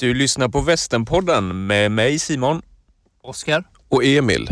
[0.00, 2.62] Du lyssnar på Västernpodden med mig Simon.
[3.22, 3.64] Oskar.
[3.88, 4.48] Och Emil.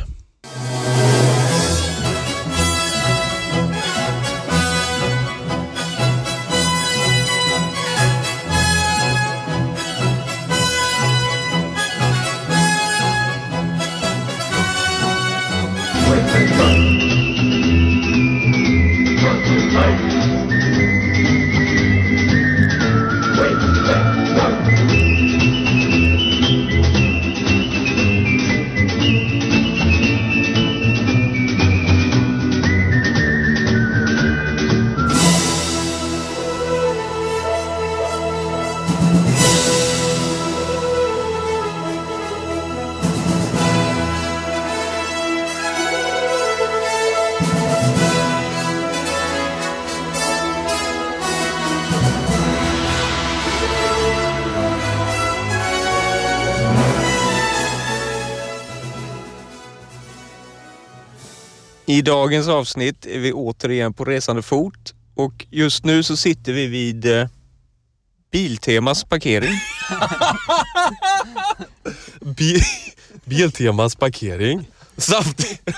[61.98, 66.66] I dagens avsnitt är vi återigen på resande fot och just nu så sitter vi
[66.66, 67.28] vid eh,
[68.32, 69.60] Biltemas parkering.
[72.20, 72.60] Bi
[73.24, 74.68] Biltemas parkering.
[74.96, 75.60] Saftig.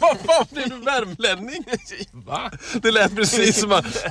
[0.00, 1.64] Vad fan blev du värmlänning?
[2.12, 2.50] Va?
[2.82, 4.04] Det lät precis som att...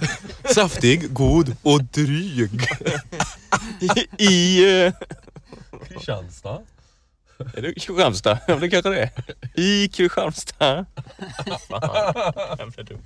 [0.54, 2.68] Saftig, god och dryg.
[3.80, 4.26] I...
[4.26, 4.94] i eh,
[5.88, 6.62] Kristianstad.
[7.40, 8.40] Är det Kristianstad?
[8.48, 9.12] Ja, det kanske det är.
[9.62, 10.86] I Kristianstad.
[12.88, 13.02] Dumt.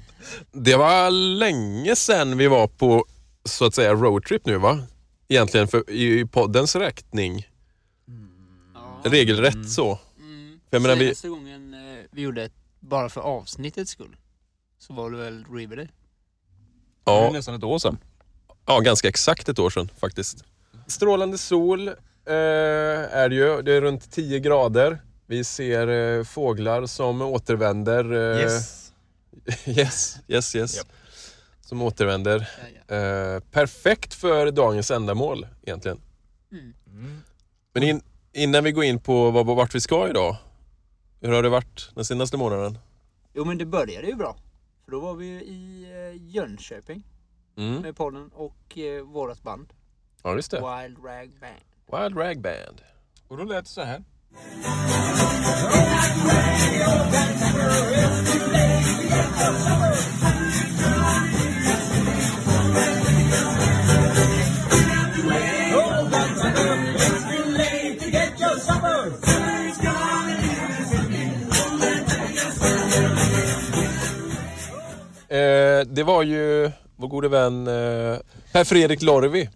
[0.52, 3.06] Det var länge sedan vi var på
[3.46, 4.80] så att säga roadtrip nu va?
[5.28, 7.48] Egentligen för, i poddens räkning.
[8.74, 9.02] Ja.
[9.12, 10.00] Regelrätt så.
[10.20, 10.60] Mm.
[10.70, 11.80] För jag menar, vi- Senaste gången eh,
[12.12, 14.16] vi gjorde ett bara för avsnittets skull
[14.80, 15.90] så var det väl Riverdale?
[17.06, 17.98] Det är Ja, nästan ett år sedan.
[18.66, 20.44] ja, ganska exakt ett år sedan faktiskt.
[20.88, 21.92] Strålande sol
[22.26, 23.62] är det ju.
[23.62, 25.02] Det är runt 10 grader.
[25.26, 28.14] Vi ser eh, fåglar som återvänder.
[28.14, 28.78] Eh, Yes.
[29.66, 30.78] yes, yes, yes.
[30.78, 30.88] Japp.
[31.62, 32.50] Som återvänder.
[32.62, 32.96] Ja, ja.
[33.36, 36.00] Eh, perfekt för dagens ändamål egentligen.
[36.52, 37.22] Mm.
[37.74, 38.02] Men in,
[38.34, 40.36] innan vi går in på vad- vart vi ska idag.
[41.22, 42.78] Hur har det varit den senaste månaden?
[43.34, 44.36] Jo men det började ju bra.
[44.86, 47.04] För då var vi ju i eh, Jönköping
[47.58, 47.82] Mm.
[47.82, 49.74] med podden och eh, vårat band
[50.24, 50.58] Ja, just det.
[50.58, 51.54] Wild Rag Band.
[51.92, 52.82] Wild Rag Band.
[53.28, 54.04] Och då lät det så här.
[75.30, 78.18] Eh, det var ju vår gode vän eh,
[78.52, 79.50] Per Fredrik Lorvi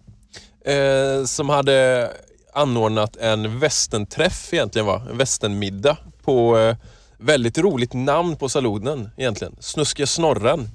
[0.66, 2.10] eh, som hade
[2.56, 5.06] anordnat en västenträff egentligen va?
[5.10, 6.76] En västernmiddag på eh,
[7.18, 9.56] väldigt roligt namn på salonen egentligen.
[9.60, 10.68] Snuskiga Snorren.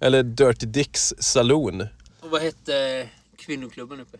[0.00, 1.80] Eller Dirty Dicks Saloon.
[2.22, 4.18] Och vad hette kvinnoklubben uppe?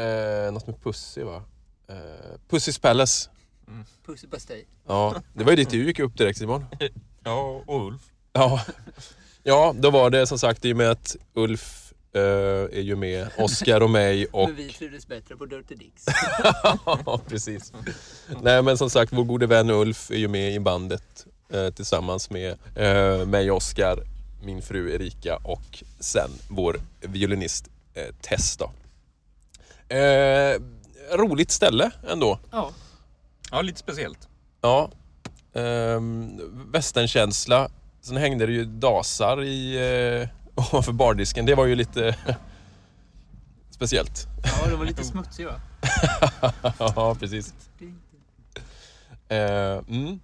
[0.00, 1.42] Eh, något med Pussy va?
[1.88, 1.94] Eh,
[2.50, 3.30] Pussy's Palace.
[4.06, 4.66] Pussy Pastej.
[4.86, 6.64] Ja, det var ju dit du gick upp direkt Simon.
[7.24, 8.02] Ja, och Ulf.
[8.32, 8.64] Ja,
[9.42, 11.83] ja då var det som sagt i och med att Ulf
[12.14, 14.48] eh, är ju med, Oskar och mig och...
[14.48, 16.04] Men vi trivdes bättre på Dirty Dicks.
[16.86, 17.72] ja, precis.
[18.42, 22.30] Nej men som sagt, vår gode vän Ulf är ju med i bandet eh, tillsammans
[22.30, 23.98] med eh, mig Oskar,
[24.42, 28.70] min fru Erika och sen vår violinist eh, Tess då.
[31.12, 32.38] Roligt ställe ändå.
[32.50, 32.70] ja.
[33.50, 34.28] Ja, lite speciellt.
[34.60, 34.90] Ja.
[35.54, 36.40] Ehm,
[36.72, 37.68] västernkänsla.
[38.00, 39.78] Sen hängde det ju dasar i,
[40.54, 41.46] ovanför bardisken.
[41.46, 42.16] Det var ju lite
[43.70, 44.26] speciellt.
[44.44, 45.60] ja, det var lite smutsig va?
[46.78, 47.54] ja, precis.
[49.28, 49.38] Eh,
[49.88, 50.20] mm.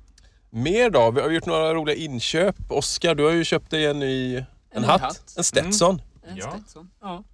[0.51, 1.11] Mer då?
[1.11, 2.57] Vi har gjort några roliga inköp.
[2.69, 5.01] Oskar, du har ju köpt dig en ny en, En hatt.
[5.01, 5.35] hatt.
[5.37, 6.03] En Stetson.
[6.23, 6.51] En Ja.
[6.59, 6.91] Stetson.
[7.01, 7.25] Ja.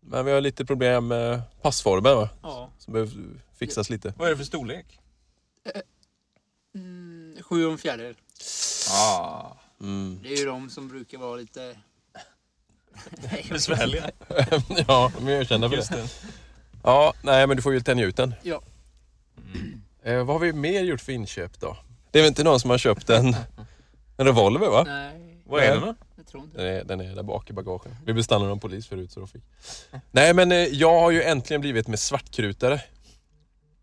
[0.00, 2.28] Men vi har lite problem med passformen va?
[2.42, 2.70] ja.
[2.78, 3.12] Som behöver
[3.58, 4.14] fixas lite.
[4.16, 4.98] Vad är det för storlek?
[6.74, 8.14] Mm, sju och en fjärdedel.
[8.90, 9.46] Ah.
[9.80, 10.20] Mm.
[10.22, 11.76] Det är ju de som brukar vara lite...
[13.50, 14.10] Besvärliga.
[14.88, 16.08] ja, de är ju kända för det.
[16.82, 18.34] Ja, nej men du får ju tänja ut den.
[18.42, 18.62] Ja.
[20.04, 21.76] Eh, vad har vi mer gjort för inköp då?
[22.10, 23.26] Det är väl inte någon som har köpt en,
[24.16, 24.84] en revolver va?
[24.86, 25.94] Nej, Vad är den då?
[26.16, 27.92] jag tror inte Den är, den är där bak i bagaget.
[28.04, 29.42] Vi blev stannade av polis förut så då fick...
[30.10, 32.80] Nej men eh, jag har ju äntligen blivit med svartkrutare.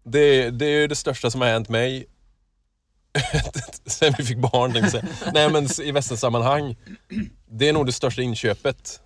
[0.03, 2.05] Det, det är ju det största som har hänt mig
[3.85, 5.33] sen vi fick barn tänkte jag.
[5.33, 6.75] Nej men i västernsammanhang.
[7.47, 9.01] Det är nog det största inköpet.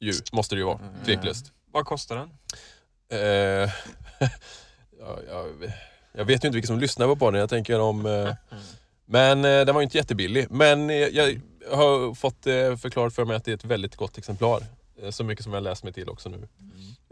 [0.00, 1.52] Ju, måste det ju vara, tveklöst.
[1.72, 2.28] Vad kostar den?
[3.08, 3.18] Eh,
[5.00, 5.72] ja, jag,
[6.12, 7.40] jag vet ju inte vilka som lyssnar på podden.
[7.40, 8.06] Jag tänker om...
[8.06, 8.34] Eh,
[9.06, 10.46] men eh, den var ju inte jättebillig.
[10.50, 11.40] Men eh, jag
[11.72, 14.62] har fått eh, förklarat för mig att det är ett väldigt gott exemplar.
[15.02, 16.48] Eh, Så mycket som jag läst mig till också nu.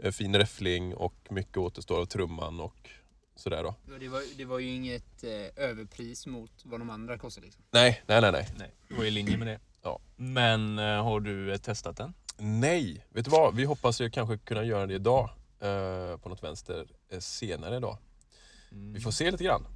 [0.03, 2.89] Eh, Fin räffling och mycket återstår av trumman och
[3.35, 3.75] sådär då.
[3.99, 7.45] Det var, det var ju inget eh, överpris mot vad de andra kostade.
[7.45, 7.63] Liksom.
[7.71, 8.49] Nej, nej, nej, nej.
[8.57, 9.59] Nej, det var i linje med det.
[9.83, 9.99] Ja.
[10.15, 12.13] Men eh, har du eh, testat den?
[12.37, 13.55] Nej, vet du vad?
[13.55, 15.29] Vi hoppas ju kanske kunna göra det idag.
[15.59, 17.97] Eh, på något vänster eh, senare idag.
[18.69, 19.67] Vi får se lite grann.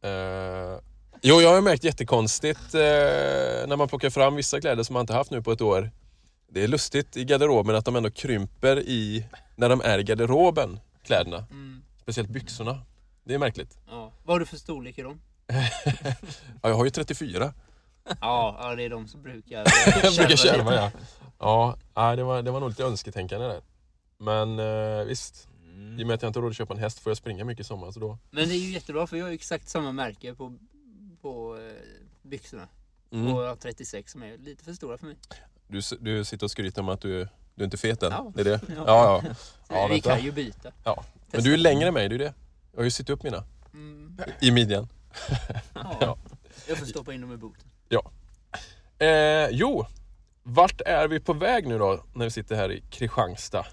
[0.00, 0.80] Eh,
[1.22, 2.80] jo, jag har märkt jättekonstigt eh,
[3.68, 5.90] när man plockar fram vissa kläder som man inte haft nu på ett år.
[6.48, 9.26] Det är lustigt i garderoben att de ändå krymper i
[9.56, 11.46] när de är i garderoben, kläderna.
[11.50, 11.82] Mm.
[12.08, 12.82] Speciellt byxorna.
[13.24, 13.78] Det är märkligt.
[13.86, 14.12] Ja.
[14.24, 15.20] Vad har du för storlek i dem?
[16.62, 17.54] Ja, jag har ju 34.
[18.20, 19.56] Ja, ja det är de som brukar
[20.02, 20.90] Jag brukar kärva ja.
[21.38, 23.60] Ja, nej, det var, det var nog lite önsketänkande där.
[24.18, 25.48] Men eh, visst,
[25.98, 27.44] i och med att jag inte har råd att köpa en häst får jag springa
[27.44, 27.90] mycket i sommar.
[27.90, 28.18] Så då...
[28.30, 30.54] Men det är ju jättebra för jag har ju exakt samma märke på,
[31.22, 31.72] på eh,
[32.22, 32.68] byxorna.
[33.12, 33.34] Mm.
[33.34, 35.16] Och jag har 36 som är lite för stora för mig.
[35.66, 38.12] Du, du sitter och skryter om att du, du är inte fet än.
[38.12, 38.32] Ja.
[38.34, 38.60] Det är det?
[38.76, 38.84] Ja.
[38.86, 39.22] Ja,
[39.68, 39.88] ja.
[39.90, 40.72] Vi kan ju byta.
[40.84, 41.04] ja.
[41.32, 42.34] Men du är längre än mig, det är det.
[42.72, 43.44] Jag har ju sytt upp mina.
[43.74, 44.18] Mm.
[44.40, 44.88] I midjan.
[45.74, 45.96] Ja.
[46.00, 46.18] Ja.
[46.68, 47.68] Jag får stoppa in dem i boten.
[48.98, 49.86] Eh, jo,
[50.42, 53.66] vart är vi på väg nu då när vi sitter här i Kristianstad?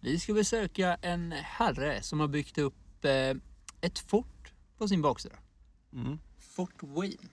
[0.00, 3.10] Vi ska besöka en herre som har byggt upp eh,
[3.80, 5.34] ett fort på sin baksida.
[5.92, 6.18] Mm.
[6.38, 7.28] Fort Wayne.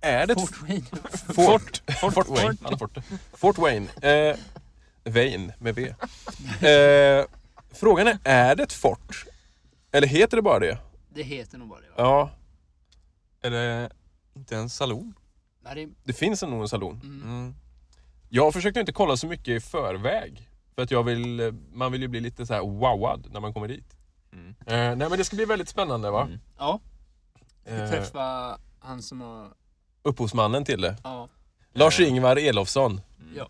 [0.00, 0.86] Är det Fort Wayne.
[1.34, 1.82] Fort,
[2.14, 2.56] Fort, Wayne.
[2.62, 2.98] Alla Fort.
[3.32, 3.86] Fort Wayne.
[4.02, 4.36] Eh,
[5.04, 5.94] Wayne med V.
[6.68, 7.24] Eh,
[7.70, 9.24] frågan är, är det ett fort?
[9.92, 10.78] Eller heter det bara det?
[11.08, 11.94] Det heter nog bara det va?
[11.96, 12.30] Ja,
[13.42, 13.90] Eller
[14.36, 15.14] inte en salon?
[15.60, 17.00] Nej, det, det finns nog en salon.
[17.04, 17.22] mm.
[17.22, 17.54] Mm.
[18.28, 20.48] Jag försökte inte kolla så mycket i förväg.
[20.74, 23.68] För att jag vill, man vill ju bli lite så här wowad när man kommer
[23.68, 23.96] dit.
[24.32, 24.48] Mm.
[24.48, 26.22] Eh, nej men det ska bli väldigt spännande va?
[26.22, 26.38] Mm.
[26.58, 26.80] Ja,
[27.64, 29.48] Eh, träffa han som har...
[30.02, 30.96] upphovsmannen till det.
[31.04, 31.28] Ja.
[31.72, 33.00] Lars-Ingvar Elofsson.
[33.36, 33.48] Ja.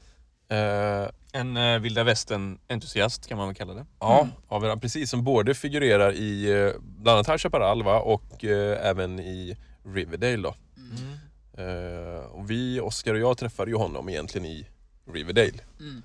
[0.56, 3.86] Eh, En eh, vilda västern-entusiast kan man väl kalla det.
[4.00, 4.32] Ja, Mm.
[4.70, 8.00] en, precis som både figurerar i eh, bland annat High Chaparral va?
[8.00, 10.54] och eh, även i Riverdale då.
[10.76, 11.18] Mm.
[11.58, 14.66] Eh, och vi, Oskar och jag träffade ju honom egentligen i
[15.12, 15.58] Riverdale.
[15.80, 16.02] Mm.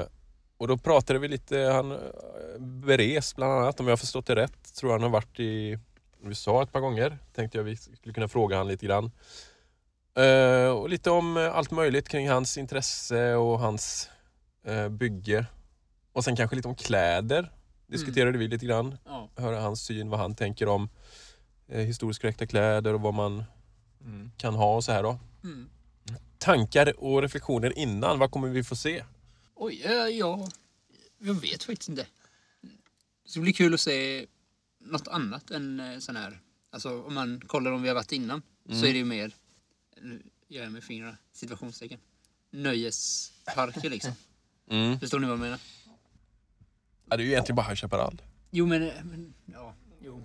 [0.00, 0.06] Eh,
[0.56, 1.98] och då pratade vi lite, han eh,
[2.60, 4.74] berest bland annat om jag har förstått det rätt.
[4.74, 5.78] Tror han har varit i
[6.22, 7.18] USA ett par gånger.
[7.34, 9.10] Tänkte jag vi skulle kunna fråga han lite grann.
[10.16, 14.10] Eh, och lite om allt möjligt kring hans intresse och hans
[14.64, 15.46] eh, bygge.
[16.12, 17.52] Och sen kanske lite om kläder.
[17.86, 18.98] Diskuterade vi lite grann.
[19.04, 19.30] Ja.
[19.36, 20.88] Höra hans syn, vad han tänker om
[21.68, 23.44] eh, historiskt korrekta kläder och vad man
[24.04, 24.30] Mm.
[24.36, 25.18] kan ha och så här då.
[25.44, 25.68] Mm.
[26.38, 29.04] Tankar och reflektioner innan, vad kommer vi få se?
[29.54, 30.48] Oj, ja, ja,
[31.18, 32.06] jag vet faktiskt inte.
[33.24, 34.26] Det ska bli kul att se
[34.80, 36.40] något annat än eh, sån här.
[36.70, 39.32] Alltså om man kollar om vi har varit innan så är det ju mer,
[40.02, 41.98] nu gör jag med fingrarna, situationstecken,
[42.50, 44.12] nöjesparker liksom.
[44.70, 45.00] Mm.
[45.00, 45.58] Förstår ni vad jag menar?
[47.10, 48.22] Ja, det är ju egentligen bara High Chaparral.
[48.50, 50.22] Jo men, men ja, jo.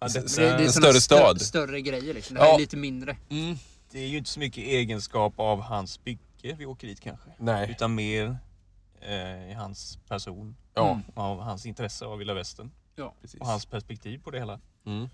[0.00, 1.36] Ja, s- Det, det är större stad.
[1.40, 2.34] Stö, större grejer liksom.
[2.34, 2.54] Det här Ja.
[2.54, 3.16] är lite mindre.
[3.30, 3.56] Mm.
[3.90, 7.30] Det är ju inte så mycket egenskap av hans bygge vi åker dit kanske.
[7.38, 7.70] Nej.
[7.70, 8.36] Utan mer
[9.00, 10.56] eh, i hans person.
[10.74, 10.90] Ja.
[10.90, 11.02] Mm.
[11.14, 12.70] Av hans intresse av vilda västern.
[12.96, 13.14] Ja.
[13.20, 13.40] Precis.
[13.40, 14.60] Och hans perspektiv på det hela.
[14.86, 15.08] Mm.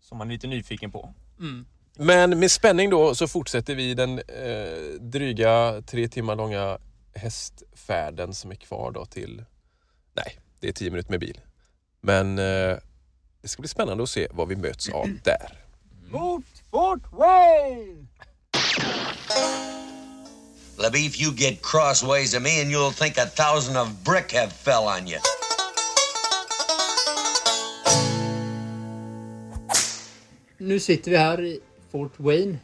[0.00, 1.14] Som man är lite nyfiken på.
[1.38, 1.66] Mm.
[1.96, 6.78] Men med spänning då så fortsätter vi den eh, dryga tre timmar långa
[7.14, 9.44] hästfärden som är kvar då till...
[10.14, 11.40] Nej, det är tio minuter med bil.
[12.00, 12.76] Men eh,
[13.42, 15.64] det ska bli spännande att se vad vi möts av där.
[16.10, 18.06] Mot Fort Wayne!
[20.82, 24.52] Libby, if you get crossways of me and you'll think a thousand of brick have
[24.52, 25.18] fell on you.
[30.58, 32.58] Nu sitter vi här i Fort Wayne.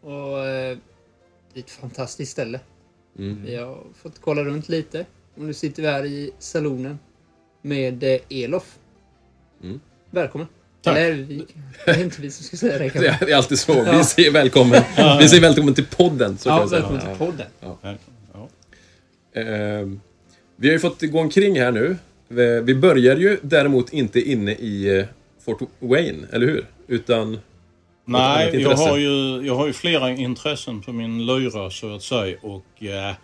[0.00, 0.78] Och eh,
[1.52, 2.60] det är ett fantastiskt ställe.
[3.14, 5.06] Vi har fått kolla runt lite.
[5.34, 6.98] Och nu sitter vi här i salonen
[7.62, 8.78] med eh, Elof.
[9.62, 9.80] Mm.
[10.10, 10.46] Välkommen.
[10.82, 10.96] Tack.
[10.98, 11.46] Eller vi,
[11.84, 13.24] det är inte vi som ska säga det kanske.
[13.26, 13.72] Det är alltid så.
[13.86, 13.98] Ja.
[13.98, 14.82] Vi säger välkommen.
[15.20, 16.38] Vi säger välkommen till podden.
[16.38, 17.46] Så kan Ja, välkommen till podden.
[17.60, 17.78] Ja.
[19.32, 19.88] Eh,
[20.56, 21.96] vi har ju fått gå omkring här nu.
[22.28, 25.04] Vi- Vi börjar ju däremot inte inne i eh,
[25.44, 26.66] Fort Wayne, eller hur?
[26.86, 27.38] Utan...
[28.04, 32.36] Nej, jag har, ju, jag har ju flera intressen på min lyra så att säga.
[32.42, 33.14] Och eh,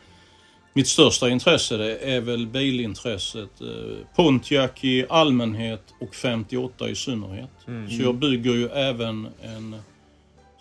[0.72, 3.60] mitt största intresse det är väl bilintresset.
[3.60, 7.50] Eh, Pontiac i allmänhet och 58 i synnerhet.
[7.64, 9.76] Så jag bygger ju även en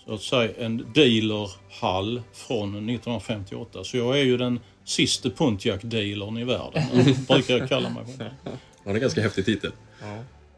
[0.06, 3.84] så att säga en dealerhall från 1958.
[3.84, 6.84] Så jag är ju den sista Pontiac-dealern i världen.
[7.28, 8.30] brukar jag kalla mig själv.
[8.44, 8.52] Ja,
[8.84, 9.72] det är en ganska häftig titel.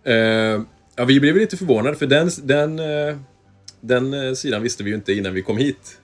[0.04, 0.16] Eh,
[0.96, 3.18] ja, vi blev lite förvånade för den, den, eh,
[3.88, 6.02] den eh, sidan visste vi ju inte innan vi kom hit.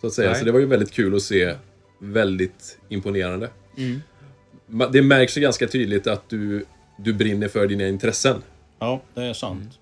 [0.00, 0.30] Så att säga.
[0.30, 0.38] Nej.
[0.38, 1.54] Så det var ju väldigt kul att se.
[2.00, 3.50] Väldigt imponerande.
[4.70, 6.64] Ma- Det märks ju ganska tydligt att du,
[6.98, 8.42] du brinner för dina intressen.
[8.78, 9.78] Ja, det är sant.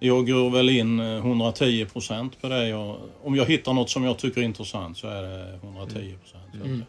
[0.00, 2.68] Jag går väl in eh, 110 procent på det.
[2.68, 6.84] Jag, om jag hittar något som jag tycker är intressant så är det 110 procent.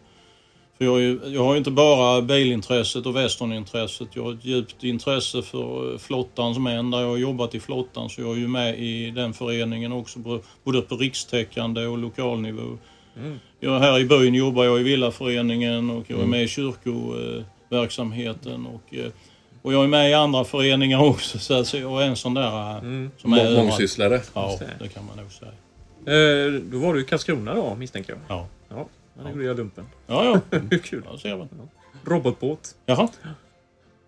[0.78, 4.08] För jag, är jag har ju inte bara bilintresset och westernintresset.
[4.14, 8.10] Jag har ett djupt intresse för eh, flottans män där jag har jobbat i flottan.
[8.10, 10.20] Så jag är ju med i den föreningen också,
[10.64, 12.78] både på rikstäckande och lokal nivå.
[13.60, 18.66] Jag, här i byn jobbar jag i villaföreningen och jag är med i kyrkoverksamheten.
[18.66, 19.06] Och, eh,
[19.62, 21.40] och jag är med i andra föreningar också.
[21.40, 23.58] Så att jag är en sån där eh, som är Må- överallt.
[23.58, 24.22] Mångsysslare.
[24.34, 25.52] Ja, det kan man nog säga.
[26.08, 28.20] Eh, då var du i Karlskrona då, misstänker jag?
[28.38, 28.88] Ja, Ja,
[29.24, 29.86] där gjorde jag lumpen.
[30.08, 30.42] ja.
[30.52, 30.60] ja.
[30.84, 31.04] Kul.
[31.12, 31.48] Jag ser väl.
[32.06, 32.76] Robotbåt.
[32.86, 33.10] Jaha.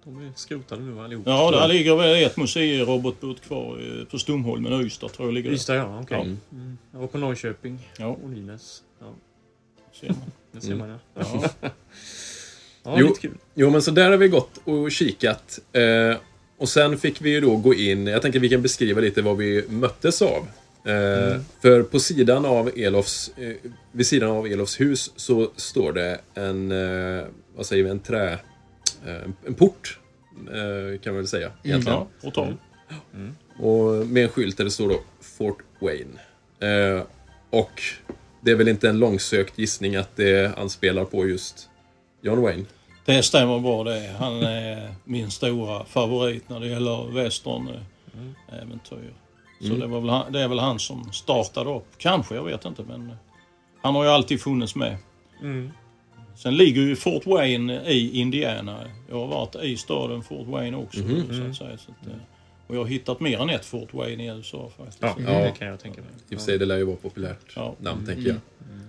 [0.04, 1.24] De är skrotade nu allihop.
[1.28, 5.56] Ja, där ligger väl ett museirobotbåt kvar eh, på Stumholmen, Ystad tror jag ligger det.
[5.56, 6.18] Ystad ja, okej.
[6.18, 6.58] Ja.
[6.58, 6.78] Mm.
[6.92, 8.84] Jag var på Norrköping Ja, och Nynäs.
[9.00, 9.06] Ja,
[9.94, 10.32] ser man.
[10.52, 10.98] det ser man ja.
[11.14, 11.50] Ja.
[12.84, 13.08] Ja, Jo.
[13.08, 13.38] lite kul.
[13.54, 15.60] Jo, men så där har vi gått och kikat.
[15.74, 16.18] Eh,
[16.58, 19.38] och sen fick vi ju då gå in, jag tänker vi kan beskriva lite vad
[19.38, 20.48] vi möttes av.
[20.84, 23.56] Eh, För på sidan av Elofs, eh,
[23.92, 28.40] vid sidan av Elofs hus så står det en, eh, vad säger vi, en trä,
[29.46, 30.00] en port.
[31.02, 31.98] Kan man väl säga egentligen.
[31.98, 32.54] Ja, portal.
[33.60, 36.20] Och med en skylt där det står då Fort Wayne.
[37.50, 37.82] Och
[38.42, 41.70] det är väl inte en långsökt gissning att det anspelar på just
[42.22, 42.66] John Wayne.
[43.06, 44.16] Det stämmer bra det.
[44.20, 49.14] Han är min stora favorit när det gäller western-äventyr.
[49.62, 51.86] Så det, var väl han, det är väl han som startade upp.
[51.98, 52.84] Kanske, jag vet inte.
[52.84, 53.12] Men
[53.82, 54.98] han har ju alltid funnits med.
[55.42, 55.72] Mm.
[56.36, 58.80] Sen ligger ju Fort Wayne i Indiana.
[59.10, 61.00] Jag har varit i staden Fort Wayne också.
[61.00, 61.78] Så att säga.
[61.78, 62.14] Så att, eh,
[62.68, 64.98] och jag har hittat mer än ett Fort Wayne i USA faktiskt.
[65.02, 65.32] Ja, Ja.
[65.32, 66.10] det kan jag tänka mig.
[66.30, 67.76] I och för sig, det lär ju vara populärt Ja.
[67.80, 68.38] namn, tänker jag.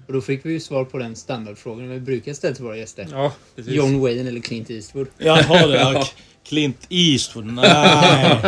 [0.07, 3.09] Och då fick vi ju svar på den standardfrågan vi brukar ställa till våra gäster.
[3.13, 3.33] Ja.
[3.57, 5.09] John Wayne eller Clint Eastwood?
[5.19, 5.79] Jaha, det
[6.49, 7.47] Clint Eastwood.
[7.47, 8.41] Nej.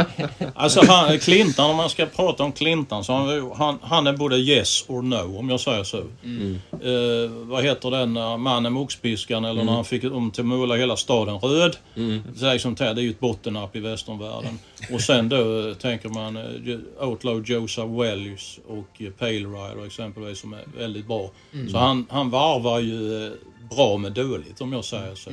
[0.55, 4.37] Alltså han, Clintan, om man ska prata om Clintan, så han, han, han är både
[4.37, 5.99] yes or no, om jag säger så.
[5.99, 10.47] Eh, vad heter den uh, mannen med oxpiskan, eller när han fick dem till att
[10.47, 11.77] måla hela staden röd.
[11.95, 14.59] Det, är här, det är ju ett bottennapp i västernvärlden.
[14.93, 20.53] Och sen då eh, tänker man uh, Outlaw Joseph Wells och Pale Rider exempelvis, som
[20.53, 21.31] är väldigt bra.
[21.71, 23.33] Så han, han varvar ju eh,
[23.77, 25.31] bra med dåligt, om jag säger så.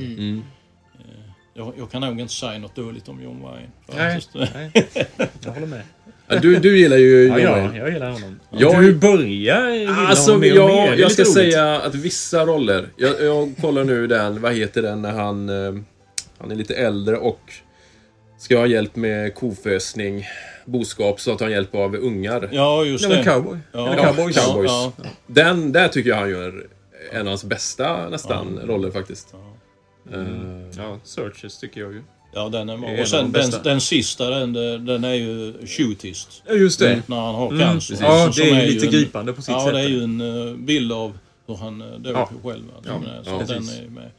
[1.57, 3.69] Jag, jag kan nog inte säga något dåligt om John Wayne.
[3.95, 4.21] Nej,
[4.53, 4.87] nej.
[5.45, 5.81] Jag håller med.
[6.27, 7.77] Ja, du, du gillar ju John Ja, ja, Wayne.
[7.77, 8.39] jag gillar honom.
[8.51, 10.85] Jag- Du börjar gilla Alltså, honom mer och mer.
[10.85, 11.33] Jag, jag ska roligt.
[11.33, 12.87] säga att vissa roller...
[12.97, 15.49] Jag, jag kollar nu den, vad heter den, när han...
[15.49, 15.81] eh,
[16.37, 17.39] Han är lite äldre och
[18.39, 20.25] ska ha hjälp med kofösning,
[20.65, 22.49] boskap, så att han hjälp av ungar.
[22.51, 23.23] Ja, just Ja, det.
[23.23, 23.57] cowboy.
[23.71, 24.35] Ja, Eller cowboys.
[24.35, 24.71] ja, Cowboys.
[24.71, 24.91] Ja,
[25.27, 26.67] Den, där tycker jag han gör
[27.11, 29.33] en av hans bästa nästan roller faktiskt.
[30.11, 30.17] Ja.
[30.17, 30.27] Eh,
[30.77, 32.03] Ja, Searches tycker jag ju.
[32.33, 32.89] ja, den är bra.
[32.89, 34.53] Är en Och sen den, den sista, den,
[34.85, 36.43] den är ju shootist.
[36.47, 37.01] Ja, just det.
[37.07, 37.93] När han har Mm, cancer.
[37.93, 38.05] precis.
[38.07, 39.73] Ja, det är ju lite en- gripande på sitt ja, sätt.
[39.73, 42.29] det är ju en uh, bild av hur han uh, dog Ja.
[42.43, 42.63] själv.
[42.85, 44.11] Ja, men, så ja, den är med.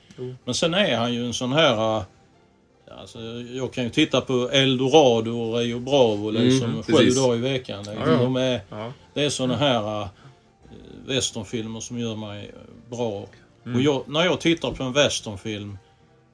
[0.45, 2.03] Men sen är han ju en sån här...
[3.01, 3.19] Alltså,
[3.53, 7.79] jag kan ju titta på Eldorado och Rio Bravo liksom, Mm, sju dagar i veckan.
[7.79, 7.95] Liksom.
[8.07, 8.23] Ja, ja.
[8.23, 8.93] De är, Ja.
[9.15, 10.09] det är såna här uh,
[11.07, 12.51] westernfilmer som gör mig
[12.91, 13.27] bra.
[13.69, 13.77] Mm.
[13.77, 15.79] Och jag, när jag tittar på en westernfilm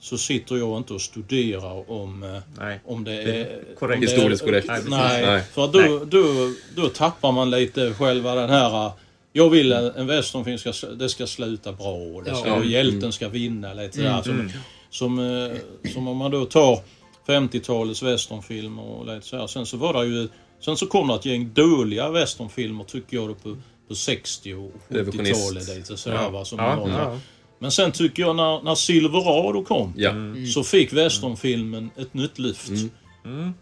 [0.01, 2.81] så sitter jag inte och studerar om, uh, Nej.
[2.85, 3.45] om det är...
[3.79, 3.81] korrekt.
[3.83, 4.67] om det är- Historiskt korrekt.
[4.69, 4.81] Nej.
[4.89, 5.43] Nej, Nej.
[5.43, 8.87] för då, då, då tappar man lite själva den här...
[8.87, 8.93] uh,
[9.33, 12.55] Jag vill att en westernfilm ska, det ska sluta bra och det ska, Ja.
[12.57, 14.23] och hjälten ska vinna lite sådär.
[14.23, 14.51] Som, Mm.
[14.91, 16.81] som, eh, som om man då tar
[17.27, 19.47] 50-talets westernfilmer och lite så här.
[19.47, 20.29] Sen så var det ju...
[20.61, 23.57] Sen så kom det ett gäng dåliga westernfilmer tycker jag då på,
[23.89, 25.41] på 60 och Revisionist.
[25.41, 25.77] 70-talet.
[25.77, 26.31] Lite sådär, Ja.
[26.31, 27.19] va, som Ja, var, ja.
[27.59, 30.13] Men sen tycker jag när, när Silverado kom ja.
[30.55, 32.71] så fick westernfilmen ett nytt lyft.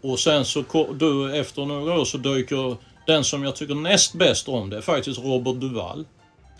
[0.01, 0.63] Och sen så
[0.99, 2.77] då, efter några år så dyker
[3.07, 6.05] den som jag tycker näst bäst om det är faktiskt Robert Duvall.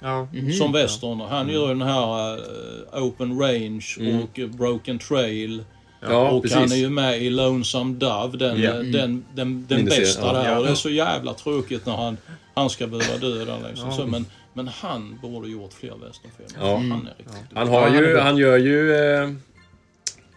[0.01, 0.27] Ja.
[0.57, 1.19] Som western.
[1.19, 2.33] Han gör den här
[2.97, 3.85] eh, Open Range
[4.23, 5.63] och eh, Broken Trail.
[6.09, 6.57] Ja, och precis.
[6.57, 8.69] han är ju med i Lonesome Dove, den, Ja.
[8.71, 10.33] eh, den, den, den bästa ja.
[10.33, 10.49] där.
[10.49, 10.57] Ja.
[10.57, 12.17] Och det är så jävla tråkigt när han,
[12.53, 13.91] han ska behöva dö där liksom.
[13.91, 16.67] så, men, men han borde gjort fler westernfilmer.
[16.69, 16.75] Ja.
[16.77, 17.55] Han är riktigt duktig.
[17.57, 18.93] Han, har han ju, han gör ju...
[18.95, 19.29] Eh,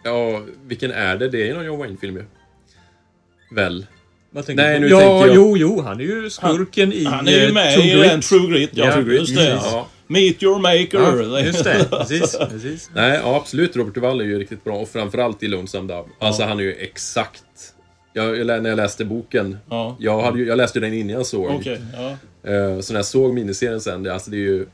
[0.03, 1.29] ja, vilken är det?
[1.29, 2.25] Det är ju någon John Wayne-film ju.
[3.55, 3.85] Väl?
[4.47, 7.45] Nej, nu ja, tänker jag- jo, jo, han är ju skurken i Han är ju
[7.47, 8.21] eh, med True i Grit.
[8.23, 8.69] True Grit.
[8.73, 9.49] Ja, Ja, True Grit, just det.
[9.49, 9.87] Ja.
[10.07, 11.23] Meet your maker.
[11.33, 11.87] Ja, just det.
[11.91, 12.89] Precis, precis.
[12.95, 13.75] Nej, ja, absolut.
[13.75, 16.09] Robert Duvall är ju riktigt bra och framförallt i Lonesome Dove.
[16.19, 17.43] Alltså han är ju exakt
[18.13, 19.95] Jag, när jag läste boken, Ja.
[19.99, 21.63] jag, hade, ju- jag läste den innan jag såg.
[21.93, 22.09] Ja.
[22.51, 24.65] Eh, Så när jag såg miniserien sen, det, alltså det är ju...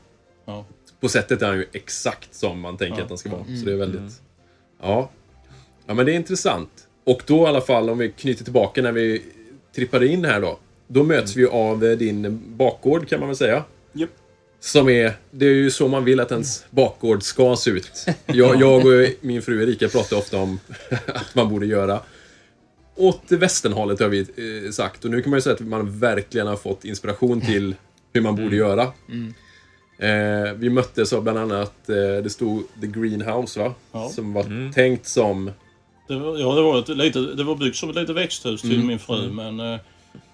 [0.46, 0.64] Ja.
[1.00, 3.02] På sättet är han ju exakt som man tänker Ja.
[3.02, 3.44] att han ska vara.
[3.44, 4.20] Så det är väldigt...
[4.82, 5.10] Ja.
[5.86, 6.70] Ja men det är intressant.
[7.04, 9.22] Och då i alla fall, om vi knyter tillbaka när vi
[9.74, 10.58] trippade in här då.
[10.88, 13.64] Då möts vi av eh, din bakgård kan man väl säga.
[13.92, 14.10] Japp.
[14.64, 18.06] Som är, det är ju så man vill att ens bakgård ska se ut.
[18.26, 20.60] Jag, jag och min fru Erika pratar ofta om
[21.06, 22.00] att man borde göra
[22.96, 25.04] åt västernhållet har vi eh, sagt.
[25.04, 27.74] Och nu kan man ju säga att man verkligen har fått inspiration till
[28.12, 28.82] hur man borde göra.
[29.98, 33.74] Eh, vi möttes av bland annat, eh, det stod The Greenhouse va?
[33.92, 34.08] Ja.
[34.08, 35.50] Som var tänkt som...
[36.08, 38.74] Det var, ja, det var, ett, lite, det var byggt som ett litet växthus till
[38.74, 38.86] Mm.
[38.86, 39.80] min fru men eh,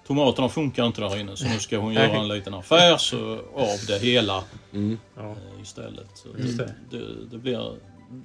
[0.07, 3.77] tomaterna funkar inte där inne så nu ska hon göra en liten affär så, av
[3.87, 4.43] det hela
[4.73, 4.97] Mm.
[5.17, 5.29] Ja.
[5.29, 6.07] eh, istället.
[6.13, 6.97] Så Just det, det.
[6.97, 7.73] det, det blir,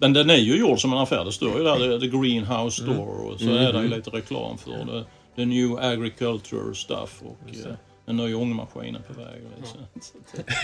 [0.00, 1.24] men den är ju gjord som en affär.
[1.24, 3.00] Det står ju där The Greenhouse Store
[3.32, 5.04] och så är det ju lite reklam för det.
[5.36, 7.72] The New Agriculture Stuff och eh,
[8.06, 9.42] en ny ångmaskin är på väg.
[9.44, 9.64] eh,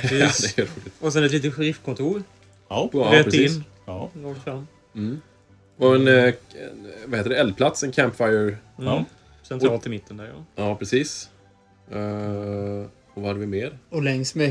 [0.03, 0.95] Ja, det är roligt.
[1.01, 2.23] Och sen ett litet sheriffkontor.
[2.69, 3.57] Ja, Ja, Rätt precis.
[3.57, 4.67] in, ja, rakt fram.
[5.79, 6.35] Och en, eh, en,
[7.07, 8.39] vad heter det, eldplats, en campfire.
[8.49, 8.59] Mm.
[8.79, 9.05] ja.
[9.61, 10.45] Centralt i mitten där ja.
[10.65, 11.29] Ja, precis.
[11.91, 11.99] Eh,
[13.15, 13.79] och vad hade vi mer?
[13.91, 14.51] Och längs med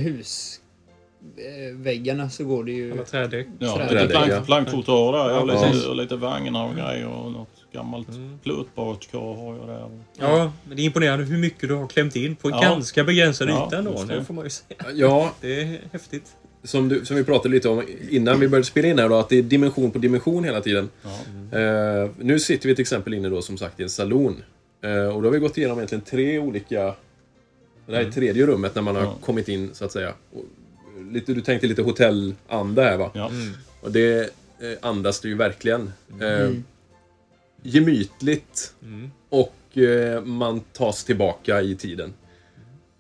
[1.23, 2.91] husväggarna så går det ju...
[2.91, 3.47] Alla trädäck.
[3.59, 3.83] Ja, Sådär.
[3.83, 4.25] lite Trädäck, ja.
[4.27, 8.39] plank, planktrottoar där och, Ja, lite, lite vagnar och grejer och något gammalt Mm.
[8.43, 9.89] plåtbadkar har jag där.
[10.19, 12.61] Ja, men det är imponerande hur mycket du har klämt in på en Ja.
[12.61, 14.03] ganska begränsad Ja, yta ändå.
[14.03, 14.23] det.
[14.23, 14.75] Får man ju säga.
[14.93, 16.31] Ja, Det är häftigt.
[16.63, 19.29] som, du, som vi pratade lite om innan vi började spela in här då, att
[19.29, 20.89] det är dimension på dimension hela tiden.
[21.51, 21.59] Ja.
[21.59, 24.43] Eh, nu sitter vi till exempel inne då som sagt i en salon.
[24.83, 26.95] Eh, och då har vi gått igenom egentligen tre olika...
[27.85, 29.17] Det här är tredje rummet när man har Ja.
[29.21, 30.13] kommit in så att säga.
[30.33, 30.43] Och,
[31.11, 33.11] lite, du tänkte lite hotellanda här va?
[33.13, 33.31] Ja.
[33.81, 34.19] Och det
[34.59, 35.91] eh, andas det ju verkligen.
[36.21, 36.49] Eh,
[37.63, 38.73] Gemytligt.
[38.83, 39.11] Mm.
[39.29, 42.13] Och eh, man tas tillbaka i tiden.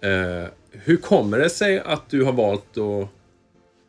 [0.01, 3.09] Eh, hur kommer det sig att du har valt att,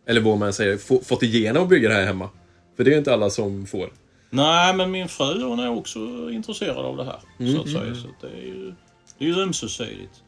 [0.06, 2.28] eller vad man säger, få, fått igenom att bygga det här hemma?
[2.76, 3.90] För det är ju inte alla som får.
[4.34, 5.98] Nej, men min fru hon är också
[6.30, 7.20] intresserad av det här.
[7.38, 7.54] Mm.
[7.54, 7.94] Så att säga.
[7.94, 8.74] Så det är ju,
[9.18, 10.22] det är ju ömsesidigt.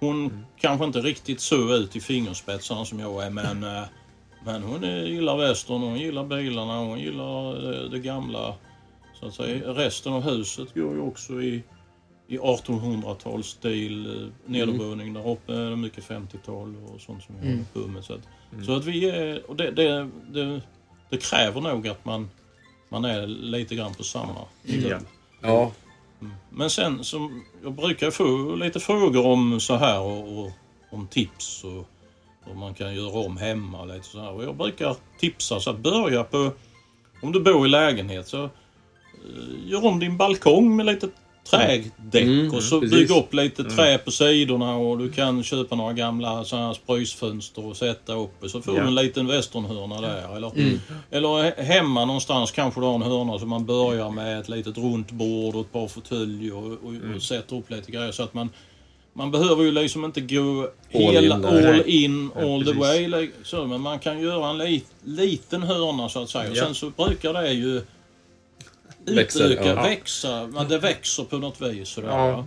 [0.00, 3.82] Hon kanske inte riktigt så ut i fingerspetsarna som jag är, men, eh,
[4.44, 8.54] men hon är, gillar västern, hon gillar bilarna, hon gillar det, det gamla.
[9.20, 9.72] Så att säga.
[9.72, 11.62] Resten av huset går ju också i,
[12.28, 14.22] i 1800-talsstil.
[14.22, 18.04] eh, Nedervåning där uppe mycket 50-tal och sånt som vi håller på med.
[18.04, 18.28] Så att,
[18.66, 20.60] så att vi är, och det, det, det,
[21.10, 22.30] det kräver nog att man,
[22.88, 24.88] man är lite grann på samma nivå.
[24.88, 24.98] Ja.
[25.40, 25.72] Ja,
[26.50, 30.52] Men sen som jag brukar få lite frågor om så här och, och
[30.90, 31.88] om tips och
[32.46, 34.30] vad man kan göra om hemma och lite så här.
[34.30, 36.50] Och jag brukar tipsa så att börja på,
[37.22, 38.50] om du bor i lägenhet så eh,
[39.64, 41.08] gör om din balkong med lite
[41.50, 42.98] trädäck Mm, och så precis.
[42.98, 47.66] bygg upp lite trä på sidorna och du kan köpa några gamla så här spröjsfönster
[47.66, 48.80] och sätta upp och så får Ja.
[48.82, 50.36] du en liten västernhörna där.
[50.36, 50.52] Eller,
[51.10, 54.78] eller he- hemma någonstans kanske du har en hörna som man börjar med ett litet
[54.78, 58.34] runt bord och ett par fåtöljer och, och, och sätter upp lite grejer så att
[58.34, 58.48] man
[59.12, 63.12] man behöver ju liksom inte gå All hela, in, all in, Ja, all the precis.
[63.12, 63.30] way.
[63.44, 66.50] Så, men man kan göra en lit, liten hörna så att säga.
[66.50, 66.64] Och Ja.
[66.64, 67.82] sen så brukar det ju
[69.14, 69.82] Växer, utöka, ja.
[69.82, 70.46] växa.
[70.46, 71.88] Men det växer på något vis.
[71.88, 72.36] Sådär, Ja.
[72.36, 72.46] va?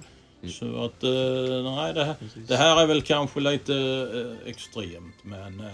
[0.51, 2.15] Så att, eh, nej det här,
[2.47, 3.73] det här är väl kanske lite
[4.43, 5.15] eh, extremt.
[5.23, 5.65] Men, eh,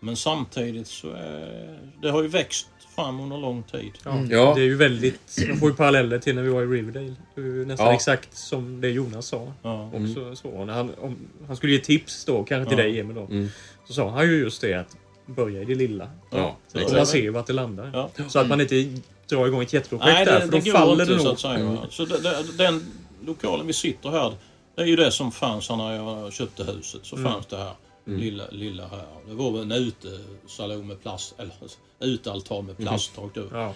[0.00, 3.90] men samtidigt så är, det har ju växt fram under lång tid.
[4.04, 4.18] Ja.
[4.30, 4.52] Ja.
[4.54, 5.44] Det är ju väldigt...
[5.48, 7.14] Man får ju paralleller till när vi var i Riverdale.
[7.34, 7.92] Det är ju nästan Ja.
[7.94, 9.52] exakt som det Jonas sa.
[9.62, 9.90] Ja.
[9.94, 10.64] Också så.
[10.64, 12.84] När han, om, han skulle ge tips då, kanske till Ja.
[12.84, 13.22] dig Emil då.
[13.22, 13.48] Mm.
[13.86, 16.08] Så sa han ju just det att börja i det lilla.
[16.30, 17.90] ja, Så man ser vart det landar.
[17.92, 18.10] Ja.
[18.28, 18.76] Så att man inte
[19.28, 21.24] drar igång ett jätteprojekt Nej, där, det, för då det går faller inte det så
[21.24, 21.34] nog.
[21.34, 21.64] att säga.
[21.64, 21.86] va.
[21.90, 22.92] Så det, det, den
[23.26, 24.32] lokalen vi sitter här,
[24.74, 27.00] det är ju det som fanns här när jag köpte huset.
[27.02, 27.72] Så fanns det här
[28.04, 29.06] lilla, lilla här.
[29.28, 31.52] Det var väl en utesalong med plast, eller
[32.00, 33.36] utealtan med plasttak.
[33.36, 33.48] Mm.
[33.52, 33.74] Ja.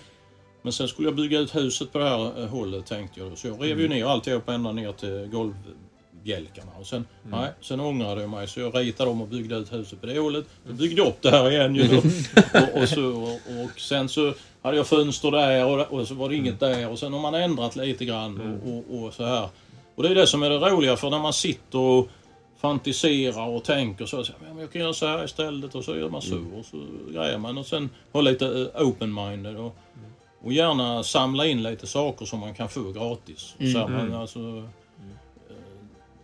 [0.63, 3.31] Men sen skulle jag bygga ut huset på det här eh, hållet tänkte jag.
[3.31, 3.37] då.
[3.37, 6.73] Så jag rev ju ner alltihop ända ner till golvbjälkarna.
[6.81, 10.01] Och sen, nej, sen ångrade jag mig så jag ritade om och byggde ut huset
[10.01, 10.47] på det hållet.
[10.67, 11.89] Jag byggde upp det här igen ju.
[11.89, 11.97] då.
[12.77, 16.29] och, och, så, och, och sen så hade jag fönster där och, och så var
[16.29, 16.89] det inget där.
[16.89, 19.49] Och sen har man ändrat lite grann och, och, och så här.
[19.95, 22.09] Och det är det som är det roliga för när man sitter och
[22.61, 24.25] fantiserar och tänker så.
[24.25, 26.65] så ja, men jag kan göra så här istället och så gör man så och
[26.65, 26.77] så
[27.13, 27.59] grejer man.
[27.59, 29.57] Och sen ha lite eh, open-minded.
[29.57, 29.77] Och,
[30.45, 33.55] och gärna samla in lite saker som man kan få gratis.
[33.59, 34.69] Så här, man, alltså,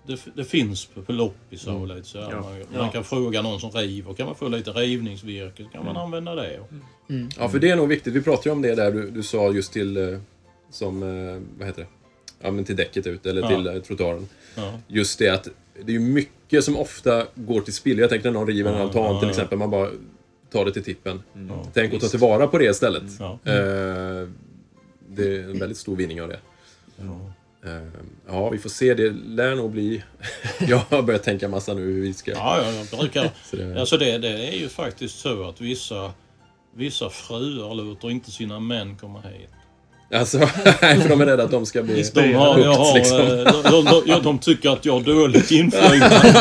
[0.07, 2.31] det, det finns på, på loppisar och lite så här.
[2.31, 2.41] Ja.
[2.41, 4.15] Man, man kan fråga någon som river.
[4.15, 6.61] Kan man få lite rivningsvirke så kan man använda det.
[7.39, 8.15] Ja, för det är nog viktigt.
[8.15, 10.19] Vi pratade ju om det där du, du sa just till, eh,
[10.71, 11.89] som, eh, vad heter det?
[12.43, 13.49] ja, men till däcket ut, eller Ja.
[13.49, 14.29] till eh, trottoaren.
[14.55, 14.73] Ja.
[14.89, 15.49] Just det att
[15.85, 17.99] det är mycket som ofta går till spill.
[17.99, 19.91] Jag tänker när någon river en Ja, altan ja, till exempel, man bara
[20.53, 21.23] tar det till tippen.
[21.49, 22.11] Ja, Tänk att ta visst.
[22.11, 23.03] tillvara på det istället.
[23.19, 23.33] Ja.
[23.45, 24.29] Eh,
[25.09, 26.39] det är en väldigt stor vinning av det.
[27.65, 27.71] Ja.
[27.71, 27.77] Eh,
[28.27, 28.95] ja, vi får se.
[28.95, 30.03] Det lär nog bli...
[30.69, 32.31] jag har börjat tänka massa nu hur vi ska...
[32.31, 33.31] Ja, ja, jag brukar...
[33.51, 36.13] Så det- Alltså det, det är ju faktiskt så att vissa,
[36.77, 39.49] vissa fruar låter inte sina män komma hit.
[40.15, 40.39] Alltså,
[40.83, 43.21] nej, för de är rädda att de ska bli De, har, jag har, liksom.
[43.21, 46.33] eh, de, de, de, tycker att jag har dåligt inflytande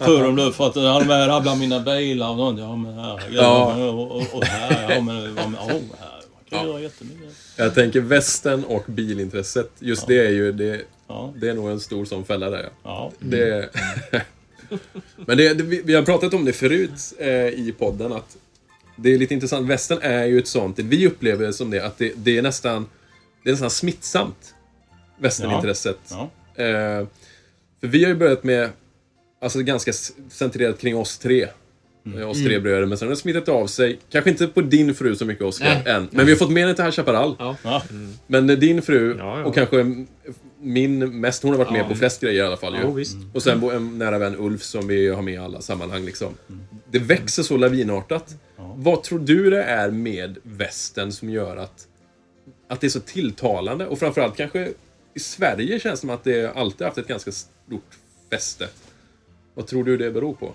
[0.00, 2.58] för dem då, för att han med bland mina bilar och sånt.
[2.60, 3.36] Ja men herregud.
[3.38, 3.74] Ja.
[3.74, 5.54] Och, och, och här, ja men, ja, men,
[6.00, 6.11] här,
[6.52, 6.80] kan Ja.
[6.80, 7.34] jättemycket.
[7.56, 9.70] Jag tänker västen och bilintresset.
[9.78, 10.52] Just det är ju...
[10.52, 12.70] Det, Ja, det är nog en stor sån fälla där ja.
[12.82, 13.12] ja.
[13.18, 13.70] Det...
[15.16, 18.36] Men det, det, vi har pratat om det förut eh, i podden att
[18.96, 19.68] det är lite intressant.
[19.68, 22.88] Västern är ju ett sånt, vi upplever det som det, att det, det är nästan
[23.42, 24.54] det är nästan smittsamt.
[25.18, 25.98] Västernintresset.
[26.10, 26.30] Ja.
[26.64, 27.06] Eh,
[27.80, 28.70] för vi har ju börjat med,
[29.40, 29.92] alltså ganska
[30.30, 31.48] centrerat kring oss tre.
[32.16, 33.98] Eh, Oss tre bröder, men sen har det smittat av sig.
[34.10, 36.08] Kanske inte på din fru så mycket Oskar, än.
[36.10, 37.36] Men vi har fått med den till High Chaparral.
[37.38, 37.82] Ja.
[38.26, 39.44] Men eh, din fru, Ja, ja.
[39.44, 40.04] och kanske
[40.60, 42.76] min mest, hon har varit med på flest grejer i alla fall.
[42.84, 42.94] Ju.
[42.94, 43.16] visst.
[43.34, 46.04] Och sen en nära vän Ulf som vi har med i alla sammanhang.
[46.04, 46.34] Liksom.
[46.90, 48.34] Det växer så lavinartat.
[48.76, 51.86] Vad tror du det är med västern som gör att,
[52.68, 53.86] att det är så tilltalande?
[53.86, 54.68] Och framförallt kanske
[55.14, 57.90] i Sverige känns det som att det alltid haft ett ganska stort
[58.30, 58.68] fäste.
[59.54, 60.54] Vad tror du det beror på?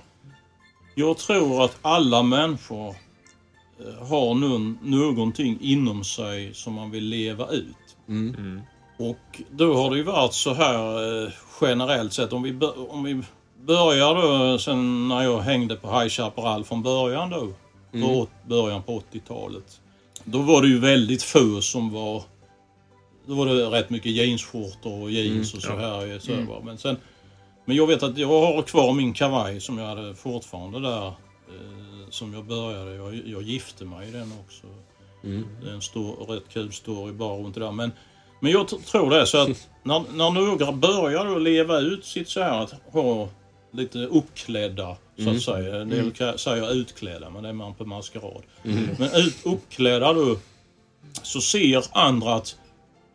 [1.00, 2.96] Jag tror att alla människor
[3.80, 7.96] eh, har nun, någonting inom sig som man vill leva ut.
[9.00, 11.32] Och då har det ju varit så här eh,
[11.62, 12.34] generellt sett.
[12.34, 13.22] Om vi, om vi
[13.66, 17.48] börjar då sen när jag hängde på High Chaparral från början då.
[17.92, 19.82] På åt- början på 80-talet.
[20.24, 22.24] Då var det ju väldigt få som var...
[23.26, 26.20] Då var det rätt mycket jeansskjortor och jeans och så här.
[26.20, 26.62] Så va.
[26.64, 26.98] Men, sen,
[27.68, 31.08] men jag vet att jag har kvar min kavaj som jag hade fortfarande där.
[31.08, 31.14] Eh,
[32.10, 32.96] som jag började.
[32.96, 34.68] Jag, jag gifte mig i den också.
[35.64, 37.72] Det är en stor, rätt kul story bara runt det där.
[37.72, 37.92] Men,
[38.40, 42.62] men jag tror det så att när, när några börjar leva ut sitt så här
[42.64, 43.30] att ha
[43.72, 45.76] lite uppklädda så att säga.
[45.82, 48.42] En del ka- säger utklädda men det är man på maskerad.
[48.98, 50.38] Men ut, uppklädda då
[51.24, 52.56] så ser andra att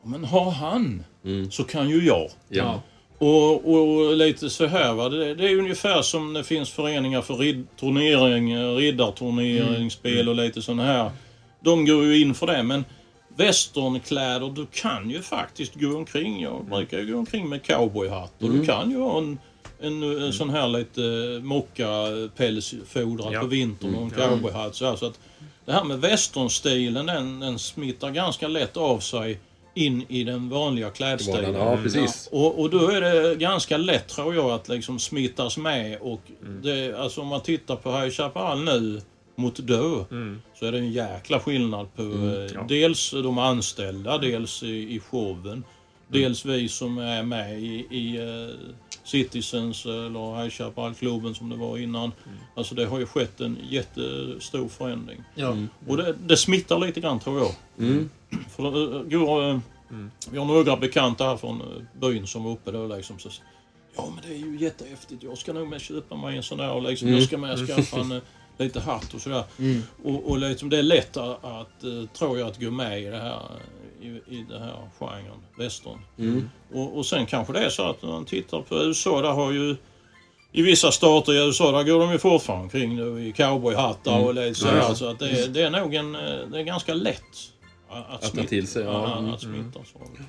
[0.03, 1.05] "Ja, men har han
[1.51, 2.31] så kan ju jag.
[2.49, 2.81] Ja.
[3.27, 5.09] Och, och lite så här va.
[5.09, 10.35] Det, det är ungefär som det finns föreningar för rid, turnering, eh, riddarturnering, spel och
[10.35, 11.11] lite sådana här.
[11.61, 12.85] De går ju in för det men
[13.37, 16.43] västernkläder, du kan ju faktiskt gå omkring.
[16.43, 19.39] Jag brukar ju gå omkring med cowboyhatt och du kan ju ha en,
[19.81, 21.01] en, en sån här lite
[21.43, 21.87] mocka
[22.37, 23.41] pälsfodrad Ja.
[23.41, 24.75] på vintern och en cowboyhatt.
[24.75, 25.19] Så, här, så att
[25.65, 29.39] det här med västernstilen den, den smittar ganska lätt av sig
[29.75, 31.55] in i den vanliga klädstilen.
[31.55, 32.29] Ja, precis.
[32.33, 36.21] Och, och då är det ganska lätt tror jag att liksom smittas med och
[36.63, 39.01] det, alltså om man tittar på High Chaparral nu
[39.37, 40.07] mot då
[40.55, 45.65] så är det en jäkla skillnad på eh, dels de anställda, dels i, i showen,
[46.09, 48.55] dels vi som är med i, i eh,
[49.05, 52.13] Citizens eller High Chaparral-klubben som det var innan.
[52.57, 55.23] Alltså det har ju skett en jättestor förändring.
[55.35, 55.57] Ja.
[55.89, 57.55] Och det, det smittar lite grann tror jag.
[58.57, 58.63] För
[59.05, 59.59] det går, eh,
[60.31, 61.67] Vi har några bekanta här från eh,
[62.01, 63.19] byn som var uppe då liksom.
[63.19, 63.29] Så,
[63.97, 65.23] ja men det är ju jättehäftigt.
[65.23, 68.01] Jag ska nog med köpa mig en sån där och liksom, jag ska med skaffa
[68.01, 68.19] en eh,
[68.59, 69.45] lite hatt och sådär.
[70.05, 73.05] Och, och liksom, det är lätt att, att eh, tror jag, att gå med i
[73.05, 73.41] det här
[74.01, 75.99] i, i det här genren, västern.
[76.73, 79.53] Och, och sen kanske det är så att när man tittar på USA, där har
[79.53, 79.77] ju
[80.53, 84.35] i vissa stater i USA där går de ju fortfarande omkring nu i cowboyhattar och
[84.35, 84.95] lite så här.
[84.95, 87.23] Så att det, är- det är nog en, eh, det är ganska lätt
[87.93, 89.19] att, att, ta till sig, ja.
[89.19, 89.31] Mm.
[89.35, 89.73] att smitta.
[89.73, 90.29] Så, faktiskt.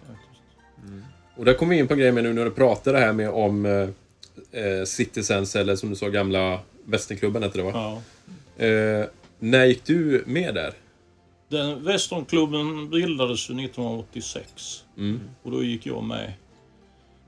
[1.36, 3.30] Och där kommer vi in på grejen med nu när du pratar det här med
[3.30, 3.89] om eh,
[4.63, 7.71] eh, Citizens eller som du sa gamla Västernklubben hette det va?
[7.73, 8.65] Ja.
[8.65, 9.06] Eh,
[9.39, 10.73] när gick du med där?
[11.49, 15.19] Den Västernklubben bildades ju 1986 Mm.
[15.43, 16.34] och då gick jag med.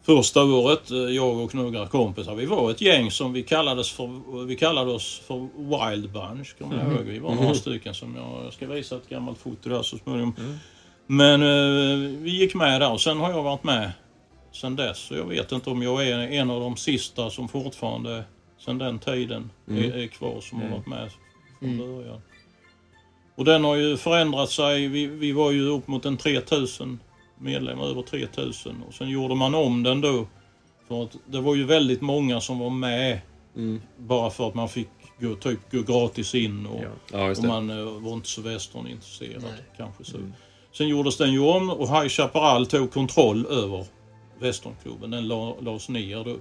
[0.06, 4.46] Första året, eh, jag och några kompisar, vi var ett gäng som vi kallades för,
[4.46, 7.06] vi kallade oss för Wild Bunch, kommer jag ihåg.
[7.06, 10.36] Vi var några stycken som jag, jag ska visa ett gammalt foto där så småningom.
[11.08, 13.91] Men eh, vi gick med där och sen har jag varit med
[14.52, 14.98] sen dess.
[14.98, 18.24] Så jag vet inte om jag är en av de sista som fortfarande
[18.65, 21.12] sen den tiden är, är kvar som har varit med
[21.60, 22.22] från början.
[23.36, 24.88] Och den har ju förändrat sig.
[24.88, 27.00] Vi, vi var ju upp mot en 3000
[27.39, 28.84] medlemmar, över 3000.
[28.88, 30.28] Och sen gjorde man om den då.
[30.88, 33.19] För att det var ju väldigt många som var med.
[33.98, 34.88] Bara för att man fick
[35.19, 39.43] gå, typ, gå gratis in och, Ja, och man eh, var inte så västernintresserad.
[39.78, 40.17] Kanske så.
[40.74, 43.86] Sen gjordes den ju om och High Chaparral tog kontroll över
[44.39, 45.12] Västernklubben.
[45.12, 46.36] Den la- lades ner då.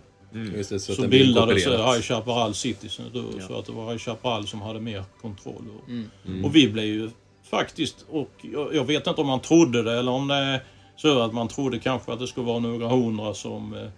[0.57, 3.98] Just det, så, Så, bildades eh, High Chaparral Citizen då, så att det var High
[3.98, 5.64] Chaparral som hade mer kontroll.
[5.83, 6.44] Och, Mm.
[6.44, 7.11] och vi blev ju
[7.50, 10.61] faktiskt, och jag, jag vet inte om man trodde det eller om det är
[10.96, 13.74] så att man trodde kanske att det skulle vara några hundra som...
[13.74, 13.88] eh,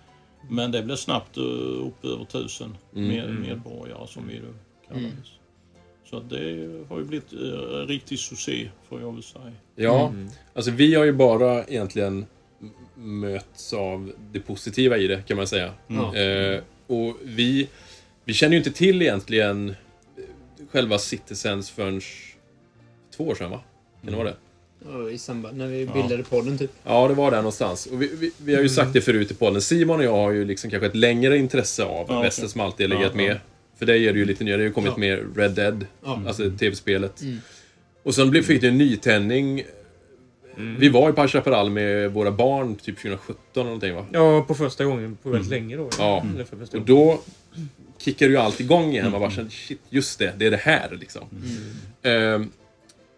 [0.51, 1.43] Men det blev snabbt eh,
[1.87, 3.09] upp över tusen Mm.
[3.09, 4.55] med, medborgare som vi då
[4.89, 5.29] kallades.
[6.11, 6.37] Så att det
[6.89, 9.53] har ju blivit eh, riktig succé får jag väl säga.
[9.77, 10.13] Ja,
[10.55, 12.27] alltså vi har ju bara egentligen
[12.95, 15.73] möts av det positiva i det kan man säga.
[15.87, 16.15] Ja.
[16.17, 17.69] Eh, och vi,
[18.25, 19.75] vi känner ju inte till egentligen
[20.71, 22.01] själva Citizens förrän
[23.17, 23.61] två år sedan va?
[24.03, 24.37] Kan det vara det?
[24.93, 26.71] Ja, I samband när vi bildade podden typ.
[26.85, 27.87] Ja, det var där någonstans.
[27.87, 29.63] Och vi, vi, vi har ju sagt det förut i podden.
[29.63, 32.51] Simon och jag har ju liksom kanske ett längre intresse av Ja, väster okej.
[32.53, 33.29] som alltid har legat Ja, ja.
[33.29, 33.41] med.
[33.79, 34.57] För dig är det ju lite nyare.
[34.57, 34.99] Det har ju kommit Ja.
[34.99, 36.23] med Red Dead, Ja.
[36.27, 37.21] alltså tv-spelet.
[38.03, 39.63] Och sen blev- fick det en nytändning.
[40.79, 44.07] Vi var ju på High Chaparral med våra barn typ 2017 eller någonting va?
[44.13, 45.91] Ja, på första gången på väldigt länge då.
[45.99, 46.25] Ja.
[46.59, 47.21] Första Och då
[47.99, 49.11] kickade ju allt igång igen.
[49.11, 51.23] Man bara kände, shit, just det, det är det här liksom.
[52.03, 52.51] Ehm,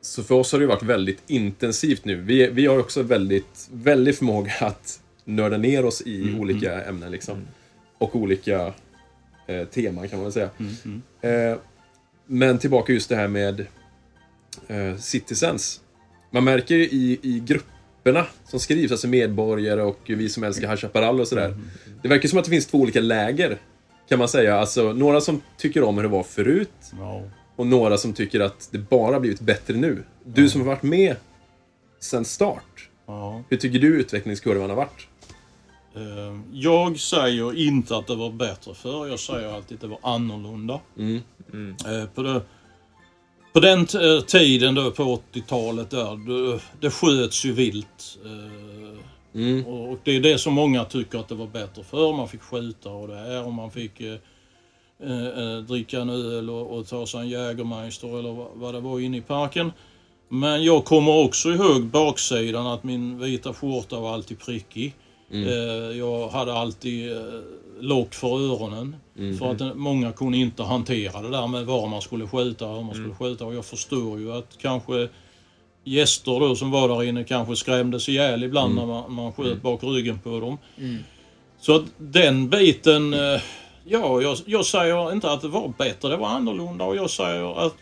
[0.09, 2.17] så för oss har det varit väldigt intensivt nu.
[2.17, 7.47] Vi, vi har också väldigt, väldigt förmåga att nörda ner oss i olika ämnen liksom.
[7.99, 8.73] Och olika
[9.47, 10.51] eh, teman kan man väl säga.
[11.21, 11.59] Eh,
[12.27, 13.67] men tillbaka just det här med
[14.69, 15.81] eh, Citizens.
[16.31, 20.81] Man märker ju i, i grupperna som skrivs, alltså medborgare och vi som älskar High
[20.81, 21.57] Chaparral och sådär.
[22.03, 23.59] Det verkar som att det finns två olika läger.
[24.09, 24.57] Kan man säga.
[24.57, 27.23] Alltså några som tycker om hur det var förut Ja.
[27.59, 30.05] Och några som tycker att det bara blivit bättre nu.
[30.25, 31.17] Du som har varit med
[32.01, 32.89] sen start.
[33.07, 33.43] Ja.
[33.49, 35.09] Hur tycker du utvecklingskurvan har varit?
[35.97, 39.07] Eh, Jag säger inte att det var bättre förr.
[39.09, 40.81] Jag säger alltid att det var annorlunda.
[40.99, 41.21] Mm.
[41.87, 42.43] Eh, På, det,
[43.53, 46.17] på den eh, tiden då på 80-talet där,
[46.53, 48.19] det, det sköts ju vilt.
[49.35, 49.67] Mm.
[49.67, 52.13] Och och det är det som många tycker att det var bättre för.
[52.13, 54.01] Man fick skjuta och det här och man fick
[55.03, 59.01] eh, eh, dricka en öl och, och ta sig en Jägermeister eller vad, det var
[59.01, 59.73] inne i parken.
[60.29, 64.95] Men jag kommer också ihåg baksidan att min vita skjorta var alltid prickig.
[65.31, 67.23] Eh, jag hade alltid eh,
[67.81, 68.97] lock för öronen.
[69.39, 72.77] För att eh, många kunde inte hantera det där med var man skulle skjuta och
[72.77, 73.45] hur man skulle skjuta.
[73.45, 75.09] Och jag förstår ju att kanske
[75.85, 79.83] gäster då som var där inne kanske skrämdes ihjäl ibland när man, man sköt bak
[79.83, 80.59] ryggen på dem.
[81.61, 83.41] Så att den biten, eh,
[83.89, 87.67] ja, jag, jag säger inte att det var bättre, det var annorlunda och jag säger
[87.67, 87.75] att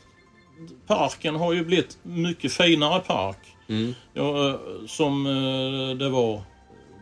[0.87, 3.39] parken har ju blivit mycket finare park.
[4.13, 4.55] Ja, eh,
[4.87, 6.41] som eh, det var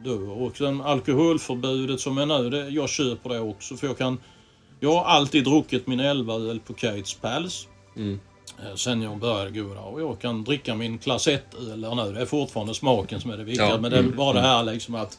[0.04, 0.32] då.
[0.32, 4.18] Och sen alkoholförbudet som är nu, det, jag köper det också för jag kan
[4.80, 7.68] jag har alltid druckit min 11 öl på Kates Pals.
[8.62, 9.84] Eh, Sen jag började gå där.
[9.84, 12.12] Och jag kan dricka min klass 1-öl där nu.
[12.12, 13.68] Det är fortfarande smaken som är det viktiga.
[13.68, 13.78] Ja.
[13.78, 15.18] Men det är bara det här liksom att...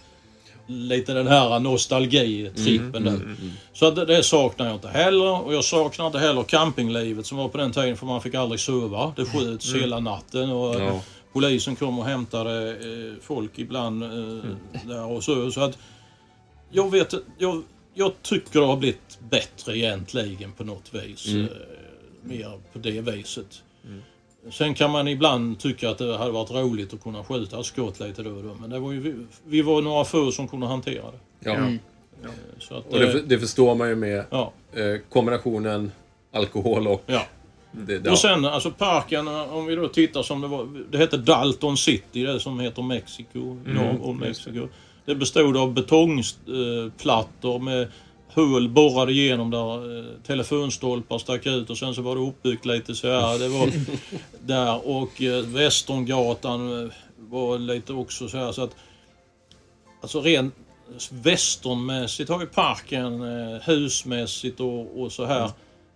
[0.68, 3.36] Lite den här nostalgitrippen där.
[3.74, 5.46] Så att det, det saknar jag inte heller.
[5.46, 8.60] Och jag saknar inte heller campinglivet som var på den tiden för man fick aldrig
[8.60, 9.14] sova.
[9.16, 10.50] Det sköts hela natten.
[10.50, 11.02] Och Ja.
[11.34, 14.10] Polisen kom och hämtade eh, folk ibland eh,
[14.86, 15.52] där och så.
[15.52, 15.78] så att
[16.72, 21.28] jag vet jag, jag tycker det har blivit bättre egentligen på något vis.
[21.28, 21.46] Eh,
[22.22, 23.64] mer på det viset.
[24.52, 28.00] Sen kan man ibland tycka att det hade varit roligt att kunna skjuta ett skott
[28.00, 28.56] lite då och då.
[28.62, 31.50] Men det var ju, vi, vi var några få som kunde hantera det.
[31.50, 31.70] Ja.
[32.60, 35.92] Så att, Och det, eh, det förstår man ju med ja, eh, kombinationen
[36.32, 37.04] alkohol och...
[37.06, 37.22] ja.
[37.72, 38.12] Det, ja.
[38.12, 40.68] Och sen alltså parken, om vi då tittar som det var.
[40.92, 44.68] Det hette Dalton City, det som heter Mexico, norr om Mexiko.
[45.06, 47.88] Det bestod av betongplattor med
[48.36, 52.96] hål borrade igenom där eh, telefonstolpar stack ut och sen så var det uppbyggt lite
[52.96, 53.40] så här.
[53.40, 53.72] Det var
[54.46, 58.76] där och eh, Västerngatan eh, var lite också så här så att
[60.02, 60.56] Alltså rent
[61.10, 65.52] västernmässigt har ju parken eh, husmässigt och, och så här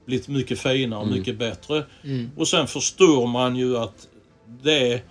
[0.06, 1.86] blivit mycket finare och mycket bättre.
[2.38, 4.08] Och sen förstår man ju att
[4.64, 5.02] det,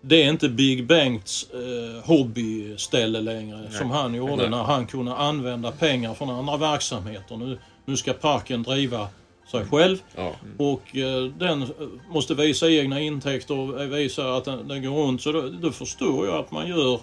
[0.00, 4.50] det är inte Big Bengts eh, hobbyställe längre som han gjorde Nej.
[4.50, 7.36] när han kunde använda pengar från andra verksamheter.
[7.36, 9.08] Nu, nu ska parken driva
[9.50, 10.32] sig själv Ja.
[10.58, 11.68] och eh, den eh,
[12.12, 15.22] måste visa egna intäkter och visa att den, den går runt.
[15.22, 17.00] Så då, då förstår jag att man gör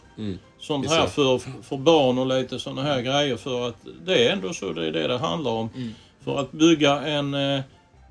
[0.60, 4.34] sånt Vissa- här för, för barn och lite såna här grejer för att det är
[4.34, 5.70] ändå så det är det det handlar om.
[6.24, 7.62] För att bygga en, eh,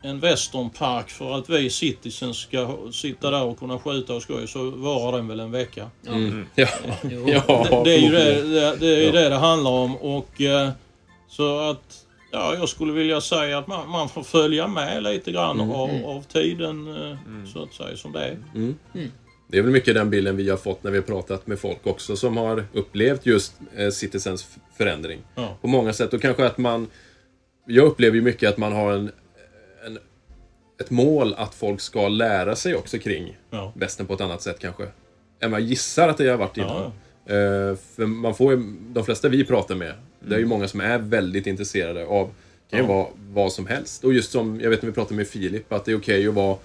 [0.02, 4.70] en westernpark för att vi citizens ska sitta där och kunna skjuta och skoja så
[4.70, 5.90] varar den väl en vecka.
[6.08, 6.46] Mm.
[6.54, 6.68] Ja.
[7.02, 7.24] Jo.
[7.48, 9.12] ja, Det, det är ju det det, det, är Ja.
[9.12, 10.70] det det handlar om och eh,
[11.28, 15.60] så att Ja, jag skulle vilja säga att man, man får följa med lite grann
[15.60, 15.70] Mm.
[15.70, 17.16] av, av tiden eh,
[17.52, 18.38] så att säga som det är.
[19.48, 21.86] Det är väl mycket den bilden vi har fått när vi har pratat med folk
[21.86, 25.18] också som har upplevt just eh, Citizens förändring.
[25.34, 25.56] Ja.
[25.60, 26.12] På många sätt.
[26.14, 26.86] Och kanske att man...
[27.66, 29.10] Jag upplever ju mycket att man har en,
[30.80, 33.72] ett mål att folk ska lära sig också kring Ja.
[33.76, 34.86] västern på ett annat sätt kanske.
[35.40, 36.92] Än vad jag gissar att det har varit innan.
[37.26, 37.34] Ja.
[37.34, 38.62] Eh, för man får ju,
[38.92, 42.30] de flesta vi pratar med, det är ju många som är väldigt intresserade av
[42.70, 42.96] kan ju Mm.
[42.96, 43.02] Ja.
[43.02, 44.04] vara vad som helst.
[44.04, 46.34] Och just som, jag vet när vi pratade med Filip, att det är okej att
[46.34, 46.56] vara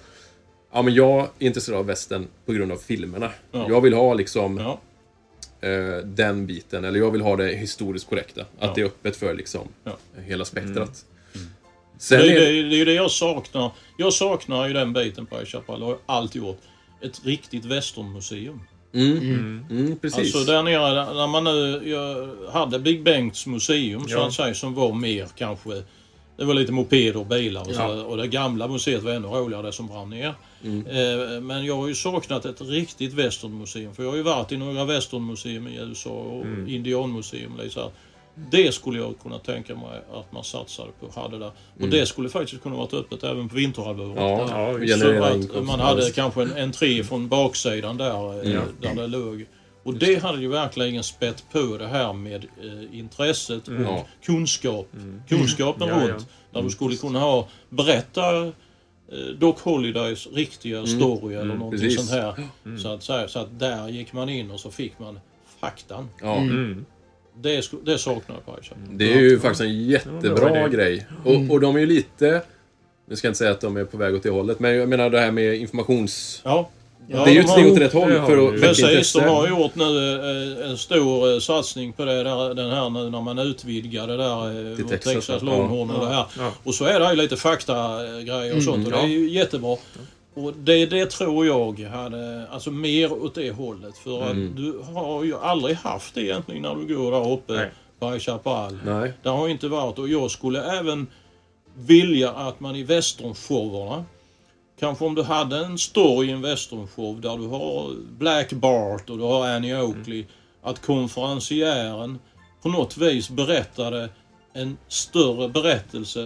[0.74, 3.30] Ja men jag är intresserad av västern på grund av filmerna.
[3.52, 3.66] Ja.
[3.68, 4.58] Jag vill ha liksom
[5.60, 8.44] eh, den biten, eller jag vill ha det historiskt korrekta.
[8.58, 9.68] Att det är öppet för liksom
[10.24, 10.74] hela spektrat.
[10.94, 11.11] Det,
[12.02, 13.70] Sen är- är, det, är- det är ju det jag saknar.
[13.96, 15.38] Jag saknar ju den biten på
[15.78, 16.60] det har alltid gjort.
[17.02, 18.60] Ett riktigt westernmuseum.
[18.94, 20.18] mm, mm, precis.
[20.34, 24.26] Alltså där nere, när man nu jag hade Big Bengts museum så Ja.
[24.26, 25.82] att säga, som var mer kanske
[26.36, 27.86] det var lite mopeder och bilar och, så, Ja.
[28.02, 30.34] och det gamla museet var ännu roligare, det som brann ner.
[30.64, 33.94] Eh, men jag har ju saknat ett riktigt westernmuseum.
[33.94, 37.52] För jag har ju varit i några westernmuseum i USA och indianmuseum.
[37.62, 37.90] Liksom.
[38.34, 38.50] Så här.
[38.50, 41.20] Det skulle jag kunna tänka mig att man satsade på.
[41.20, 41.50] Hade där.
[41.80, 44.16] Och det skulle faktiskt kunna varit öppet även på vinterhalvåret.
[44.16, 44.72] ja, Ja.
[44.72, 49.46] Så generera att man hade kanske en entré från baksidan där, eh, där det låg.
[49.84, 54.06] Och det hade ju verkligen spett på det här med eh, intresset och Ja.
[54.24, 54.88] kunskap.
[55.28, 56.08] Kunskapen Ja, ja.
[56.08, 56.26] runt.
[56.52, 58.52] Där du skulle kunna ha, berätta eh,
[59.38, 62.08] Doc Holidays riktiga story eller någonting precis.
[62.08, 62.48] sånt här.
[62.78, 65.20] Så, att, säga, så att där gick man in och så fick man
[65.60, 66.08] faktan.
[66.20, 66.36] Ja.
[66.36, 66.84] Mm.
[67.40, 68.74] Det, det saknar jag på Aisha.
[68.90, 71.06] Det är ju faktiskt en jättebra Ja, grej.
[71.24, 72.42] Och, och de är ju lite...
[73.08, 74.88] Nu ska jag inte säga att de är på väg åt det hållet, men jag
[74.88, 76.40] menar det här med informations...
[76.44, 76.70] Ja.
[77.08, 78.56] Ja, det är ju ett steg åt rätt håll för de att ju.
[78.56, 79.20] väcka Precis, intresse.
[79.20, 80.14] de har gjort nu
[80.62, 84.16] eh, en stor eh, satsning på det där, den här nu när man utvidgar det
[84.16, 85.48] där eh, Till mot Texas, Texas ja.
[85.48, 86.26] Longhorn och det här.
[86.38, 86.52] Ja.
[86.64, 89.76] Och så är det ju lite faktagrejer och sånt och det är ju jättebra.
[90.34, 93.98] Och det, det tror jag hade, alltså mer åt det hållet.
[93.98, 98.18] För att du har ju aldrig haft det egentligen när du går där uppe High
[98.18, 98.78] Chaparral.
[98.84, 99.12] Nej.
[99.22, 101.06] Det har inte varit och jag skulle även
[101.74, 104.04] vilja att man i westernshowerna
[104.82, 109.18] Kanske om du hade en story i en westernshow där du har Black Bart och
[109.18, 110.24] du har Annie Oakley.
[110.62, 112.18] Att konferencieren
[112.62, 114.08] på något vis berättade
[114.54, 116.20] en större berättelse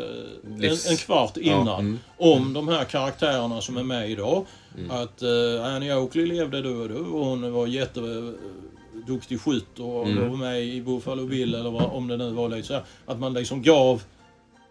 [0.45, 1.99] en, Livs- en kvart innan Ja, mm.
[2.17, 4.47] om de här karaktärerna som är med idag.
[4.91, 10.31] Att eh, Annie Oakley levde då och då och hon var jätteduktig skytt och Mm.
[10.31, 12.83] var med i Buffalo Bill eller vad, om det nu var lite så här.
[13.07, 14.03] Att man liksom gav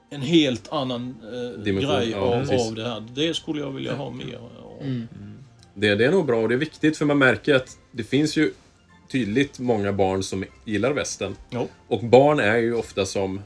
[0.09, 2.33] en helt annan eh, Dimension, grej ja, av,
[2.67, 3.03] av det här.
[3.13, 4.81] Det skulle jag vilja ha mer av.
[5.73, 8.37] Det, det är nog bra och det är viktigt för man märker att det finns
[8.37, 8.53] ju
[9.11, 11.35] tydligt många barn som gillar västern.
[11.49, 11.65] Ja.
[11.87, 13.41] Och barn är ju ofta som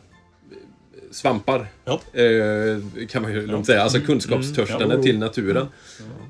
[1.11, 1.67] svampar.
[1.85, 1.99] Ja.
[2.19, 3.83] Eh, kan man ju lugnt säga.
[3.83, 4.97] Alltså kunskapstörstande Mm.
[4.97, 5.03] Ja.
[5.03, 5.67] till naturen.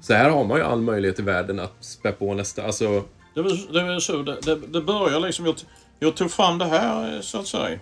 [0.02, 2.63] Så här har man ju all möjlighet i världen att spä på nästa.
[2.63, 3.04] Alltså,
[3.36, 5.56] Det var, det var så, det, det, började liksom, jag,
[6.00, 7.80] jag tog fram det här eh, så att säga.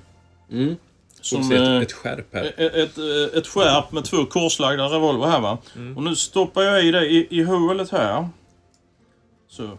[0.52, 0.76] mm.
[1.22, 2.46] Som, ett, eh, ett skärp här.
[2.58, 5.58] ett, ett, eh, ett skärp med två korslagda revolver här va.
[5.96, 8.28] Och nu stoppar jag i det i, i hålet här.
[9.50, 9.78] Så.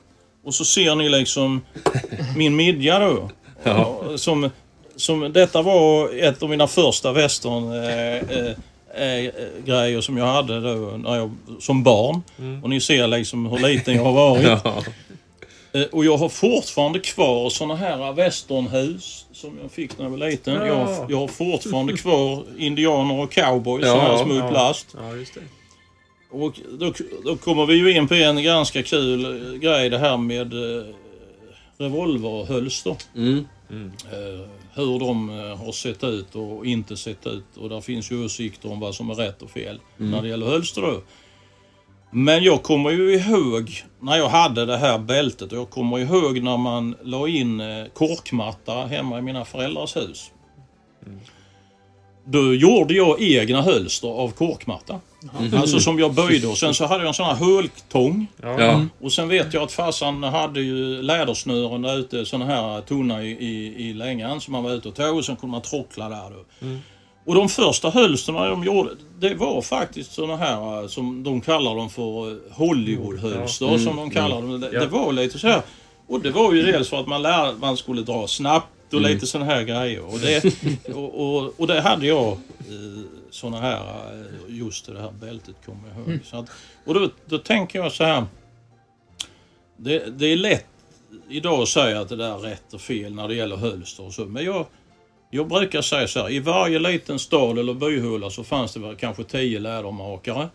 [0.49, 1.61] Och så ser ni liksom
[2.37, 3.31] min midja då.
[3.63, 4.03] Ja.
[4.17, 4.51] Som,
[4.97, 9.33] som, detta var ett av mina första western eh, eh, eh,
[9.65, 11.31] grejer som jag hade då när jag,
[11.61, 12.23] som barn.
[12.63, 14.47] Och ni ser liksom hur liten jag har varit.
[14.65, 14.83] Ja.
[15.73, 20.19] Eh, Och jag har fortfarande kvar såna här westernhus som jag fick när jag var
[20.31, 20.55] liten.
[20.55, 20.67] Ja.
[20.67, 24.87] Jag, har, jag har fortfarande kvar indianer och cowboys, Ja, såna här små i plast.
[24.95, 25.01] Ja.
[26.31, 26.93] Och då,
[27.25, 30.87] då kommer vi ju in på en ganska kul eh, grej det här med eh,
[31.79, 32.97] revolverhölster.
[33.17, 33.45] Mm.
[33.71, 37.57] Eh, hur de eh, har sett ut och inte sett ut.
[37.57, 40.47] Och där finns ju åsikter om vad som är rätt och fel när det gäller
[40.47, 41.01] hölster då.
[42.11, 46.43] Men jag kommer ju ihåg när jag hade det här bältet och jag kommer ihåg
[46.43, 47.62] när man la in
[47.95, 50.31] korkmatta hemma i mina föräldrars hus.
[52.25, 55.01] Då gjorde jag egna hölster av korkmatta.
[55.53, 58.27] Alltså som jag böjde och sen så hade jag en sån här håltång.
[58.43, 58.85] Ja.
[59.01, 63.31] Och sen vet jag att farsan hade ju lädersnören där ute, såna här tunna i,
[63.31, 66.31] i, i längan som man var ute och tog och sen kunde man trockla där
[66.31, 66.66] då.
[67.27, 68.91] Och de första hölsterna de gjorde,
[69.21, 74.11] det var faktiskt såna här eh, som de kallar dem för eh, Hollywoodhölster som de
[74.11, 74.61] kallar dem.
[74.61, 75.62] Det, det var lite så här.
[76.07, 79.27] Och det var ju dels för att man lärde man skulle dra snabbt och lite
[79.27, 80.05] såna här grejer.
[80.05, 80.45] Och det,
[80.95, 82.39] och, och, och det hade jag
[83.31, 86.20] såna här, eh, just det här bältet kommer jag ihåg.
[86.24, 86.51] Så att,
[86.85, 88.26] och då, då tänker jag så här.
[89.76, 90.66] Det, det är lätt
[91.29, 94.14] idag att säga att det där är rätt och fel när det gäller hölster och
[94.14, 94.24] så.
[94.24, 94.66] Men jag,
[95.31, 96.31] jag brukar säga så här.
[96.31, 100.49] I varje liten stad eller byhåla så fanns det väl kanske tio lädermakare.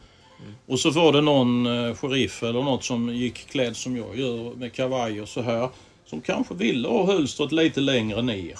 [0.65, 4.55] Och så var det någon eh, sheriff eller något som gick klädd som jag gör
[4.55, 5.69] med kavaj och så här.
[6.05, 8.59] Som kanske ville ha hölstret lite längre ner.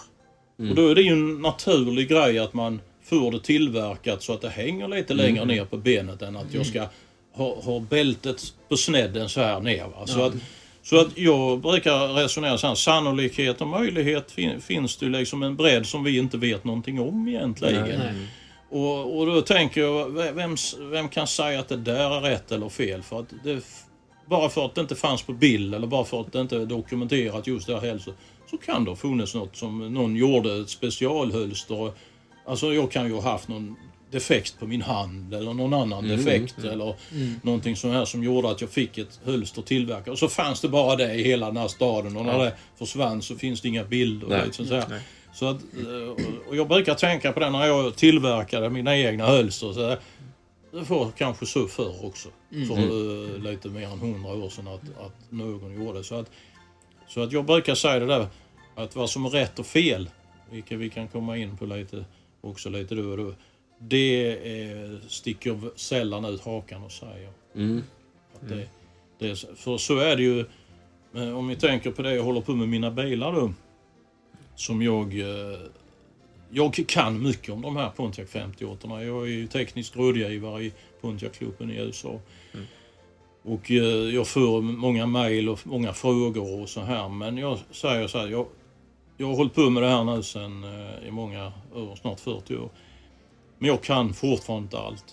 [0.57, 4.41] Och då är det ju en naturlig grej att man får det tillverkat så att
[4.41, 6.87] det hänger lite längre ner på benet än att jag ska
[7.33, 9.83] ha, ha bältet på snedden så här ner.
[9.83, 10.07] Va?
[10.07, 10.33] Så, att,
[10.83, 15.55] så att jag brukar resonera så här, sannolikhet och möjlighet fin, finns det liksom en
[15.55, 17.99] bredd som vi inte vet någonting om egentligen.
[17.99, 18.27] Nej.
[18.69, 22.69] Och, och då tänker jag, vem, vem kan säga att det där är rätt eller
[22.69, 23.03] fel?
[23.03, 23.63] För att det,
[24.25, 26.65] bara för att det inte fanns på bild eller bara för att det inte är
[26.65, 28.11] dokumenterat just det här heller, så,
[28.49, 31.91] så kan det ha funnits något som någon gjorde, ett specialhölster.
[32.45, 33.75] Alltså jag kan ju ha haft någon
[34.11, 36.95] defekt på min hand eller någon annan defekt eller
[37.41, 40.07] någonting sånt här som gjorde att jag fick ett hölster tillverkat.
[40.07, 43.21] Och så fanns det bara det i hela den här staden och när det försvann
[43.21, 44.27] så finns det inga bilder.
[44.27, 44.45] Nej.
[44.45, 45.01] Liksom så här.
[45.33, 49.73] Så att, eh, och jag brukar tänka på det när jag tillverkade mina egna hölster.
[49.73, 49.99] Så här,
[50.71, 52.29] det var kanske så förr också.
[52.67, 56.03] För eh, lite mer än hundra år sedan att, att någon gjorde det.
[56.03, 56.31] Så att,
[57.07, 58.27] så att jag brukar säga det där
[58.75, 60.09] att vad som är rätt och fel,
[60.51, 62.05] vilket vi kan komma in på lite
[62.43, 63.33] också lite då och då.
[63.79, 67.29] Det eh, sticker sällan ut hakan och säger.
[67.55, 67.83] Mm.
[68.35, 68.67] Att det,
[69.19, 70.45] det för så är det ju,
[71.33, 73.53] om vi tänker på det jag håller på med mina bilar då.
[74.55, 75.59] Som jag, eh,
[76.49, 81.71] jag kan mycket om de här Pontiac 58 Jag är ju teknisk rådgivare i Pontiac-klubben
[81.71, 82.19] i USA.
[83.43, 87.09] Och eh, jag får många mejl och många frågor och så här.
[87.09, 88.45] Men jag säger så här, jag,
[89.23, 92.57] jag har hållit på med det här nu sedan eh, i många år, snart 40
[92.57, 92.69] år.
[93.59, 95.05] Men jag kan fortfarande inte allt.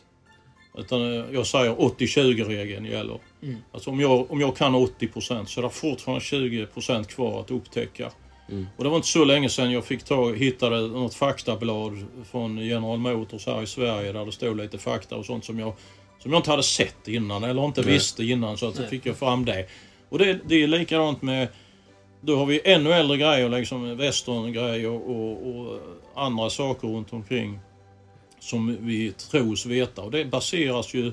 [0.78, 3.18] Utan eh, jag säger 80-20-regeln gäller.
[3.72, 8.10] Alltså om jag, om jag kan 80% så är det fortfarande 20% kvar att upptäcka.
[8.76, 12.98] Och det var inte så länge sedan jag fick ta, hittade något faktablad från General
[12.98, 15.72] Motors här i Sverige där det stod lite fakta och sånt som jag,
[16.18, 19.44] som jag inte hade sett innan eller inte visste innan så att fick jag fram
[19.44, 19.66] det.
[20.08, 21.48] Och det, det är likadant med
[22.20, 25.80] då har vi ännu äldre grejer, liksom västerngrejer och, och
[26.14, 27.58] andra saker runt omkring
[28.40, 30.02] som vi tros veta.
[30.02, 31.12] Och det baseras ju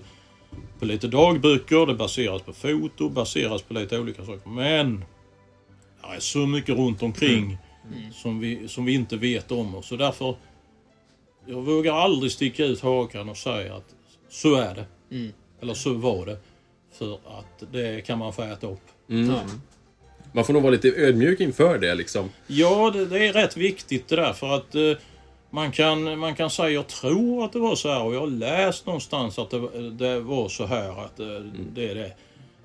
[0.79, 4.49] på lite dagböcker, det baseras på foto, baseras på lite olika saker.
[4.49, 5.05] Men
[6.01, 7.57] det är så mycket runt omkring
[8.13, 9.75] som, vi, som vi inte vet om.
[9.75, 10.35] Och så därför,
[11.45, 13.95] jag vågar aldrig sticka ut hakan och säga att
[14.29, 14.85] så är det.
[15.61, 16.37] Eller så var det.
[16.91, 18.81] För att det kan man få äta upp.
[19.09, 19.35] Mm.
[20.38, 22.29] Man får nog vara lite ödmjuk inför det liksom.
[22.47, 24.91] Ja, det, det är rätt viktigt det där för att eh,
[25.49, 28.27] man, kan, man kan säga jag tror att det var så här och jag har
[28.27, 31.27] läst någonstans att det, det var så här att eh,
[31.73, 32.11] det är det.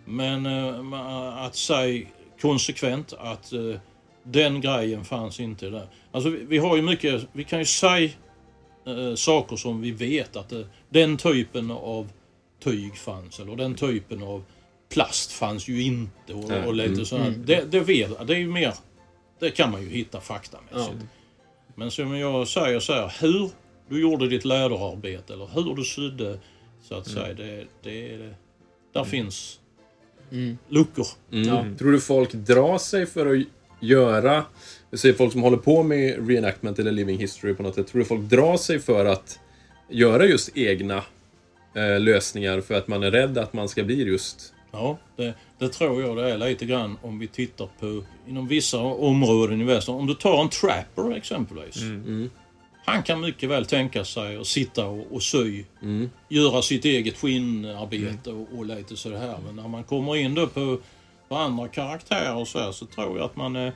[0.04, 2.06] Men eh, att säga
[2.40, 3.74] konsekvent att eh,
[4.22, 5.86] den grejen fanns inte där.
[6.12, 8.10] Alltså vi, vi har ju mycket, vi kan ju säga
[8.86, 12.08] eh, saker som vi vet att eh, den typen av
[12.64, 14.44] tyg fanns eller den typen av
[14.92, 17.04] plast fanns ju inte och, och lite Mm.
[17.04, 17.34] sådär.
[17.44, 18.74] Det, det vet det är ju mer,
[19.38, 20.96] det kan man ju hitta faktamässigt.
[21.74, 23.50] Men som jag säger så här, hur
[23.88, 26.38] du gjorde ditt läderarbete eller hur du sydde
[26.82, 28.34] så att säga, det, det, det,
[28.92, 29.58] där finns
[30.68, 31.06] luckor.
[31.32, 31.76] Mm.
[31.76, 33.42] Tror du folk drar sig för att
[33.80, 34.44] göra,
[34.90, 37.98] jag säger folk som håller på med reenactment eller living history på något sätt, tror
[37.98, 39.38] du folk drar sig för att
[39.88, 41.02] göra just egna
[41.74, 44.51] eh, lösningar för att man är rädd att man ska bli just...
[44.72, 48.78] Ja, det, det tror jag det är lite grann om vi tittar på inom vissa
[48.80, 49.94] områden i västern.
[49.94, 51.76] Om du tar en trapper exempelvis.
[52.84, 55.64] Han kan mycket väl tänka sig att sitta och, och sy.
[56.28, 59.38] Göra sitt eget skinnarbete och, och lite så här.
[59.46, 60.78] Men när man kommer in då på,
[61.28, 63.72] på andra karaktärer och så här så tror jag att man är,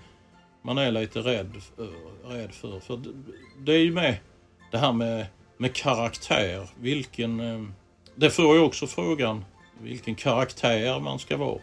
[0.62, 2.80] man är lite rädd, för- rädd för.
[2.80, 3.10] För det,
[3.64, 4.16] det är ju med
[4.72, 5.26] det här med,
[5.58, 6.68] med karaktär.
[6.80, 7.40] Vilken...
[7.40, 7.62] eh,
[8.14, 9.44] Det får ju också frågan
[9.82, 11.58] vilken karaktär man ska vara.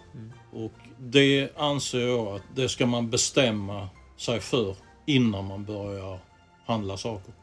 [0.51, 6.19] Och det anser jag att det ska man bestämma sig för innan man börjar
[6.65, 7.33] handla saker.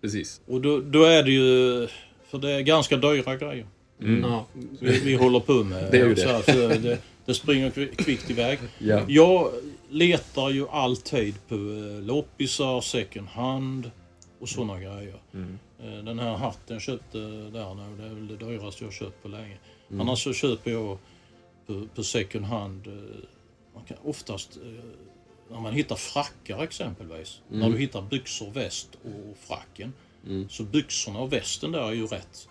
[0.00, 0.40] Precis.
[0.46, 1.88] Och då, då är det ju,
[2.30, 3.66] för det är ganska dyra grejer
[4.22, 4.46] Ja.
[4.80, 5.88] vi, vi håller på med.
[5.92, 6.36] Det är ju Så det.
[6.36, 8.58] att, eh, det, det springer kvi- kvickt iväg.
[8.78, 9.00] Ja.
[9.08, 9.50] Jag
[9.90, 13.90] letar ju alltid på eh, loppisar, second hand
[14.40, 15.20] och sådana grejer.
[15.82, 17.18] Eh, Den här hatten jag köpte
[17.52, 19.56] där nu, det är väl det dyraste jag köpt på länge.
[20.00, 20.98] Annars så köper jag
[21.66, 22.86] på, på second hand.
[22.86, 22.92] eh,
[23.74, 24.84] Man kan oftast, eh,
[25.50, 27.40] när man hittar frackar exempelvis.
[27.48, 29.92] När du hittar byxor, väst och fracken.
[30.50, 32.48] Så byxorna och västen där är ju rätt.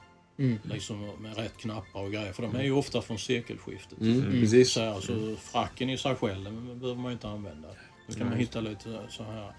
[0.64, 2.34] Liksom med rätt knappar och grejer.
[2.34, 4.00] För de är ju ofta från sekelskiftet.
[4.02, 4.72] Mm, Precis.
[4.72, 7.68] Så här, alltså, fracken i sig själv den behöver man ju inte använda.
[8.08, 9.52] Då kan man hitta lite så här,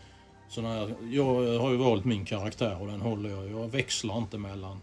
[0.49, 0.95] såna här.
[1.11, 1.25] Jag
[1.59, 3.51] har ju valt min karaktär och den håller jag.
[3.51, 4.81] Jag växlar inte mellan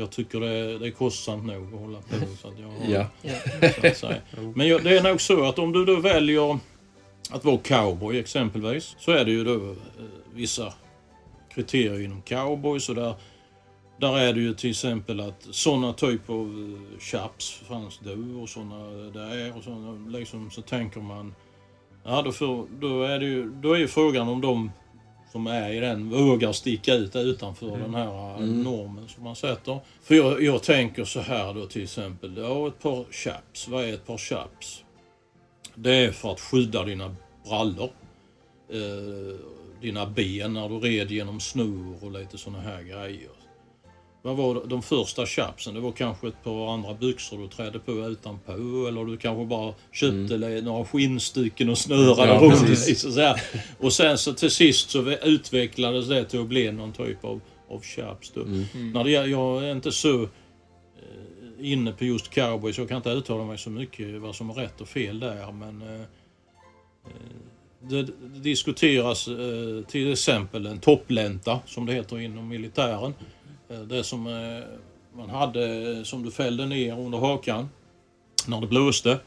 [0.00, 2.16] Jag tycker det, det är kostsamt nog att hålla på.
[2.42, 3.06] Så att jag har, Ja.
[3.80, 4.20] så att säga.
[4.54, 6.58] Men jag, det är nog så att om du då väljer
[7.30, 9.76] att vara cowboy exempelvis så är det ju då eh,
[10.34, 10.72] vissa
[11.54, 13.14] kriterier inom cowboys och där,
[14.00, 18.48] där är det ju till exempel att sådana typer av eh, chaps fanns då och
[18.48, 21.34] sådana där och såna, liksom så tänker man
[22.04, 24.70] ja då, får, då är det ju då är ju frågan om de
[25.32, 29.80] som är i den vågar sticka ut utanför den här eh, normen som man sätter.
[30.02, 33.92] För jag, jag tänker så här då till exempel, ja ett par chaps, vad är
[33.92, 34.84] ett par chaps?
[35.74, 37.90] Det är för att skydda dina brallor.
[38.70, 39.36] Eh,
[39.80, 43.37] dina ben när du red genom snor och lite såna här grejer.
[44.22, 45.74] Vad var de första chapsen?
[45.74, 48.52] Det var kanske ett par andra byxor du trädde på utanpå
[48.88, 50.64] eller du kanske bara köpte mm.
[50.64, 52.68] några skinnstycken och snörade Ja, runt.
[52.68, 53.34] Liksom så.
[53.78, 57.82] Och sen så till sist så utvecklades det till att bli någon typ av, av
[57.82, 58.30] chaps.
[58.34, 58.40] Då.
[58.94, 60.28] När det, jag är inte så eh,
[61.60, 62.78] inne på just cowboys.
[62.78, 65.52] Jag kan inte uttala mig så mycket vad som är rätt och fel där.
[65.52, 66.06] Men eh, eh,
[67.80, 73.14] det, det diskuteras eh, till exempel en topplänta som det heter inom militären.
[73.68, 74.64] Eh, det som eh,
[75.16, 77.68] man hade eh, som du fällde ner under hakan
[78.46, 79.18] när det blåste.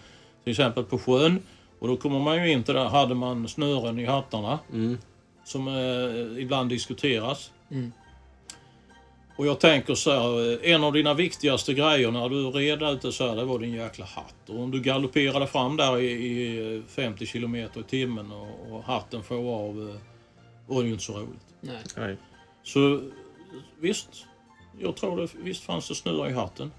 [0.43, 1.39] Till exempel på sjön.
[1.79, 4.59] Och då kommer man ju in till där, hade man snören i hattarna.
[5.43, 7.51] Som eh, ibland diskuteras.
[7.71, 7.91] Mm.
[9.35, 13.27] Och jag tänker så här, en av dina viktigaste grejer när du red ute så
[13.27, 14.49] här, det var din jäkla hatt.
[14.49, 19.23] Och om du galopperade fram där i, i 50 kilometer i timmen och, och hatten
[19.23, 19.99] får av,
[20.67, 21.45] var det ju inte så roligt.
[21.61, 21.83] Nej.
[21.97, 22.17] Nej.
[22.63, 23.01] Så
[23.79, 24.25] visst,
[24.83, 26.71] jag tror det, visst fanns det snöre i hatten.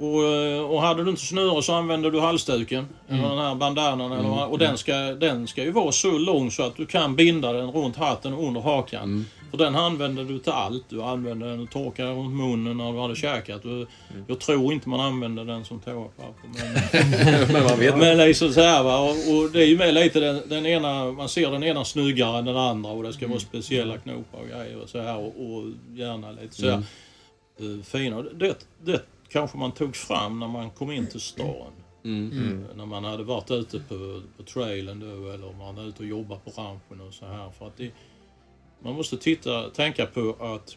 [0.00, 4.12] Och, eh, och hade du inte snöre så använde du halsduken, eller den här bandanan.
[4.12, 7.52] Eller, och den ska, den ska ju vara så lång så att du kan binda
[7.52, 9.24] den runt hatten under hakan.
[9.50, 10.84] För den använder du till allt.
[10.88, 13.62] Du använder den och torkar runt munnen när du hade käkat.
[13.62, 13.86] Du,
[14.26, 16.48] Jag tror inte man använder den som toapapper.
[16.48, 17.96] Men, Men man vet.
[17.98, 18.98] men liksom så här va.
[18.98, 22.38] Och, och det är ju med lite den, den ena, man ser den ena snyggare
[22.38, 25.16] än den andra och det ska vara speciella knopar och grejer och så här.
[25.18, 26.82] Och, och gärna lite så här
[27.60, 28.22] eh, fina.
[28.22, 31.72] Det, det kanske man tog fram när man kom in till stan.
[32.04, 32.64] Mm.
[32.70, 36.02] Eh, När man hade varit ute på, på trailen då eller om man var ute
[36.02, 37.50] och jobbat på ranchen och så här.
[37.58, 37.90] För att det,
[38.82, 40.76] man måste titta, tänka på att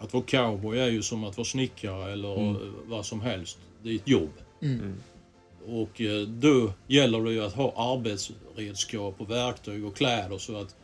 [0.00, 2.56] att vara cowboy är ju som att vara snickare eller eh,
[2.86, 3.58] vad som helst.
[3.82, 4.30] Det är ett jobb.
[5.66, 10.76] Och eh, då gäller det ju att ha arbetsredskap och verktyg och kläder så att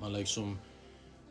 [0.00, 0.58] man liksom...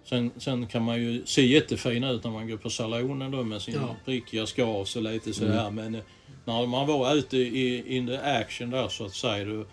[0.05, 3.61] Sen, sen kan man ju se jättefin ut när man går på salonen då med
[3.61, 3.95] sin Ja.
[4.05, 5.71] prickiga skavs och lite sådär.
[5.71, 6.01] Men eh,
[6.45, 9.65] när man var ute i in the action där så att säga, då,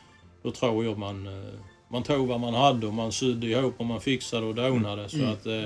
[0.43, 1.55] då tror jag man, eh,
[1.91, 5.09] man tog vad man hade och man sydde ihop och man fixade och donade.
[5.09, 5.63] Så att, eh,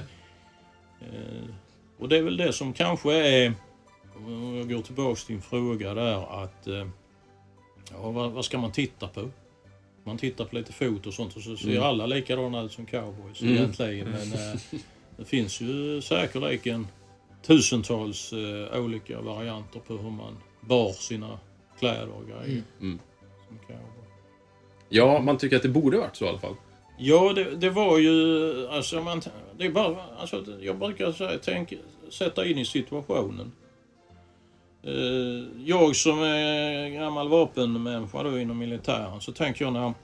[1.00, 1.44] eh,
[1.98, 3.52] och det är väl det som kanske är,
[4.16, 6.86] om jag går tillbaks till din fråga där, att eh,
[7.90, 9.30] ja, vad, vad ska man titta på?
[10.04, 13.42] Man tittar på lite fot och sånt och så ser alla likadana ut som cowboys
[13.42, 13.54] Mm.
[13.54, 14.10] egentligen.
[14.10, 14.60] Men eh,
[15.16, 16.86] det finns ju säkerligen
[17.46, 21.38] tusentals eh, olika varianter på hur man bar sina
[21.78, 22.62] kläder och grejer.
[22.80, 22.98] Mm.
[23.48, 24.03] Som cowboy.
[24.96, 26.54] Ja, man tycker att det borde varit så i alla fall.
[26.98, 28.68] Ja, det, det var ju...
[28.68, 29.22] Alltså, man,
[29.58, 31.72] det är bara, alltså, jag brukar säga, tänk,
[32.10, 33.52] sätta in i situationen.
[34.82, 39.86] Eh, jag som är gammal vapenmänniska då inom militären så tänker jag när...
[39.86, 39.94] Eh,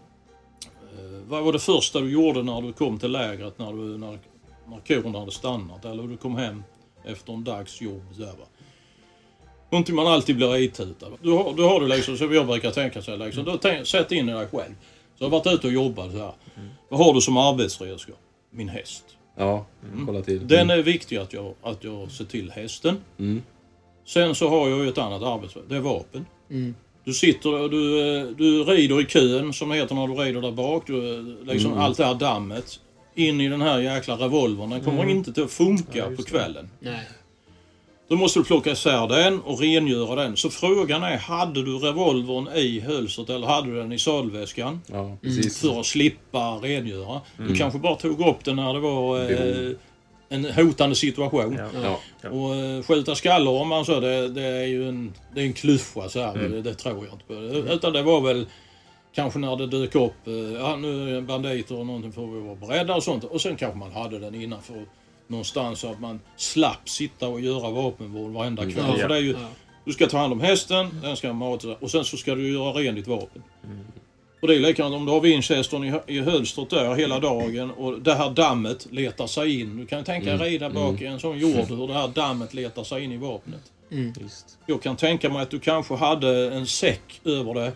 [1.28, 4.18] vad var det första du gjorde när du kom till lägret när, du, när,
[4.66, 6.62] när korna hade stannat eller du kom hem
[7.04, 8.02] efter en dags jobb?
[8.16, 8.44] Så här, va?
[9.70, 11.06] Någonting man alltid blir itutad.
[11.22, 13.86] Du har, du har det liksom, så jag brukar tänka så här, liksom, då tänk,
[13.86, 14.74] sätt in i dig själv.
[15.18, 16.32] Så jag har varit ute och jobbat så här.
[16.88, 18.18] Vad har du som arbetsredskap?
[18.50, 19.04] Min häst.
[19.36, 19.66] Ja,
[20.06, 20.48] kolla till.
[20.48, 22.96] Den är viktig att jag, att jag ser till hästen.
[23.18, 23.42] Mm.
[24.06, 25.64] Sen så har jag ju ett annat arbetsredskap.
[25.68, 26.26] Det är vapen.
[26.50, 26.74] Mm.
[27.04, 30.40] Du sitter och du, eh, du rider i kön som det heter när du rider
[30.40, 30.86] där bak.
[30.86, 31.84] Du, eh, liksom Mm.
[31.84, 32.80] Allt det här dammet.
[33.14, 34.70] In i den här jäkla revolvern.
[34.70, 36.70] Den kommer inte till att funka Ja, på kvällen.
[36.80, 37.08] Nej.
[38.10, 40.36] Då måste du plocka isär den och rengöra den.
[40.36, 44.80] Så frågan är, hade du revolvern i hölstret eller hade du den i sadelväskan?
[44.86, 45.60] Ja, precis.
[45.60, 47.20] För att slippa rengöra.
[47.38, 47.52] Mm.
[47.52, 49.76] Du kanske bara tog upp den när det var eh,
[50.28, 51.58] en hotande situation.
[51.82, 52.00] Ja.
[52.30, 55.52] Och eh, skjuta skallar om man så, det, det är ju en, det är en
[55.52, 56.34] klyscha så här.
[56.34, 56.52] Mm.
[56.52, 57.34] Det, det tror jag inte på.
[57.72, 58.46] Utan det var väl
[59.14, 62.40] kanske när det dök upp, eh, ja nu är det banditer och någonting får vi
[62.40, 63.24] vara beredda och sånt.
[63.24, 64.84] Och sen kanske man hade den innanför
[65.30, 68.84] någonstans så att man slapp sitta och göra vapenvård varenda kväll.
[68.88, 68.96] Ja.
[68.96, 69.36] För det är ju,
[69.84, 72.72] du ska ta hand om hästen, den ska matas och sen så ska du göra
[72.72, 73.42] rent ditt vapen.
[74.42, 77.70] Och det är likadant om du har Winchestern i, hö- i hölstret där hela dagen
[77.70, 79.76] och det här dammet letar sig in.
[79.76, 82.84] Du kan tänka dig rida bak i en sån jord hur det här dammet letar
[82.84, 83.60] sig in i vapnet.
[84.20, 84.58] Visst.
[84.66, 87.72] Jag kan tänka mig att du kanske hade en säck över det.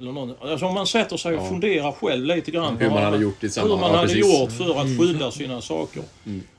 [0.00, 1.48] Eller någon, alltså om man sätter sig och Ja.
[1.48, 2.76] funderar själv lite grann.
[2.76, 6.02] Hur på man vad hade gjort Hur man hade gjort för att skydda sina saker.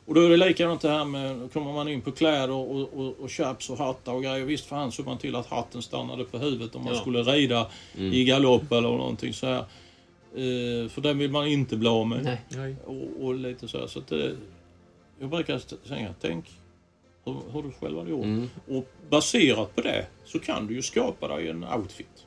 [0.05, 2.93] Och då är det likadant det här med, då kommer man in på kläder och,
[2.93, 4.45] och, och chaps och hattar och grejer.
[4.45, 6.99] Visst fan såg man till att hatten stannade på huvudet om man Ja.
[7.01, 9.59] skulle rida i galopp eller någonting så här.
[10.35, 12.37] Eh, för den vill man inte bli av med.
[12.49, 12.75] Nej.
[12.85, 13.87] Och, och lite så här.
[13.87, 14.35] Så att det,
[15.19, 16.45] jag brukar säga, tänk
[17.25, 18.23] hur, hur du själv hade gjort.
[18.23, 18.49] Mm.
[18.67, 22.25] Och baserat på det så kan du ju skapa dig en outfit.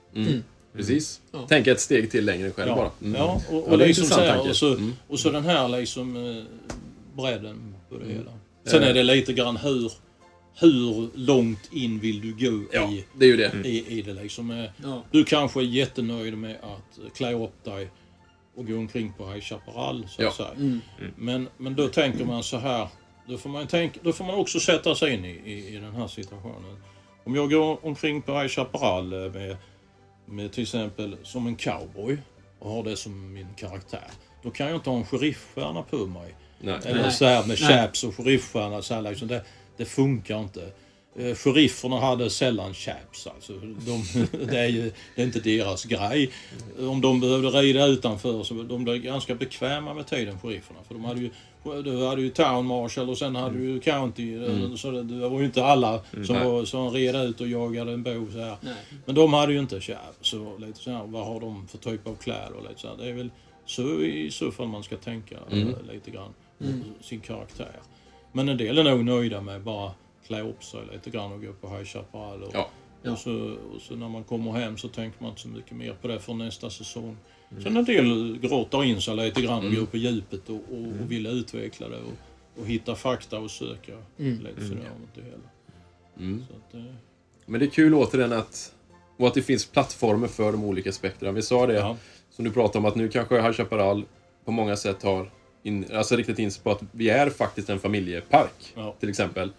[0.73, 1.21] Precis.
[1.33, 1.47] Ja.
[1.49, 2.91] Tänka ett steg till längre själv Ja, bara.
[3.09, 3.15] Mm.
[3.21, 4.93] ja och, och, Ja, det är liksom så här, och, så, Mm.
[5.09, 6.43] och så den här liksom eh,
[7.17, 8.33] bredden på det hela.
[8.65, 9.93] Sen är det lite grann hur,
[10.61, 13.69] hur långt in vill du gå Ja, i, det är ju det.
[13.69, 14.51] i, i det liksom.
[14.51, 15.03] Eh, Ja.
[15.11, 17.91] Du kanske är jättenöjd med att klä upp dig
[18.55, 20.33] och gå omkring på High Chaparral så att Ja.
[20.33, 20.51] säga.
[20.57, 20.81] Mm.
[21.17, 22.89] Men, men då tänker man så här.
[23.29, 25.95] Då får man, tänka, då får man också sätta sig in i, i, i den
[25.95, 26.77] här situationen.
[27.25, 29.57] Om jag går omkring på High Chaparral eh, med,
[30.27, 32.19] med till exempel som en cowboy
[32.59, 34.05] och har det som min karaktär.
[34.43, 36.35] Då kan jag inte ha en sheriffstjärna på mig.
[36.67, 36.79] Nej.
[36.85, 38.83] Eller så här med chaps och sheriffstjärna.
[38.83, 39.43] Så här, liksom, det,
[39.77, 40.71] det funkar inte.
[41.19, 43.27] Eh, Sherifferna hade sällan chaps.
[43.27, 43.53] Alltså.
[43.53, 44.05] De,
[44.47, 46.31] det, är ju, det är inte deras grej.
[46.79, 50.79] Om de behövde rida utanför så de blev ganska bekväma med tiden, sherifferna.
[50.89, 51.31] För de hade ju,
[51.85, 54.35] du hade ju town marshal och sen hade du ju county.
[54.35, 54.77] Mm.
[54.77, 56.45] Så det, det var ju inte alla som, Nej.
[56.49, 58.31] var, som red ut och jagade en bov.
[58.33, 58.57] Så här.
[58.61, 58.75] Nej.
[59.05, 60.17] Men de hade ju inte chaps.
[60.21, 62.53] Så lite så här, vad har de för typ av kläder?
[62.53, 62.97] Och lite så här.
[62.97, 63.31] Det är väl
[63.67, 65.69] så i så fall man ska tänka Mm.
[65.69, 66.31] eh, lite grann.
[67.01, 67.81] Sin karaktär.
[68.33, 69.93] Men en del är nog nöjda med bara
[70.27, 72.43] klä upp sig lite grann och gå på High Chaparral.
[72.43, 73.13] Och, Ja.
[73.13, 75.93] och, så, och så när man kommer hem så tänker man inte så mycket mer
[76.03, 77.17] på det för nästa säsong.
[77.63, 81.11] Sen en del grottar in sig lite grann och går på djupet och, och, och
[81.11, 85.37] vill utveckla det och, och hitta fakta och söka lite sådär om det hela.
[86.19, 86.45] Mm.
[86.57, 86.81] Att, eh,
[87.47, 88.75] Men det är kul återigen att,
[89.17, 91.33] och att det finns plattformar för de olika spektra.
[91.33, 91.97] Vi sa det, ja.
[92.31, 94.05] som du pratade om, att nu kanske High Chaparral
[94.45, 95.31] på många sätt har
[95.67, 98.95] in, alltså riktat in sig på att vi är faktiskt en familjepark, Ja.
[99.01, 99.53] till exempel.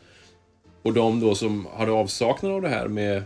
[0.82, 3.24] Och de då som har avsaknad av det här med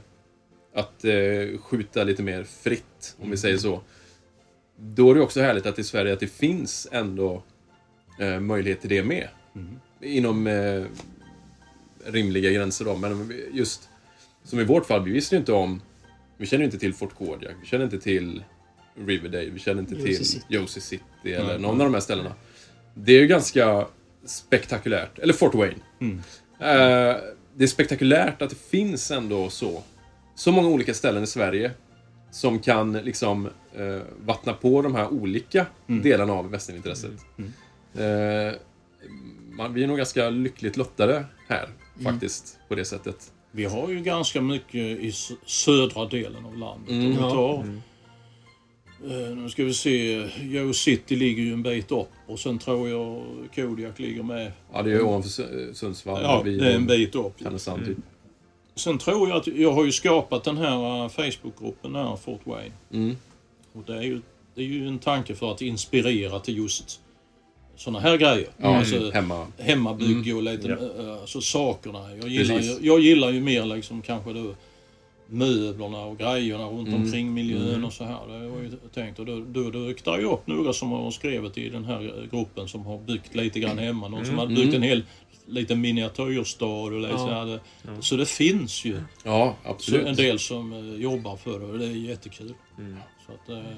[0.75, 3.81] att eh, skjuta lite mer fritt, om vi säger så.
[4.77, 7.43] Då är det också härligt att i Sverige att det finns ändå
[8.19, 9.27] eh, möjlighet till det med.
[10.01, 10.83] Inom eh,
[12.05, 13.89] rimliga gränser då, men just
[14.43, 15.81] som i vårt fall, vi visste ju inte om
[16.37, 18.43] vi känner ju inte till Fort Kodiak, vi känner inte till
[19.05, 20.45] Riverdale, vi känner inte Josie till City.
[20.49, 21.03] Josie City
[21.33, 21.59] eller Nej.
[21.59, 22.35] någon av de här ställena.
[22.93, 23.87] Det är ju ganska
[24.25, 25.19] spektakulärt.
[25.19, 25.75] Eller Fort Wayne.
[26.01, 26.17] Mm.
[26.59, 27.15] Eh,
[27.55, 29.83] det är spektakulärt att det finns ändå så,
[30.35, 31.71] så många olika ställen i Sverige
[32.31, 36.03] som kan liksom eh, vattna på de här olika Mm.
[36.03, 37.11] delarna av västernintresset.
[37.93, 38.53] Eh,
[39.51, 41.69] man, vi är nog ganska lyckligt lottade här,
[41.99, 42.13] Mm.
[42.13, 43.31] faktiskt, på det sättet.
[43.51, 45.11] Vi har ju ganska mycket i
[45.45, 46.89] södra delen av landet.
[46.89, 47.05] Mm.
[47.05, 47.79] Om vi tar, eh,
[49.09, 53.23] nu ska vi se, Joe City ligger ju en bit upp och sen tror jag
[53.55, 54.51] Kodiak ligger med.
[54.73, 56.21] Ja, det är ovanför Su- Sundsvall.
[56.23, 57.43] Ja, det är en bit upp.
[57.43, 57.97] Härnösand, typ.
[58.75, 62.71] Sen tror jag att jag har ju skapat den här eh, Facebookgruppen där, Fort Wayne.
[62.93, 63.15] Mm.
[63.73, 64.21] Och det är ju,
[64.55, 66.99] det är ju en tanke för att inspirera till just
[67.75, 68.47] såna här grejer.
[68.57, 69.47] Ja, Alltså, hemma.
[69.57, 71.03] hemmabygge och lite, Ja.
[71.03, 72.15] eh, alltså sakerna.
[72.15, 74.55] Jag gillar, ju, jag gillar ju mer liksom kanske då
[75.31, 77.01] möblerna och grejerna runt Mm.
[77.03, 78.27] omkring miljön och så här.
[78.27, 79.19] Det var ju tänkt.
[79.19, 82.29] Och då, då dök det ju upp några som har skrivit i den här eh,
[82.37, 84.07] gruppen som har byggt lite grann hemma.
[84.07, 85.03] Någon som hade byggt en hel
[85.45, 87.27] liten miniatyrstad och lite Ja.
[87.27, 87.59] här.
[88.01, 90.07] Så det finns ju Ja, så absolut.
[90.07, 92.53] en del som eh, jobbar för det och det är jättekul.
[93.27, 93.71] Så att, eh,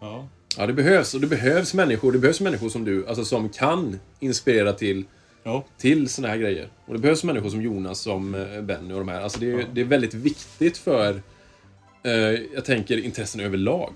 [0.00, 0.28] ja.
[0.58, 1.14] Ja, det behövs.
[1.14, 2.12] Och det behövs människor.
[2.12, 5.04] Det behövs människor som du, alltså som kan inspirera till,
[5.42, 5.64] Ja.
[5.78, 6.68] till såna här grejer.
[6.86, 9.20] Och det behövs människor som Jonas, som eh, Benny och de här.
[9.20, 11.22] Alltså det är, det är väldigt viktigt för,
[12.04, 12.12] eh,
[12.54, 13.92] jag tänker, intressen överlag.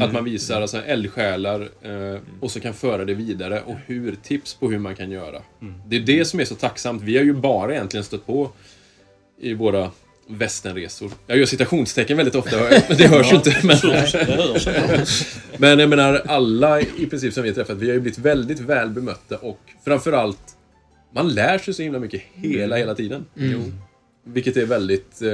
[0.00, 4.54] Att man visar alltså, eldsjälar eh, och så kan föra det vidare och hur, tips
[4.54, 5.42] på hur man kan göra.
[5.86, 7.02] Det är det som är så tacksamt.
[7.02, 8.50] Vi har ju bara egentligen stött på
[9.40, 9.90] i våra
[10.28, 11.10] västernresor.
[11.26, 12.56] Jag gör citationstecken väldigt ofta,
[12.88, 13.60] men det hörs ju inte.
[13.62, 13.76] Men,
[15.58, 18.60] men jag menar, alla i princip som vi har träffat, vi har ju blivit väldigt
[18.60, 20.55] väl bemötta och framförallt,
[21.12, 23.26] man lär sig så himla mycket hela, hela tiden.
[24.24, 25.28] Vilket är väldigt, eh,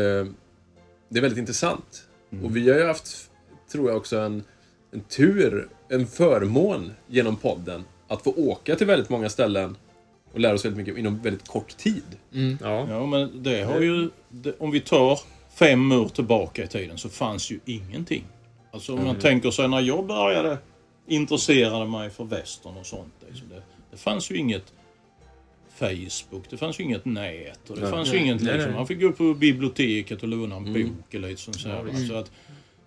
[1.08, 2.04] det är väldigt intressant.
[2.44, 3.30] Och vi har ju haft,
[3.72, 4.42] tror jag också, en,
[4.92, 9.76] en tur, en förmån genom podden att få åka till väldigt många ställen
[10.32, 12.02] och lära oss väldigt mycket inom väldigt kort tid.
[12.60, 12.86] Ja.
[12.88, 14.10] Ja, men det har ju...
[14.28, 15.20] Det, om vi tar
[15.54, 18.24] fem år tillbaka i tiden så fanns ju ingenting.
[18.70, 20.58] Alltså om man tänker sig när jag började
[21.06, 23.14] intressera mig för västern och sånt.
[23.28, 24.72] Liksom det, det fanns ju inget
[25.82, 28.70] Facebook, det fanns ju inget nät och det fanns ju inget Nej, liksom.
[28.70, 28.78] nej.
[28.78, 31.92] Man fick gå på biblioteket och låna en bok eller liksom så, här, va.
[32.08, 32.30] så att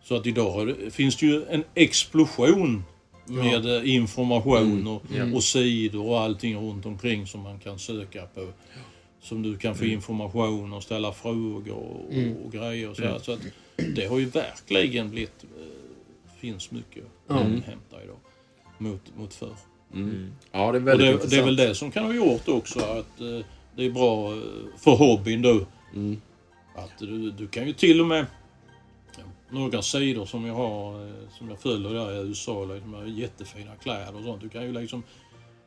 [0.04, 2.84] Så att idag finns det ju en explosion
[3.26, 8.48] med eh, information och, och sidor och allting runt omkring som man kan söka på.
[9.22, 12.90] Som du kan få information och ställa frågor och, och grejer.
[12.90, 13.20] Och så, här.
[13.20, 13.40] så att
[13.96, 15.44] det har ju verkligen blivit...
[15.44, 15.86] eh,
[16.40, 18.18] finns mycket att hämta idag
[18.78, 19.56] mot, mot förr.
[20.52, 21.32] Ja, det är Och väldigt det, intressant.
[21.32, 24.40] det är väl det som kan ha gjort också att eh, det är bra eh,
[24.78, 25.60] för hobbyn då.
[25.94, 26.22] Mm.
[26.76, 28.26] Att du, du kan ju till och med
[29.50, 33.72] några sidor som jag har eh, som jag följer där i USA liksom, med jättefina
[33.84, 34.42] kläder och sånt.
[34.42, 35.04] Du kan ju liksom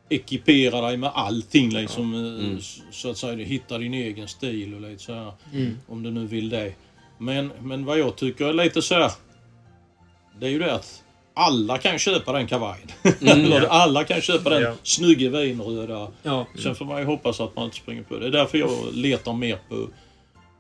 [0.08, 2.14] ekipera dig med allting liksom.
[2.14, 2.58] eh, Mm.
[2.90, 5.32] Så att säga, du hittar din egen stil och lite så här.
[5.52, 5.76] Mm.
[5.86, 6.72] Om du nu vill det.
[7.18, 9.12] Men, men vad jag tycker är lite så här.
[10.40, 11.04] Det är ju det att
[11.38, 12.88] alla kan köpa den kavajen.
[13.20, 14.74] Eller alla kan köpa den Ja.
[14.82, 16.08] snygga vinröda.
[16.22, 16.46] Ja.
[16.62, 18.20] Sen får man ju hoppas att man inte springer på det.
[18.20, 19.88] Det är därför jag letar mer på,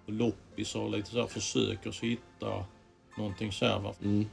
[0.06, 2.64] på loppisar och lite så här försöker så hitta
[3.18, 3.94] någonting så här.
[4.04, 4.26] Mm.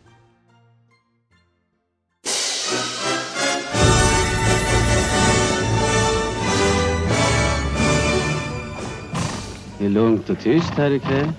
[9.80, 11.32] Det är lugnt och tyst här ikväll.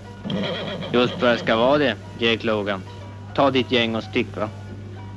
[0.92, 2.82] Just vad det ska vara det, Jake Logan.
[3.34, 4.48] Ta ditt gäng och stick va.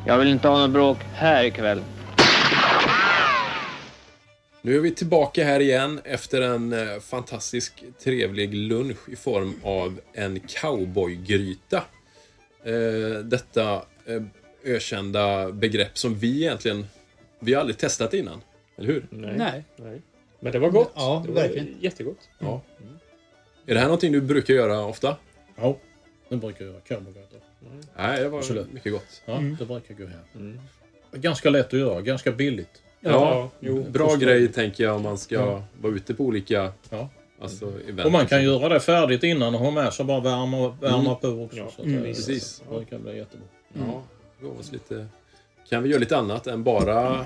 [0.06, 1.84] Jag vill inte ha något bråk här ikväll.
[4.62, 10.00] Nu är vi tillbaka här igen efter en eh, fantastisk trevlig lunch i form av
[10.14, 11.84] en cowboygryta.
[12.64, 13.74] Eh, detta
[14.06, 14.22] eh,
[14.64, 16.86] ökända begrepp som vi egentligen,
[17.40, 18.42] vi har aldrig testat innan.
[18.78, 19.08] Eller hur?
[19.10, 19.64] Nej.
[19.76, 20.02] Nej.
[20.40, 20.92] Men det var gott.
[20.96, 21.76] Ja, det var verkligen.
[21.80, 22.30] jättegott.
[22.40, 22.62] Ja.
[23.66, 25.16] Är det här någonting du brukar göra ofta?
[25.56, 25.78] Ja,
[26.30, 26.82] det brukar jag göra.
[26.88, 27.40] Cowboygrytor.
[27.98, 28.74] Nej, det var Absolut.
[28.74, 29.22] mycket gott.
[29.26, 30.60] Ja, det brukar gå hem.
[31.12, 32.82] Ganska lätt att göra, ganska billigt.
[33.02, 33.84] Ja, jo.
[33.90, 37.10] bra grej tänker jag om man ska vara ute på olika Ja.
[37.42, 38.06] alltså, event.
[38.06, 41.16] Och man kan göra det färdigt innan och ha med sig bara värma, värma Mm.
[41.16, 41.58] på också.
[41.58, 42.64] Ja, så att mm, det, precis.
[42.80, 43.46] Det kan bli jättebra.
[43.74, 44.04] Ja,
[44.42, 45.08] gav oss lite...
[45.70, 47.26] Kan vi göra lite annat än bara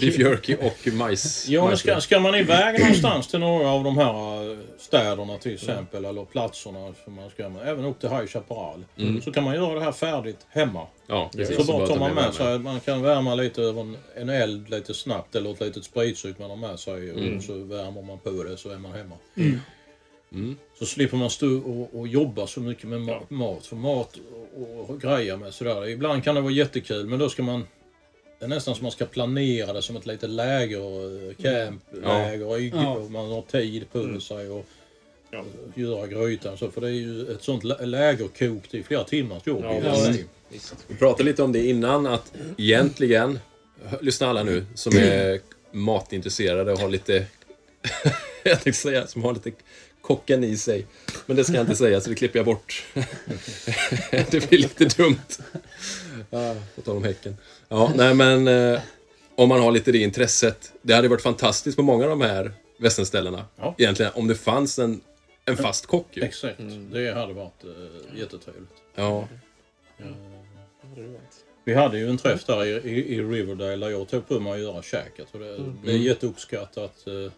[0.00, 1.48] beef jerky och majs?
[1.48, 5.54] Ja, men ska, ska man iväg någonstans till några av de här eh, städerna till
[5.54, 9.22] exempel, eller platserna som man ska även upp till High Chaparral, Mm.
[9.22, 10.86] så kan man göra det här färdigt hemma.
[11.06, 11.56] Ja, precis.
[11.56, 14.70] Så bara tar ta man med sig, man kan värma lite över en, en eld
[14.70, 18.30] lite snabbt eller ett litet spritsug man har med sig och så värmer man på
[18.42, 19.14] det så är man hemma.
[20.32, 20.56] Mm.
[20.78, 23.66] Så slipper man stå och, och jobba så mycket med ma- mat.
[23.66, 24.16] För mat
[24.56, 25.88] och, och grejer med sådär.
[25.88, 27.66] Ibland kan det vara jättekul men då ska man
[28.48, 32.58] det är nästan som man ska planera det som ett litet läger, eh, campläger.
[32.60, 32.90] i- Ja.
[32.96, 34.66] och Man har tid på sig och
[35.30, 35.38] Ja.
[35.40, 36.58] och göra grytan.
[36.58, 39.64] Så, för det är ju ett sånt lä- lägerkok, det är flera timmars jobb.
[39.64, 40.06] Ja,
[40.50, 40.74] visst.
[40.88, 43.38] Vi pratade lite om det innan att egentligen,
[44.00, 45.40] lyssna alla nu som är
[45.72, 47.26] matintresserade och har lite,
[48.44, 49.52] jag tänkte säga, som har lite
[50.00, 50.86] kocken i sig.
[51.26, 52.84] Men det ska jag inte säga så det klipper jag bort.
[54.30, 55.16] det blir lite dumt.
[56.74, 57.36] På tal om Häcken.
[57.68, 58.80] Ja, nej men eh,
[59.34, 60.72] om man har lite det intresset.
[60.82, 63.44] Det hade varit fantastiskt på många av de här västernställena.
[63.56, 63.74] Ja.
[63.78, 65.00] Egentligen om det fanns en,
[65.44, 66.22] en fast kock ju.
[66.22, 66.58] Exakt,
[66.92, 68.72] det hade varit uh, jättetrevligt.
[68.94, 69.28] Ja.
[71.64, 74.52] Vi hade ju en träff där i, i, i Riverdale där jag tog på mig
[74.52, 75.26] att göra käket.
[75.32, 77.06] Och det, det är jätteuppskattat.
[77.06, 77.32] eh.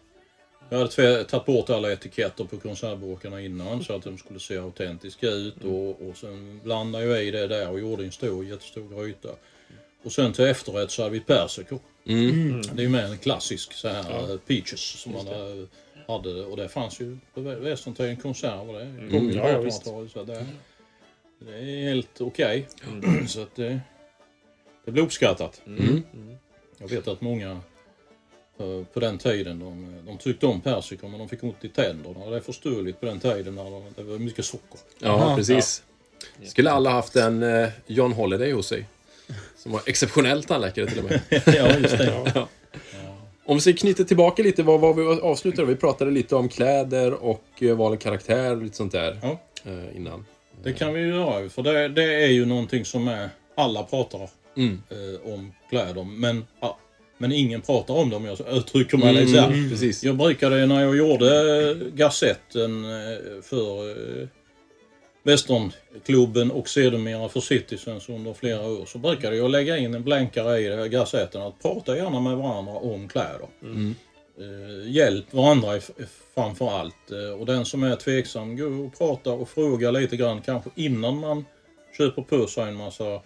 [0.69, 5.27] Jag hade tagit bort alla etiketter på konservburkarna innan så att de skulle se autentiska
[5.27, 5.63] ut.
[5.63, 9.29] Och, och sen blandade jag i det där och gjorde en stor, jättestor gryta.
[10.03, 11.79] Och sen till efterrätt så hade vi persikor.
[12.05, 12.61] Mm.
[12.61, 15.65] Det är ju med en klassisk så här eh, peaches som man eh,
[16.07, 16.45] hade.
[16.45, 18.73] Och det fanns ju på vä- västerntiden konserver.
[18.79, 19.83] Det på Ja, ja, visst.
[19.85, 20.11] 1800-talet.
[20.11, 20.45] Så det,
[21.39, 22.67] det är helt okej.
[23.27, 23.79] Så att det,
[24.85, 25.61] det blir uppskattat.
[25.65, 26.03] Mm.
[26.77, 27.51] Jag vet att många
[28.59, 32.19] eh, på den tiden de, de tyckte om persikor men de fick ont i tänderna.
[32.19, 34.79] Och det är förståeligt på den tiden när de, det var mycket socker.
[34.99, 35.83] Ja, precis.
[36.43, 37.45] Skulle alla haft en
[37.87, 38.85] John Holiday hos sig.
[39.57, 41.21] Som var exceptionell tandläkare till och med.
[41.45, 42.31] ja, just det.
[42.35, 42.47] Ja.
[43.45, 45.67] Om vi knyter tillbaka lite, vad var vi avslutade?
[45.67, 49.19] Vi pratade lite om kläder och eh, val av karaktär och lite sånt där.
[49.21, 49.39] Ja.
[49.65, 50.25] eh, innan.
[50.63, 54.29] Det kan vi ju göra för det, det är ju någonting som är, alla pratar
[54.57, 54.81] Mm.
[54.89, 56.77] eh, om kläder men, ja,
[57.17, 58.25] men ingen pratar om dem.
[58.25, 59.47] Jag uttrycker mig lite så här.
[59.47, 59.91] Mm.
[60.01, 63.93] Jag brukade när jag gjorde Gazetten eh, för
[65.27, 70.59] Västernklubben och sedermera för Citizens under flera år så brukade jag lägga in en blänkare
[70.59, 73.47] i det här Gazetten att prata gärna med varandra om kläder.
[73.61, 73.95] Mm.
[74.39, 75.79] Eh, hjälp varandra
[76.35, 77.11] framför allt.
[77.11, 81.19] Eh, och den som är tveksam, gå och prata och fråga lite grann kanske innan
[81.19, 81.45] man
[81.97, 83.21] köper på sig en massa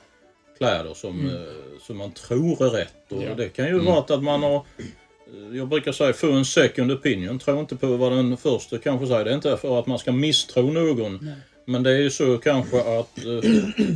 [0.58, 3.12] kläder som, eh, som man tror är rätt.
[3.12, 3.36] Och Ja.
[3.36, 7.40] Det kan ju vara att man har eh, jag brukar säga få en second opinion.
[7.40, 9.26] Tro inte på vad den första kanske säger.
[9.26, 11.32] Det är inte för att man ska misstro någon.
[11.66, 13.42] Men det är ju så kanske att eh,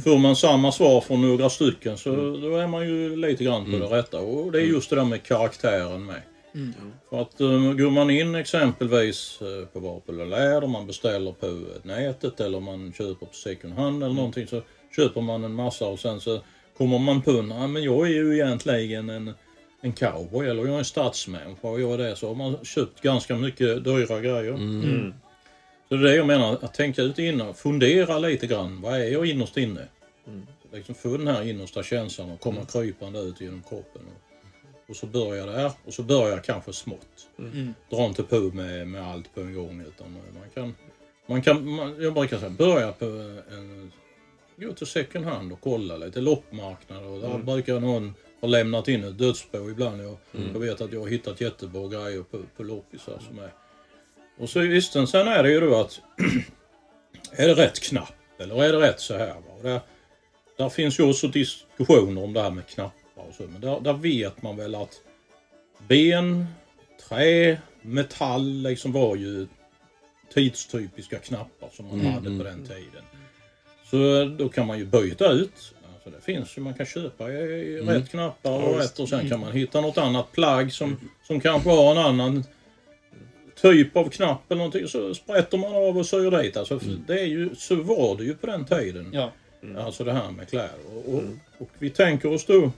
[0.03, 2.09] får man samma svar från några stycken så
[2.41, 4.19] då är man ju lite grann på det rätta.
[4.19, 6.21] Och det är just det där med karaktären med.
[7.09, 11.59] För att uh, går man in exempelvis uh, på vapen och läder, man beställer på
[11.83, 14.61] nätet eller man köper på second hand eller någonting så
[14.95, 16.39] köper man en massa och sen så
[16.77, 19.33] kommer man på att men jag är ju egentligen en,
[19.81, 23.01] en cowboy eller jag är en stadsmänniska och jag är det så har man köpt
[23.01, 24.53] ganska mycket dyra grejer.
[24.53, 25.13] Mm.
[25.89, 28.81] Så det är det jag menar, att tänka ut innan, fundera lite grann.
[28.81, 29.87] Vad är jag innerst inne?
[30.71, 34.01] Liksom få den här innersta känslan och komma krypande ut genom kroppen.
[34.01, 37.27] Och, och så börjar där och så börjar kanske smått.
[37.89, 40.75] Dra inte på med, med allt på en gång utan man kan,
[41.25, 43.05] man kan man, jag brukar säga, börja på
[43.51, 43.91] en,
[44.55, 49.03] gå till second hand och kolla lite loppmarknader och där brukar någon ha lämnat in
[49.03, 50.03] ett dödsbo ibland.
[50.03, 50.17] Jag,
[50.53, 53.49] jag vet att jag har hittat jättebra grejer på, på loppisar som är
[54.37, 56.01] och så visst, sen är det ju då att
[57.31, 59.33] är det rätt knapp eller är det rätt så här?
[59.33, 59.53] Va?
[59.57, 59.79] Och där,
[60.57, 63.43] där finns ju också diskussioner om det här med knappar och så.
[63.43, 65.01] Men där, där vet man väl att
[65.87, 66.45] ben,
[67.09, 69.47] trä, metall liksom var ju
[70.33, 73.03] tidstypiska knappar som man hade på den tiden.
[73.91, 75.73] Så då kan man ju byta ut.
[75.93, 79.39] Alltså det finns ju, man kan köpa i rätt knappar och rätt och sen kan
[79.39, 82.43] man hitta något annat plagg som, som kanske har en annan
[83.71, 86.57] typ av knapp eller någonting så sprätter man av och syr dit.
[86.57, 89.09] Alltså, det är ju, så var det ju på den tiden.
[89.13, 89.31] Ja.
[89.77, 90.79] Alltså det här med kläder.
[90.95, 91.23] Och, och,
[91.57, 92.71] och vi tänker oss då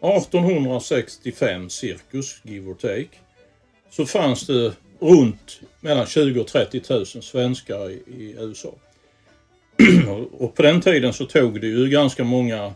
[0.00, 3.08] 1865 cirkus, give or take.
[3.90, 8.74] Så fanns det runt mellan 20 och 30 000 svenskar i, i USA.
[10.08, 12.74] och, och på den tiden så tog det ju ganska många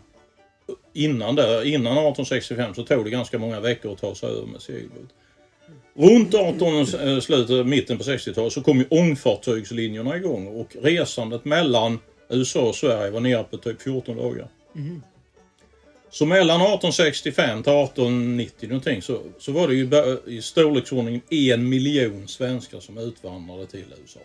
[0.93, 4.61] Innan, där, innan 1865 så tog det ganska många veckor att ta sig över med
[4.61, 5.09] segelbåt.
[5.95, 11.99] Runt 18, eh, slutet, mitten på 60-talet så kom ju ångfartygslinjerna igång och resandet mellan
[12.29, 14.47] USA och Sverige var nere på typ 14 dagar.
[16.09, 19.89] Så mellan 1865 till 1890 någonting så, så var det ju
[20.37, 24.19] i storleksordningen en miljon svenskar som utvandrade till USA.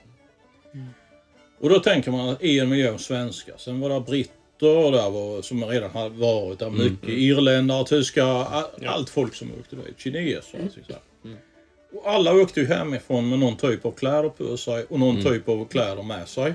[1.61, 5.65] Och då tänker man att en miljon svenskar, sen var det britter där var, som
[5.65, 10.43] redan hade varit där mycket, irländare, tyskar, a- allt folk som åkte dit, kineser.
[10.87, 11.01] så här.
[11.93, 15.49] Och alla åkte ju hemifrån med någon typ av kläder på sig och någon typ
[15.49, 16.55] av kläder med sig.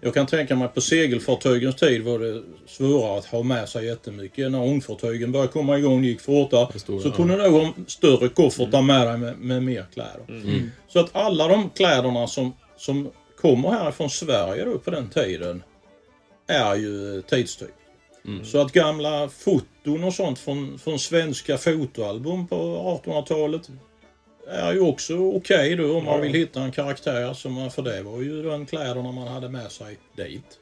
[0.00, 3.86] Jag kan tänka mig att på segelfartygens tid var det svårare att ha med sig
[3.86, 4.50] jättemycket.
[4.50, 9.18] När ångfartygen började komma igång, gick fortare, så kunde du ha större koffertar med dig
[9.18, 10.24] med, med mer kläder.
[10.88, 13.10] Så att alla de kläderna som, som
[13.40, 15.62] kommer härifrån Sverige då på den tiden
[16.46, 17.68] är ju tidstyp.
[18.44, 22.56] Så att gamla foton och sånt från, från svenska fotoalbum på
[23.04, 23.70] 1800-talet
[24.48, 27.32] är ju också okej då om man vill hitta en karaktär.
[27.34, 30.58] Som, man- för det var ju de kläderna man hade med sig dit.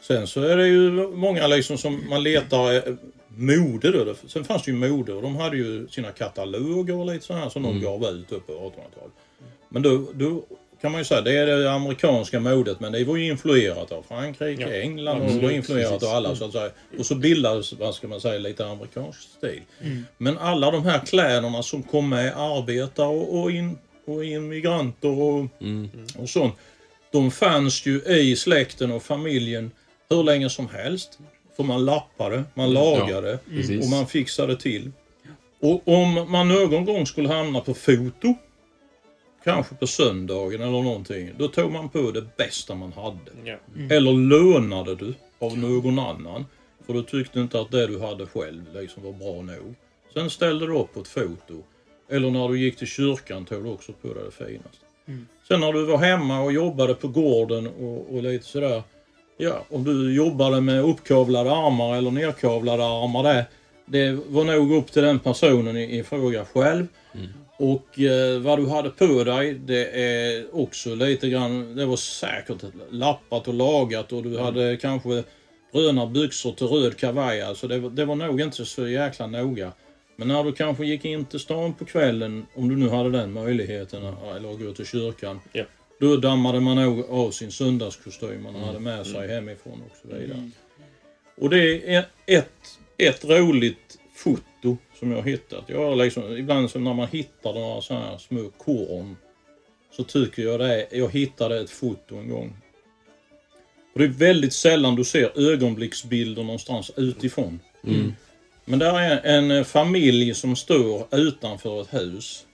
[0.00, 2.94] Sen så är det ju många liksom som man letar eh,
[3.36, 4.14] mode då.
[4.28, 7.50] Sen fanns det ju mode och de hade ju sina kataloger och lite sådana här
[7.50, 9.12] som de gav ut upp på 1800-talet.
[9.68, 10.44] Men då, då
[10.84, 14.04] kan man ju säga det är det amerikanska modet men det var ju influerat av
[14.08, 16.70] Frankrike, England och det var influerat av alla så att säga.
[16.98, 19.62] Och så bildades, vad ska man säga, lite amerikansk stil.
[20.18, 25.46] Men alla de här kläderna som kom med arbetare och, och, in, och immigranter och,
[26.18, 26.54] och sånt.
[27.12, 29.70] De fanns ju i släkten och familjen
[30.10, 31.18] hur länge som helst.
[31.56, 33.84] För man lappade, man lagade precis.
[33.84, 34.92] och man fixade till.
[35.60, 38.34] Och om man någon gång skulle hamna på foto,
[39.44, 43.18] kanske på söndagen eller någonting, då tog man på det bästa man hade.
[43.44, 43.56] Ja.
[43.90, 46.46] Eller lånade du av någon annan.
[46.86, 49.74] För du tyckte inte att det du hade själv liksom var bra nog.
[50.14, 51.62] Sen ställde du upp på ett foto.
[52.10, 54.86] Eller när du gick till kyrkan tog du också på dig det finaste.
[55.48, 58.82] Sen när du var hemma och jobbade på gården och, och lite sådär.
[59.36, 63.44] Ja, om du jobbade med uppkavlade armar eller nerkavlade armar där.
[63.86, 66.86] Det var nog upp till den personen i, i fråga själv.
[67.56, 72.62] Och eh, vad du hade på dig, det är också lite grann, det var säkert
[72.90, 75.24] lappat och lagat och du hade kanske
[75.72, 77.42] bruna byxor till röd kavaj.
[77.42, 79.72] Alltså det, var- det var nog inte så jäkla noga.
[80.16, 83.32] Men när du kanske gick in till stan på kvällen, om du nu hade den
[83.32, 84.02] möjligheten,
[84.36, 85.40] eller gå till kyrkan.
[85.52, 85.64] Ja.
[86.00, 90.50] Då dammade man nog av sin söndagskostym man hade med sig hemifrån och så vidare.
[91.40, 92.50] Och det är ett,
[92.98, 93.83] ett roligt
[94.64, 95.64] foto som jag hittat.
[95.66, 99.16] Jag liksom, ibland så när man hittar några sådana här små korn
[99.96, 102.56] så tycker jag det jag hittade ett foto en gång.
[103.92, 107.60] Och det är väldigt sällan du ser ögonblicksbilder någonstans utifrån.
[108.64, 112.46] Men där är en familj som står utanför ett hus.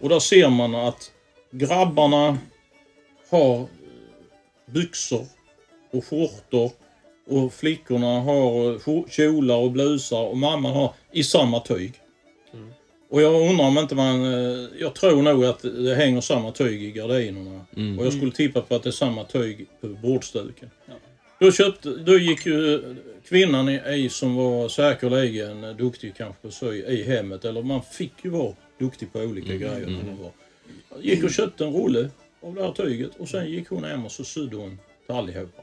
[0.00, 1.12] Och där ser man att
[1.50, 2.38] grabbarna
[3.30, 3.66] har
[4.66, 5.26] byxor
[5.90, 6.70] och skjortor.
[7.26, 11.92] Och flickorna har eh, kjolar och blusar och mamman har i samma tyg.
[13.10, 14.24] Och jag undrar om inte man...
[14.24, 17.64] eh, Jag tror nog att det hänger samma tyg i gardinerna.
[17.98, 20.70] Och jag skulle tippa på att det är samma tyg på bordsduken.
[21.40, 22.82] Då, köpte, då gick ju
[23.28, 27.44] kvinnan i, som var säkerligen duktig kanske på sy i hemmet.
[27.44, 29.86] Eller man fick ju vara duktig på olika grejer.
[29.86, 30.30] när man var.
[31.02, 32.10] Gick och köpte en rulle
[32.42, 35.62] av det här tyget och sen gick hon hem och så sydde hon till allihopa.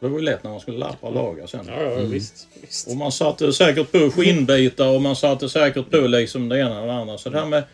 [0.00, 1.64] Det var ju lätt när man skulle lappa och laga sen.
[1.68, 2.48] Ja, ja, visst.
[2.60, 2.88] visst.
[2.88, 6.86] Och man satte säkert på skinnbitar och man satte säkert på liksom det ena och
[6.86, 7.18] det andra.
[7.18, 7.64] Så det här med,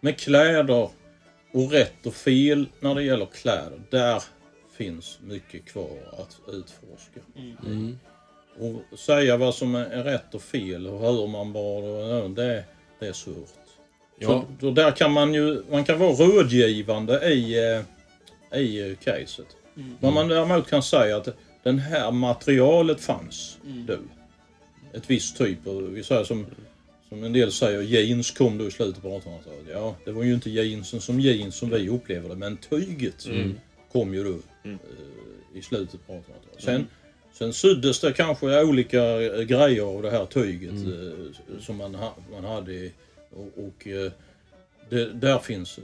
[0.00, 0.88] med kläder
[1.52, 3.80] och rätt och fel när det gäller kläder.
[3.90, 4.22] Där
[4.76, 7.20] finns mycket kvar att utforska.
[8.58, 12.64] Och säga vad som är rätt och fel och hur man bar det, och det,
[13.00, 13.66] det är svårt.
[14.18, 14.44] Ja.
[14.60, 17.74] Så, där kan man ju, man kan vara rådgivande i,
[18.52, 19.46] eh, i eh, caset.
[20.00, 21.28] Vad man däremot kan säga att
[21.66, 23.98] den här materialet fanns då.
[24.92, 25.58] Ett visst typ,
[25.90, 26.46] vi säger som,
[27.08, 29.66] som en del säger, jeans kom då i slutet på 1800-talet.
[29.72, 33.26] Ja, det var ju inte jeansen som jeans som vi upplever det, men tyget
[33.92, 34.38] kom ju då
[34.70, 34.76] eh,
[35.54, 36.62] i slutet på 1800-talet.
[36.64, 36.86] Sen,
[37.32, 41.96] sen syddes det kanske olika eh, grejer av det här tyget eh, som man,
[42.32, 42.90] man hade.
[43.30, 43.86] Och, och
[44.88, 45.78] det, där finns.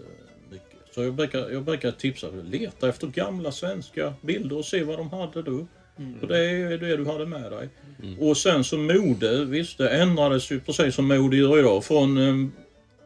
[0.94, 5.10] Så jag brukar, jag brukar tipsa, leta efter gamla svenska bilder och se vad de
[5.10, 5.66] hade då.
[6.20, 7.68] För det är det du hade med dig.
[8.20, 12.48] Och sen så mode, visst det ändrades ju precis som mode gör idag från, eh,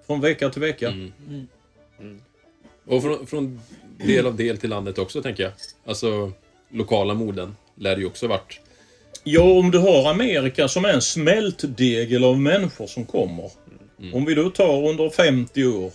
[0.07, 0.95] från vecka till vecka.
[2.87, 3.61] Och från, från
[4.07, 5.53] del av del till landet också, tänker jag.
[5.87, 6.33] Alltså,
[6.71, 8.61] lokala moden lär ju också varit...
[9.25, 13.51] Ja, om du har Amerika som är en smältdegel av människor som kommer.
[14.13, 15.93] Om vi då tar under 50 år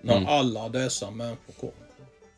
[0.00, 1.74] när alla dessa människor kommer.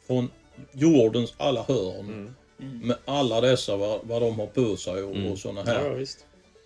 [0.06, 0.30] Från
[0.72, 2.34] jordens alla hörn.
[2.82, 5.96] Med alla dessa, vad, vad de har på sig och, och såna här.
[5.98, 6.06] Ja.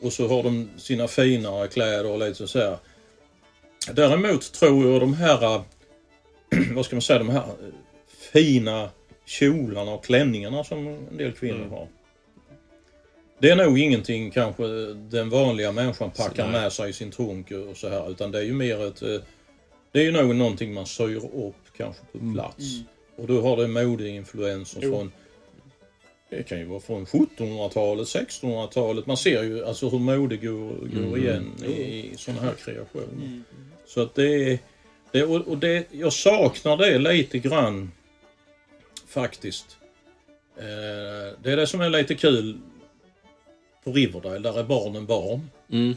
[0.03, 2.79] Och så har de sina finare kläder och lite så här.
[3.93, 5.63] Däremot tror jag de här, äh,
[6.75, 7.75] vad ska man säga, de här äh,
[8.33, 8.91] fina
[9.27, 11.89] kjolarna och klänningarna som en del kvinnor har.
[13.39, 17.77] Det är nog ingenting kanske den vanliga människan packar med sig i sin trunk och
[17.77, 18.11] så här.
[18.11, 19.03] Utan det är ju mer ett...
[19.97, 22.65] Det är ju nog någonting man syr upp kanske på plats.
[23.17, 25.13] Och då har det modeinfluenser från...
[26.31, 29.07] Det kan ju vara från 1700-talet, 1600-talet.
[29.07, 33.43] Man ser ju alltså hur mode går, går igen i, i sådana här kreationer.
[33.87, 34.59] Så att det är...
[35.13, 37.93] Det, och och det, jag saknar det lite grann
[39.07, 39.77] faktiskt.
[40.57, 42.59] Eh, det är det som är lite kul
[43.85, 45.51] på Riverdale, där är barnen barn.
[45.73, 45.97] Mm.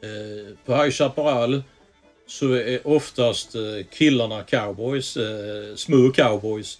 [0.00, 1.62] Eh, på High Chaparral
[2.26, 3.60] så är oftast eh,
[3.90, 6.78] killarna cowboys, eh, små cowboys.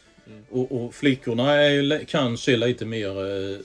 [0.51, 3.59] Och, och flickorna är, kan se lite mer eh,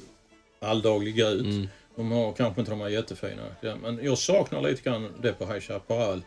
[0.60, 1.70] alldagliga ut.
[1.96, 3.42] De har kanske inte de här jättefina.
[3.62, 6.22] Ja, men jag saknar lite grann det på High Chaparral.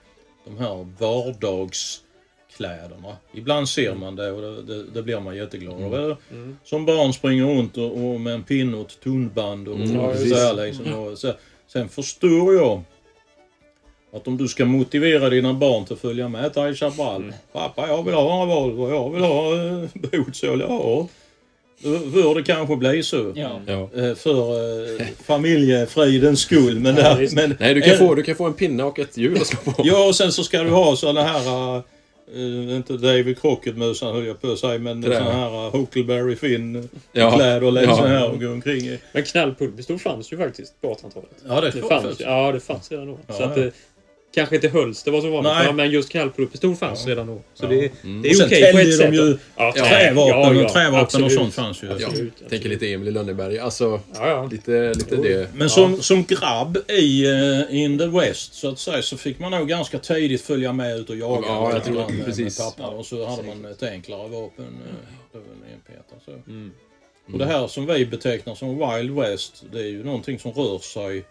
[0.44, 3.16] De här vardagskläderna.
[3.34, 6.16] Ibland ser man det och det, det, det blir man jätteglad av.
[6.64, 10.12] Som barn springer runt och, och med en pinne och ett tunnband och, Mm, och
[10.12, 10.30] precis.
[10.30, 10.92] så här liksom.
[10.94, 11.32] Och så,
[11.66, 12.82] sen förstår jag
[14.12, 17.32] att om du ska motivera dina barn till att följa med till Chaparral.
[17.52, 21.08] Pappa, jag vill ha en Volvo, jag vill ha eh, botsål, ja.
[21.82, 23.32] Då bör det kanske bli så.
[23.34, 23.60] Ja.
[23.96, 26.80] Eh, För eh, familjefridens skull.
[26.80, 28.98] Men, Ja, där, men Nej, du kan, eh, få, du kan få en pinne och
[28.98, 29.82] ett hjul att slå på.
[29.84, 31.82] Ja, och sen så ska du ha såna här...
[32.36, 36.88] Uh, inte David Crockett-mössan höll jag på att säga, men såna här uh, Huckleberry Finn
[37.12, 37.56] Ja.
[37.66, 38.06] och lite Ja.
[38.06, 38.98] här och gå omkring i.
[39.12, 41.28] Men knallpulverpistol fanns ju faktiskt på 1800-talet.
[41.48, 42.02] Ja, det, Det fanns.
[42.04, 43.18] fanns, ja, det fanns redan då.
[43.26, 43.62] Ja, så att ja.
[43.62, 43.72] det
[44.34, 45.52] kanske inte hölls, det var så vanligt.
[45.52, 45.66] Nej.
[45.66, 47.42] Ja, men just knallpulverpistol fanns redan då.
[47.54, 47.68] Så Ja.
[47.68, 48.22] det, Mm.
[48.22, 49.10] det är okej på ett täljde sätt.
[49.10, 51.86] de ju ja, Trävapen ja, ja, och trävapen och sånt fanns ju.
[51.86, 53.58] Ja, Absolut, tänker lite Emil i Lönneberg.
[53.58, 54.48] Alltså, Ja, ja.
[54.50, 55.48] lite, lite det.
[55.54, 59.50] Men som, som grabb i uh, in the West så att säga så fick man
[59.50, 61.46] nog ganska tidigt följa med ut och jaga.
[61.46, 62.58] Ja, jag tror- med, precis.
[62.58, 62.88] Med pappa.
[62.88, 64.64] Och så hade man ett enklare vapen.
[64.64, 65.40] Uh,
[66.24, 66.30] så.
[66.50, 66.70] Mm.
[67.32, 70.78] Och det här som vi betecknar som Wild West, det är ju någonting som rör
[70.78, 71.24] sig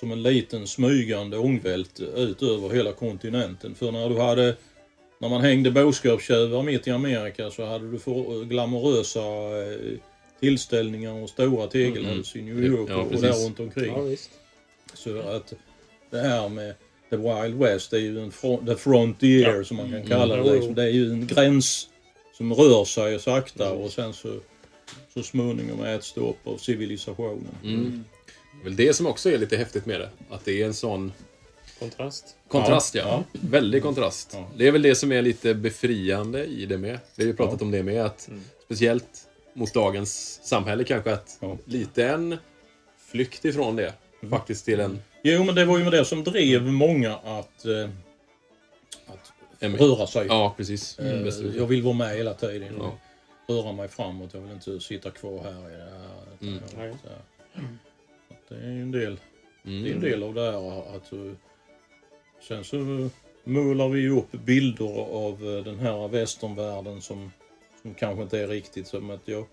[0.00, 3.74] som en liten smygande ångvält ut över hela kontinenten.
[3.74, 4.56] För när du hade,
[5.18, 9.98] när man hängde boskapstjuvar mitt i Amerika så hade du för glamorösa eh,
[10.40, 13.22] tillställningar och stora tegelhus i New York Ja, och precis.
[13.26, 13.92] där runt omkring.
[13.96, 14.30] Ja, visst.
[14.94, 15.52] Så att
[16.10, 16.74] det här med
[17.10, 20.46] The Wild West, det är ju en fron- the frontier som man kan kalla Mm.
[20.46, 20.52] det.
[20.54, 20.74] Liksom.
[20.74, 21.88] Det är ju en gräns
[22.36, 24.28] som rör sig sakta och sen så
[25.14, 27.54] så småningom äts det upp av civilisationen.
[27.64, 28.04] Mm.
[28.64, 30.10] Väl det som också är lite häftigt med det.
[30.30, 31.12] Att det är en sån
[31.78, 32.36] Kontrast.
[32.48, 33.02] kontrast, ja.
[33.32, 34.30] Ja, Väldig kontrast.
[34.34, 34.48] Ja.
[34.56, 36.98] Det är väl det som är lite befriande i det med.
[37.16, 38.28] Vi har ju pratat om det med, att
[38.64, 41.56] speciellt mot dagens samhälle kanske, att Ja.
[41.64, 42.36] lite en
[42.98, 43.92] flykt ifrån det.
[44.30, 44.98] Faktiskt till en...
[45.22, 47.88] Jo, men det var ju med det som drev många att, eh,
[49.06, 49.32] att
[49.80, 50.26] röra sig.
[50.26, 50.98] Ja, precis.
[50.98, 51.54] Eh, Bäst ut.
[51.56, 52.74] jag vill vara med hela tiden.
[52.78, 52.98] Ja.
[53.46, 54.30] och Röra mig framåt.
[54.34, 56.56] Jag vill inte sitta kvar här i det här.
[56.56, 56.98] utan
[58.48, 59.16] Det är ju en del,
[59.66, 59.82] Mm.
[59.82, 60.94] det är en del av det här.
[60.94, 61.32] Eh,
[62.48, 63.08] sen så
[63.44, 67.32] målar vi upp bilder av eh, den här västernvärlden som,
[67.82, 69.46] som kanske inte är riktigt som att jag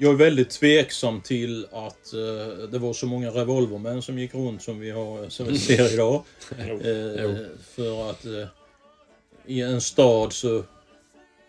[0.00, 4.62] jag är väldigt tveksam till att eh, det var så många revolvermän som gick runt
[4.62, 6.22] som vi, har, som vi ser idag.
[6.58, 8.46] Eh, för att eh,
[9.46, 10.62] i en stad så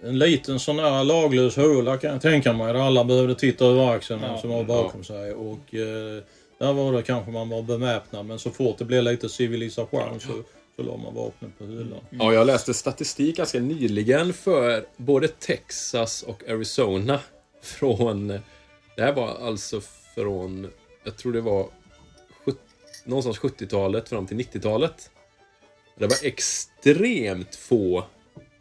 [0.04, 3.90] en liten sån där laglös håla kan jag tänka mig där alla behövde titta över
[3.96, 4.38] axeln Ja.
[4.38, 5.34] som var bakom sig.
[5.34, 6.24] Och eh,
[6.60, 10.44] där var det kanske man var beväpnad men så fort det blev lite civilisation så,
[10.76, 12.00] så la man vapnen på hyllan.
[12.10, 17.20] Ja, jag läste statistik ganska nyligen för både Texas och Arizona.
[17.62, 18.28] Från...
[18.96, 19.82] Det här var alltså
[20.16, 20.72] från...
[21.04, 21.68] Jag tror det var
[22.46, 22.58] sjut-
[23.06, 25.10] någonstans 70-talet fram till 90-talet.
[25.98, 27.98] Det var extremt få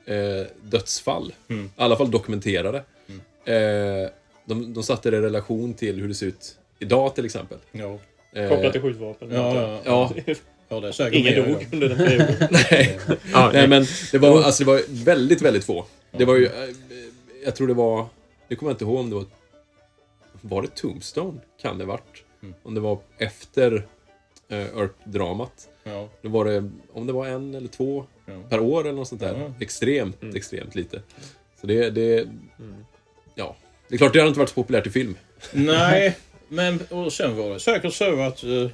[0.05, 1.33] eh, dödsfall.
[1.49, 1.65] Mm.
[1.67, 2.79] I alla fall dokumenterade.
[3.45, 4.11] Eh,
[4.45, 7.59] de, de satte det i relation till hur det ser ut idag till exempel.
[7.73, 7.99] Ja,
[8.33, 9.31] Eh, Kopplat till skjutvapen.
[9.33, 9.55] ja,
[9.85, 10.35] ja, Ja,
[10.69, 12.49] ja det är säkert Ingen dog under den perioden.
[12.51, 12.99] Nej.
[13.53, 15.85] Nej, men det var, alltså, det var väldigt, väldigt få.
[16.11, 16.47] Det var ju...
[16.47, 16.53] eh,
[17.45, 18.07] Jag tror det var...
[18.49, 19.25] Det kommer jag inte ihåg om det var...
[20.41, 21.41] Var det Tombstone?
[21.63, 22.25] Kan det varit.
[22.43, 22.55] Mm.
[22.63, 23.83] Om det var efter uh,
[24.79, 25.69] Earp-dramat.
[25.85, 26.71] Ja, Då var det...
[26.93, 28.33] Om det var en eller två ja.
[28.49, 29.39] per år eller något sånt där.
[29.39, 29.53] Ja.
[29.61, 31.03] Extremt, extremt lite.
[31.61, 31.91] Så det...
[31.91, 32.29] det
[33.35, 33.57] Ja.
[33.89, 35.17] Det är klart, det har inte varit så populärt i film.
[35.53, 36.17] Nej,
[36.49, 38.69] men och sen var det säkert så att eh, eh,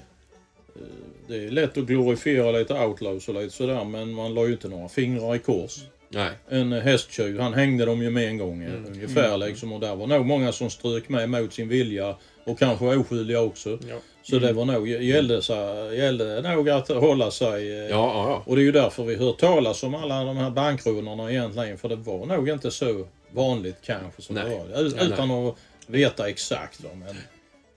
[1.28, 4.68] det är lätt att glorifiera lite outlaws och lite sådär men man la ju inte
[4.68, 5.76] några fingrar i kors.
[6.08, 6.30] Nej.
[6.48, 8.92] En hästtjuv, han hängde dem ju med en gång eh, Mm.
[8.92, 12.96] ungefär liksom och där var nog många som strök med mot sin vilja och kanske
[12.96, 13.78] oskyldiga också.
[13.88, 13.96] Ja.
[14.22, 15.54] Så det var nog, gällde, så,
[15.96, 19.32] gällde nog att hålla sig eh, Ja, ja, och det är ju därför vi hör
[19.32, 21.78] talas om alla de här bankrånarna egentligen.
[21.78, 24.44] För det var nog inte så vanligt kanske som Nej.
[24.44, 24.82] det var.
[24.82, 25.54] U- Nej, Utan att
[25.86, 26.84] veta exakt.
[26.84, 26.90] Va?
[26.94, 27.16] Men,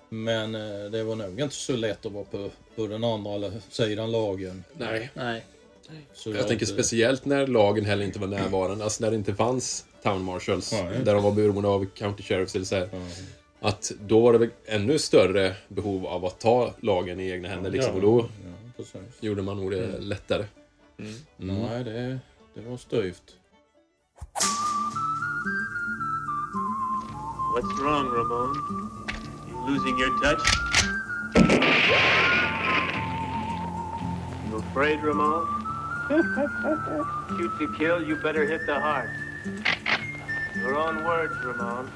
[0.10, 4.12] men eh, det var nog inte så lätt att vara på, på den andra sidan
[4.12, 4.64] lagen.
[4.78, 5.12] Nej.
[5.14, 5.46] Nej.
[6.14, 8.84] Så Jag tänker eh, speciellt när lagen heller inte var närvarande.
[8.84, 10.72] Alltså när det inte fanns town marshals.
[10.72, 11.00] Nej.
[11.04, 12.90] Där de var beroende av county sheriffs eller så här.
[12.92, 13.00] ja.
[13.60, 17.72] Att då var det väl ännu större behov av att ta lagen i egna händer
[17.72, 17.92] liksom.
[17.92, 17.96] Ja.
[17.96, 18.30] Och då
[18.94, 20.46] Ja, gjorde man nog det lättare.
[21.00, 21.14] Mm.
[21.38, 22.20] Nej, det,
[22.54, 23.36] det var styvt.
[27.56, 28.87] What's wrong, Ramon?
[29.68, 30.40] Losing your touch?
[34.50, 35.46] You afraid, Ramon?
[37.38, 39.10] Shoot to kill, you better hit the heart.
[40.56, 41.90] Your own words, Ramon.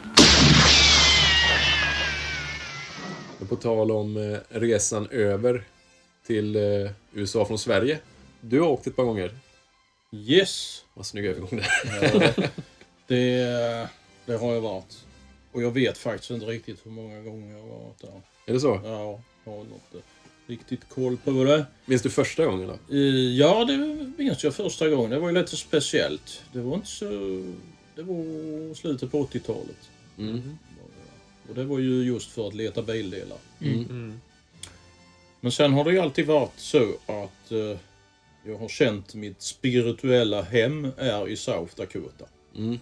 [3.50, 5.64] På tal om eh, resan över
[6.28, 8.00] till eh, USA från Sverige.
[8.42, 9.32] Du har åkt ett par gånger.
[10.12, 10.86] Yes!
[10.94, 11.68] Vad snygg övergång där.
[12.02, 12.48] Ja,
[13.08, 13.88] det,
[14.26, 15.06] det har jag varit.
[15.52, 18.22] Och jag vet faktiskt inte riktigt hur många gånger jag har varit där.
[18.46, 18.82] Är det så?
[18.84, 20.08] Ja, jag har inte
[20.48, 21.66] riktigt koll på det.
[21.86, 22.96] Minns du första gången då?
[23.38, 23.78] Ja, det
[24.18, 25.10] minns jag första gången.
[25.10, 26.44] Det var ju lite speciellt.
[26.54, 27.06] Det var inte så...
[27.96, 29.90] Det var slutet på 80-talet.
[30.18, 30.58] Mm.
[31.50, 33.38] Och det var ju just för att leta bildelar.
[33.62, 34.20] Mm.
[35.40, 37.78] Men sen har det ju alltid varit så att eh,
[38.46, 42.26] jag har känt mitt spirituella hem är i South Dakota.
[42.56, 42.80] Mm.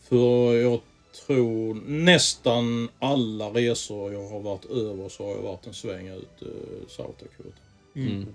[0.00, 0.80] För jag
[1.12, 6.42] tror nästan alla resor jag har varit över så har jag varit en sväng ut
[6.42, 7.56] eh, South Dakota.
[7.96, 8.26] Mm.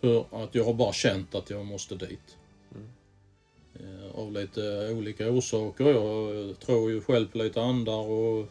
[0.00, 2.36] För att jag har bara känt att jag måste dit.
[3.80, 5.84] Eh, Av lite olika orsaker.
[5.84, 8.48] Jag eh, tror ju själv på lite andar och,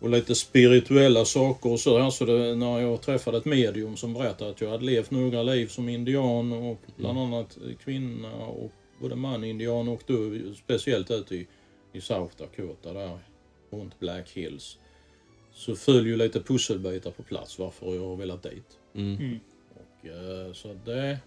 [0.00, 1.98] och lite spirituella saker och så.
[1.98, 5.66] Alltså det, när jag träffade ett medium som berättade att jag hade levt några liv
[5.66, 10.14] som indian och bland annat kvinna och både man indian och då
[10.64, 11.46] speciellt ute i,
[11.96, 13.18] i South Dakota där
[13.70, 14.78] runt Black Hills.
[15.54, 18.78] Så föll ju lite pusselbitar på plats varför jag har velat dit.
[18.94, 19.40] Mm.
[19.74, 21.18] Och, eh, så det,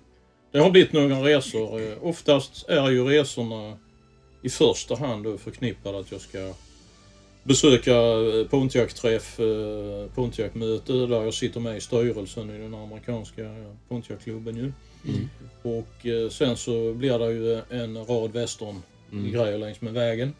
[0.52, 1.82] det har blivit några resor.
[1.82, 3.78] Eh, Oftast är ju resorna
[4.42, 6.54] i första hand då förknippade att jag ska
[7.44, 14.56] besöka eh, Pontiac-träff, eh, Pontiac-möte där jag sitter med i styrelsen i den amerikanska Pontiac-klubben
[14.56, 14.72] ju.
[15.08, 15.30] Mm.
[15.62, 18.82] Och sen så blir det ju en rad western
[19.12, 19.32] Mm.
[19.32, 20.34] grejer längs med vägen.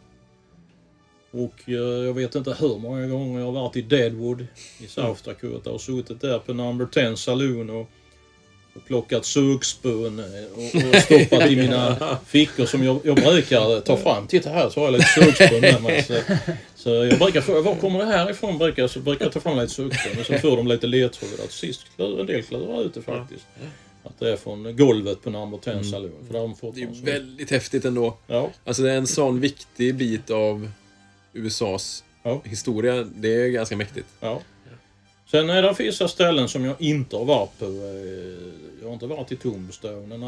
[1.32, 1.74] Och eh,
[2.06, 4.46] jag vet inte hur många gånger jag har varit i Deadwood
[4.78, 7.90] i South Dakota och suttit där på Number 10 Saloon och,
[8.76, 10.24] och plockat sugspön eh,
[10.54, 11.96] och, och stoppat i mina
[12.26, 14.26] fickor som jag, jag brukar ta fram.
[14.26, 16.02] Titta här så har jag lite sugspön med mig.
[16.02, 16.14] Så,
[16.76, 18.58] så jag brukar fråga var kommer det här ifrån?
[18.58, 21.48] Brukar, så brukar jag ta fram lite sugspön och så får de lite ledtrådar.
[21.48, 23.46] Sist klur- en del klurar ut det faktiskt.
[24.04, 26.12] Att det är från golvet på Number 10 Saloon.
[26.26, 28.16] För där har de Det är väldigt häftigt ändå.
[28.26, 28.50] Ja.
[28.64, 30.70] Alltså det är en sån viktig bit av
[31.32, 32.40] USAs Ja.
[32.44, 33.06] historia.
[33.14, 34.06] Det är ganska mäktigt.
[34.20, 34.40] Ja.
[35.30, 37.64] Sen är det vissa ställen som jag inte har varit på.
[37.64, 40.16] Eh, Jag har inte varit i Tombstone.
[40.16, 40.26] nu.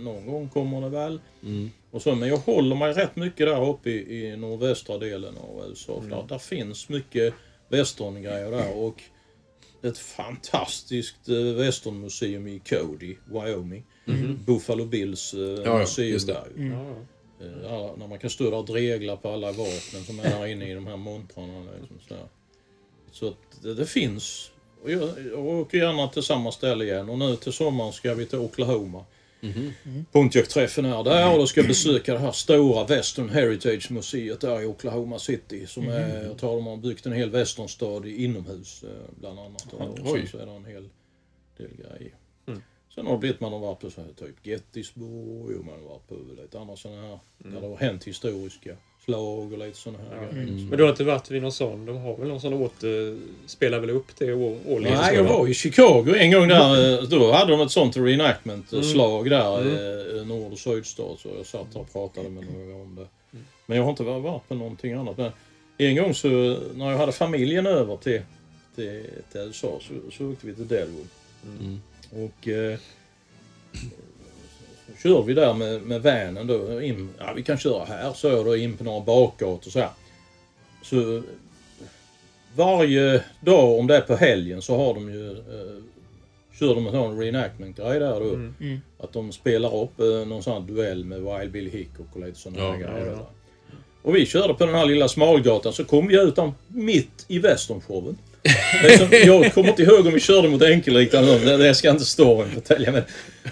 [0.00, 1.20] Någon gång kommer det väl.
[1.42, 1.70] Mm.
[1.90, 5.68] Och så, men jag håller mig rätt mycket där uppe i, i nordvästra delen av
[5.70, 6.00] USA.
[6.02, 7.34] För där, där finns mycket
[7.68, 8.76] westerngrejer där.
[8.76, 9.02] Och
[9.82, 13.84] ett fantastiskt eh, westernmuseum i Cody, Wyoming.
[14.46, 16.44] Buffalo Bills eh, ja, museum där.
[16.56, 16.96] Ja, Eh,
[17.68, 20.70] Alla, när man kan stå där och dregla på alla vapnen som är där inne
[20.70, 21.70] i de här montrarna.
[21.80, 22.24] Liksom, så här.
[23.12, 24.50] så att det, det finns.
[24.82, 28.26] Och jag, jag åker gärna till samma ställe igen och nu till sommaren ska vi
[28.26, 29.04] till Oklahoma.
[30.12, 34.62] Pontiac-träffen är där och då ska jag besöka det här stora Western Heritage museet där
[34.62, 35.66] i Oklahoma City.
[35.66, 38.88] Som är, jag tror de har byggt en hel westernstad inomhus eh,
[39.20, 39.72] bland annat.
[39.72, 40.88] Och, sen så är det en hel
[41.56, 42.14] del grejer.
[42.94, 46.08] Sen har blivit man har varit på så här, typ Gettysburg och man har varit
[46.08, 50.32] på lite andra sådana här där det har hänt historiska slag och lite sådana här
[50.32, 50.46] grejer.
[50.68, 51.86] Men du har inte varit vid någon sån?
[51.86, 53.18] De har väl någon sån åter...
[53.46, 54.98] Spelar väl upp det årligen?
[54.98, 56.98] Nej, jag var i Chicago en gång där.
[57.02, 59.58] eh, Då hade de ett sånt reenactment-slag där.
[60.20, 61.18] eh, Nord och sydstat.
[61.20, 63.06] Så jag satt där och pratade med några om det.
[63.66, 65.18] Men jag har inte varit på någonting annat.
[65.18, 65.30] Men
[65.78, 66.28] en gång så
[66.74, 68.22] när jag hade familjen över till,
[68.74, 71.08] till, till USA så, så åkte vi till Deadwood.
[71.60, 71.80] Mm.
[72.12, 72.78] Och eh,
[74.92, 76.82] så kör vi där med, med vanen då.
[76.82, 79.90] In, ja, vi kan köra här så jag då in på några bakgator så här.
[80.82, 81.22] Så
[82.54, 85.82] varje dag om det är på helgen så har de ju eh,
[86.58, 88.26] kör de en sån reenactment-grej där då.
[88.98, 92.38] Att de spelar upp eh, någon sån här duell med Wild Bill Hickok och lite
[92.38, 93.06] sådana Ja, grejer.
[93.06, 93.24] ja, där.
[94.02, 96.38] Och vi körde på den här lilla smalgatan så kom vi ut
[96.68, 98.18] mitt i westernshowen.
[98.82, 102.04] Liksom, jag kommer inte ihåg om vi körde mot enkelriktat eller inte, det ska inte
[102.04, 102.92] storyn förtälja.
[102.92, 103.02] Men,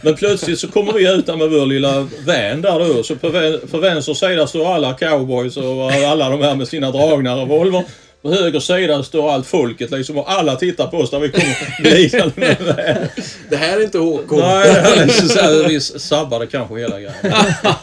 [0.02, 3.02] men plötsligt så kommer vi ut med vår lilla van där då.
[3.02, 7.36] Så på, på vänster sida står alla cowboys och alla de här med sina dragna
[7.36, 7.84] revolver.
[8.22, 11.82] På höger sida står allt folket liksom och alla tittar på oss när vi kommer
[11.82, 13.08] glidande med van.
[13.50, 14.38] Det här är inte Håkon.
[14.38, 17.12] Nej, liksom så här, vi sabbade kanske hela grejen.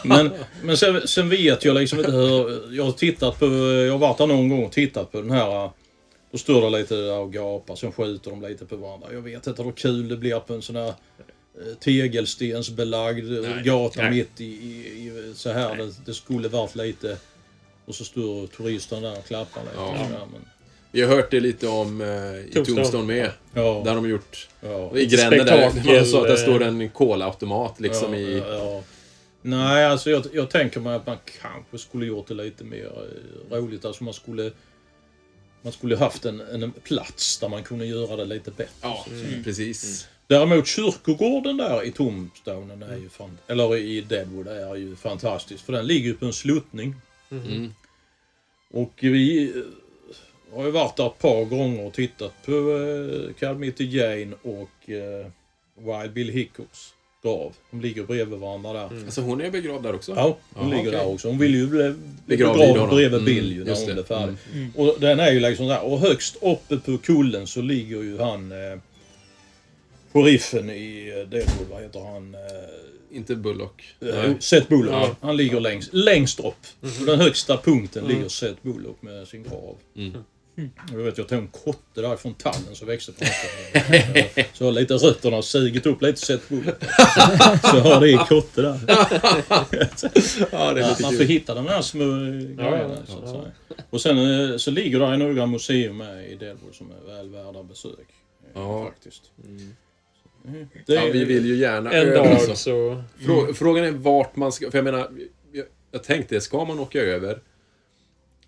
[0.02, 0.30] Men,
[0.62, 2.60] men sen, sen vet jag liksom inte hur...
[2.76, 3.46] Jag har tittat på...
[3.86, 5.70] Jag har varit där någon gång och tittat på den här...
[6.30, 9.08] Då står det lite där och gapar, sen skjuter de lite på varandra.
[9.12, 14.02] Jag vet inte hur kul det blir på en sån här eh, tegelstensbelagd eh, gata
[14.02, 14.10] nej.
[14.10, 15.76] mitt i, i, i så här.
[15.76, 17.16] Det, det skulle varit lite...
[17.86, 19.74] Och så står turisten där och klappar lite.
[19.76, 19.92] Ja.
[19.92, 20.48] där, men,
[20.90, 22.76] Vi har hört det lite om eh, i Tombstone.
[22.76, 23.30] Tombstone med.
[23.54, 24.48] ja, Där har de gjort...
[24.60, 24.96] ja.
[24.96, 25.94] I gränden där.
[25.96, 28.38] Man sa att det eh, står en kolautomat liksom ja, i...
[28.38, 28.82] ja, ja.
[29.42, 32.92] Nej, alltså jag, jag tänker mig att man kanske skulle gjort det lite mer
[33.50, 33.84] eh, roligt.
[33.84, 34.50] Alltså man skulle...
[35.66, 38.72] Man skulle haft en, en plats där man kunde göra det lite bättre.
[38.80, 39.06] Ja,
[39.44, 40.08] precis.
[40.26, 45.64] Däremot kyrkogården där i Tombstone är ju fan, eller i Deadwood är ju fantastisk.
[45.64, 46.94] För den ligger ju på en sluttning.
[47.30, 47.74] Mm.
[48.70, 53.84] Och vi eh, har ju varit där ett par gånger och tittat på eh, Calamity
[53.84, 55.26] Jane och eh,
[55.74, 56.94] Wild Bill Hickoks
[57.26, 57.52] grav.
[57.70, 58.82] De ligger bredvid varandra där.
[59.04, 60.12] Alltså hon är begravd där också?
[60.16, 61.00] Ja, hon Ja, ligger okej.
[61.00, 61.28] där också.
[61.28, 61.94] Hon vill ju bli, bli
[62.26, 63.94] Begravd begravd bredvid Mm, Bill ju när hon det.
[63.94, 64.34] blir färdig.
[64.54, 64.72] Mm.
[64.76, 65.84] Och den är ju liksom där.
[65.84, 68.52] Och högst uppe på kullen så ligger ju han...
[68.52, 68.78] Eh,
[70.12, 72.34] sheriffen i eh, Deadwood, vad heter han?
[72.34, 73.82] Eh, Inte Bullock.
[74.00, 74.94] Eh, Seth Bullock.
[74.94, 75.16] Ja.
[75.20, 76.66] Han ligger längst, längst upp.
[76.98, 79.74] På den högsta punkten ligger Seth Bullock med sin grav.
[79.96, 80.12] Mm.
[80.92, 83.24] Jag vet, jag tog en kotte där från tallen som växte på
[84.52, 86.74] Så har lite rötterna sugit upp lite Seth Bullock.
[87.62, 88.80] Så har det i kotte där.
[88.88, 92.04] Ja, det är Ja, lite man får hitta de här små
[92.62, 92.96] grejerna.
[93.06, 93.42] så att säga.
[93.90, 97.62] Och sen eh, så ligger där några museum med i Deadwood som är väl värda
[97.62, 97.92] besök.
[97.98, 98.84] eh, Ja.
[98.84, 99.22] Faktiskt.
[100.86, 102.56] Det Ja, vi vill ju gärna En över, dag så.
[102.56, 103.02] så...
[103.26, 104.70] Frå, Frågan är vart man ska...
[104.70, 105.08] För jag menar,
[105.52, 107.40] jag, jag tänkte, ska man åka över?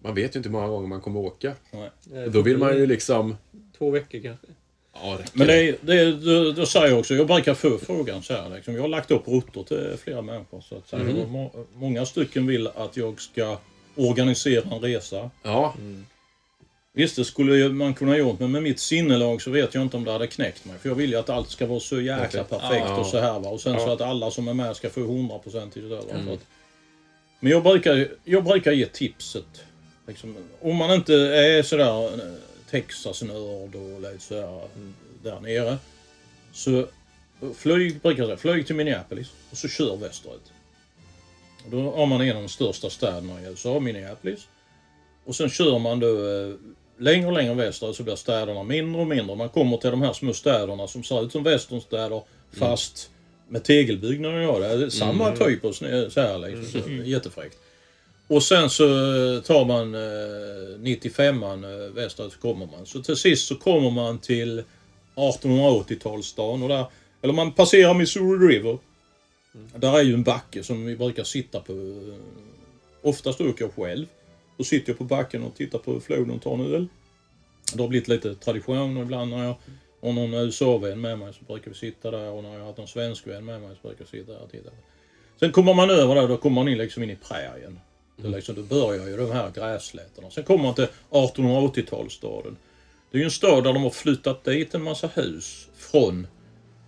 [0.03, 1.49] Man vet ju inte hur många gånger man kommer åka.
[1.73, 3.37] eh, Då vill man ju liksom...
[3.79, 4.47] Två veckor kanske.
[4.95, 8.23] Ja, räcker Men det, är- det, då, då säger jag också, jag brukar få frågan
[8.23, 8.51] så här.
[8.55, 10.61] Liksom, jag har lagt upp rutter till flera människor.
[10.61, 11.23] Så att säga.
[11.23, 13.59] Och må, många stycken vill att jag ska
[13.97, 15.31] organisera en resa.
[15.43, 15.75] Ja,
[16.93, 20.05] Visst, det skulle man kunna gjort, men med mitt sinnelag så vet jag inte om
[20.05, 20.79] det hade knäckt mig.
[20.79, 22.49] För jag vill ju att allt ska vara så jäkla Perfekt.
[22.51, 22.97] perfekt Ja.
[23.01, 23.49] och så här va.
[23.51, 23.79] Och sen Ja.
[23.79, 26.03] så att alla som är med ska få 100% i det där.
[26.15, 26.29] Mm.
[26.35, 26.41] Att,
[27.41, 29.63] men jag brukar, jag brukar ge tipset
[30.09, 32.33] Liksom, om man inte är sådär eh,
[32.71, 34.61] Texas-nörd och lite sådär
[35.23, 35.79] där nere.
[36.53, 36.87] Så
[37.55, 40.53] flyg, brukar jag säga, flyg till Minneapolis och så kör västerut.
[41.65, 44.49] Och då har man en av de största städerna i USA, Minneapolis.
[45.25, 46.55] Och sen kör man då eh,
[46.99, 49.37] längre och längre västerut så blir städerna mindre och mindre.
[49.37, 52.23] Man kommer till de här små städerna som ser ut som västernstäder
[52.59, 53.11] fast
[53.49, 54.39] med tegelbyggnader.
[54.41, 55.39] Ja, det är samma Mm.
[55.39, 56.83] typ och snö- så här liksom.
[56.83, 57.59] Så, jättefräckt.
[58.29, 62.87] Och sen så eh, tar man eh, 95an eh, västerut så kommer man.
[62.87, 64.63] Så till sist så kommer man till
[65.15, 66.87] 1880-talsstan och där,
[67.23, 68.79] eller man passerar Missouri River.
[69.77, 71.73] Där är ju en backe som vi brukar sitta på.
[71.73, 72.15] eh,
[73.03, 74.07] Oftast åker jag själv.
[74.57, 76.89] Då sitter jag på backen och tittar på floden och tar en öl.
[77.75, 79.55] Det har blivit lite tradition och ibland när jag
[80.03, 82.79] har någon USA-vän med mig så brukar vi sitta där och när jag har haft
[82.79, 84.71] någon svensk vän med mig så brukar jag sitta där och titta.
[85.41, 87.81] Sen kommer man över där, då kommer man in liksom in i prärien.
[88.23, 90.31] Det är liksom, då börjar ju de här grässlätterna.
[90.31, 92.57] Sen kommer man till 1880-talsstaden.
[93.11, 96.27] Det är ju en stad där de har flyttat dit en massa hus från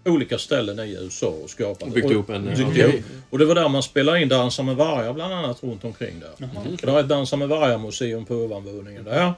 [0.04, 1.82] olika ställen i USA och skapat.
[1.82, 2.86] Och byggt ihop en, ja.
[2.86, 3.04] ihop.
[3.30, 6.30] Och det var där man spelade in Dansa med vargar bland annat runt omkring där.
[6.38, 6.76] Jaha.
[6.82, 9.32] Det är ett Dansa med vargar-museum på ovanvåningen där.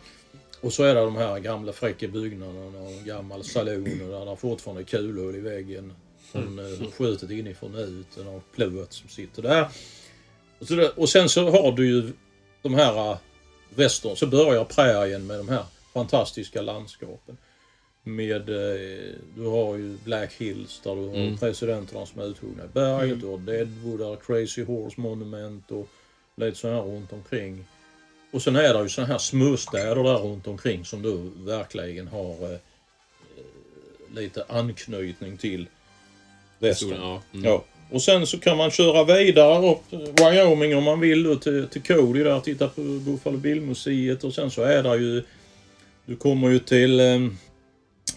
[0.60, 4.30] Och så är det de här gamla fräcka byggnaderna och en gammal saloon och där
[4.30, 5.92] det fortfarande är kulhål i väggen.
[6.32, 6.90] Från mm.
[6.98, 9.68] skjutet inifrån ut och plåt som sitter där.
[10.62, 12.12] Och, så det, och sen så har du ju
[12.62, 13.16] de här äh,
[13.74, 17.36] västern, så börjar prärien med de här fantastiska landskapen.
[18.02, 21.36] Med, eh, du har ju Black Hills där du har Mm.
[21.38, 23.20] presidenterna som är uthuggna i berget.
[23.20, 25.88] Du har Deadwood, där Crazy Horse Monument och
[26.36, 27.64] lite så här runt omkring.
[28.32, 32.52] Och sen är det ju såna här småstäder där runt omkring som du verkligen har
[32.52, 32.58] eh,
[34.14, 35.66] lite anknytning till
[36.58, 37.00] västern.
[37.00, 37.44] Ja, mm.
[37.44, 37.64] Ja.
[37.92, 39.80] Och sen så kan man köra vidare upp
[40.20, 44.34] Wyoming om man vill då till, till Cody där och titta på Buffalo Bill-museet och
[44.34, 45.22] sen så är det ju...
[46.06, 47.00] Du kommer ju till...
[47.00, 47.20] Eh,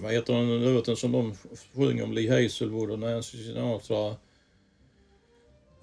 [0.02, 1.34] vad heter den låten som de
[1.76, 4.16] sjunger om Lee Hazelwood och Nancy Sinatra?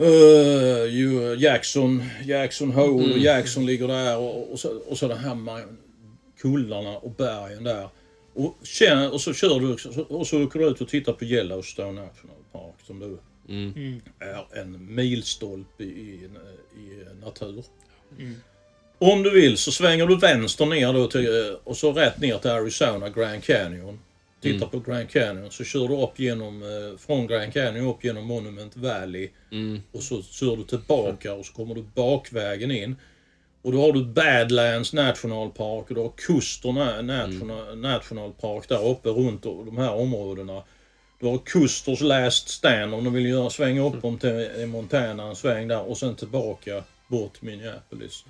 [0.01, 3.21] Uh, Jackson, Jackson Hole och Mm.
[3.23, 5.65] Jackson ligger där och, och, så, och så de här
[6.41, 7.89] kullarna och bergen där.
[8.35, 11.25] Och, känner, och så kör du också- och så åker du ut och tittar på
[11.25, 14.01] Yellowstone National Park som du Mm.
[14.19, 16.25] är en milstolpe i, i,
[16.79, 17.65] i natur.
[18.99, 22.39] Om du vill så svänger du vänster ner då till, eh, och så rätt ner
[22.39, 23.99] till Arizona Grand Canyon.
[24.41, 24.69] Titta Mm.
[24.71, 28.77] på Grand Canyon så kör du upp genom, eh, från Grand Canyon upp genom Monument
[28.77, 29.29] Valley.
[29.53, 29.83] Mm.
[29.93, 32.97] Och så kör du tillbaka och så kommer du bakvägen in.
[33.63, 38.69] Och då har du Badlands National Park och du har Custer Na- National, National Park
[38.69, 40.63] där uppe runt de här områdena.
[41.23, 45.23] Du har Custers Last Stand om du vill göra, svänga upp om till i Montana
[45.23, 48.25] en sväng där och sen tillbaka bort till Minneapolis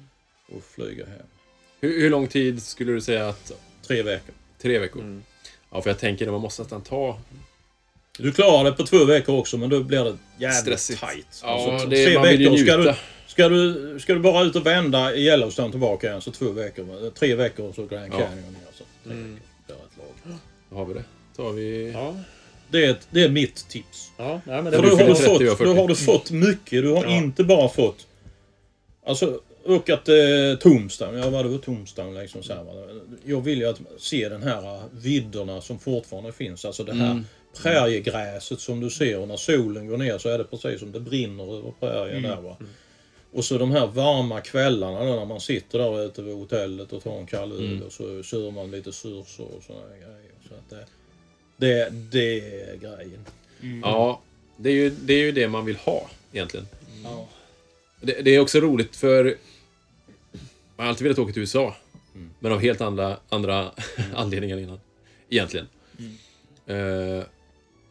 [0.49, 1.27] och flyga hem.
[1.81, 3.53] Hur, hur lång tid skulle du säga att...
[3.87, 4.35] Tre veckor.
[4.63, 5.23] Tre veckor?
[5.71, 7.19] Ja, för jag tänker att man måste nästan ta...
[8.19, 11.01] Du klarar det på två veckor också men då blir det jävligt Stressigt.
[11.01, 11.41] tight.
[11.43, 12.65] Ja, Alltså, det- tre man vill ju veckor.
[12.65, 12.97] Ska du, njuta.
[13.27, 17.11] ska, du, ska du bara ut och vända i Yellowstone tillbaka igen så två veckor.
[17.11, 18.19] Tre veckor så Grand Ja.
[18.19, 18.61] Canyon ner.
[18.75, 19.35] Så tre Mm.
[19.35, 19.47] veckor.
[19.67, 19.97] Det är ett
[20.27, 20.39] lag.
[20.71, 21.05] Då har vi det.
[21.37, 21.93] tar vi...
[21.93, 22.15] Ja.
[22.73, 24.11] Det är, ett, det är mitt tips.
[24.19, 25.65] Ja, nej, men För då har, du fått, 30 och 40.
[25.65, 26.83] då har du fått mycket.
[26.83, 27.11] Du har Ja.
[27.17, 28.07] inte bara fått...
[29.07, 30.15] Alltså, åkat eh,
[30.61, 31.19] Tombstone.
[31.19, 32.43] Ja, vad det var Tombstone liksom.
[32.43, 32.65] Så här.
[33.25, 36.65] Jag vill ju att se den här eh, vidderna som fortfarande finns.
[36.65, 37.25] Alltså det här Mm.
[37.63, 41.01] präriegräset som du ser och när solen går ner så är det precis som det
[41.01, 42.31] brinner över prärien Mm.
[42.31, 42.57] där va.
[43.35, 47.03] Och så de här varma kvällarna då, när man sitter där ute vid hotellet och
[47.03, 47.83] tar en kall öl Mm.
[47.83, 50.33] och så kör man lite sursor och sådana grejer.
[50.49, 50.87] Så att det,
[51.57, 53.25] det, det är grejen.
[53.83, 54.21] Ja,
[54.57, 56.67] det är, ju, det är ju det man vill ha egentligen.
[57.05, 57.29] Ja.
[58.01, 59.25] Det, det är också roligt för...
[60.77, 61.77] Man har alltid velat åka till USA.
[62.15, 62.31] Mm.
[62.41, 63.71] Men av helt andra, andra
[64.15, 64.81] anledningar innan.
[65.31, 65.67] Egentligen.
[66.67, 67.25] Eh,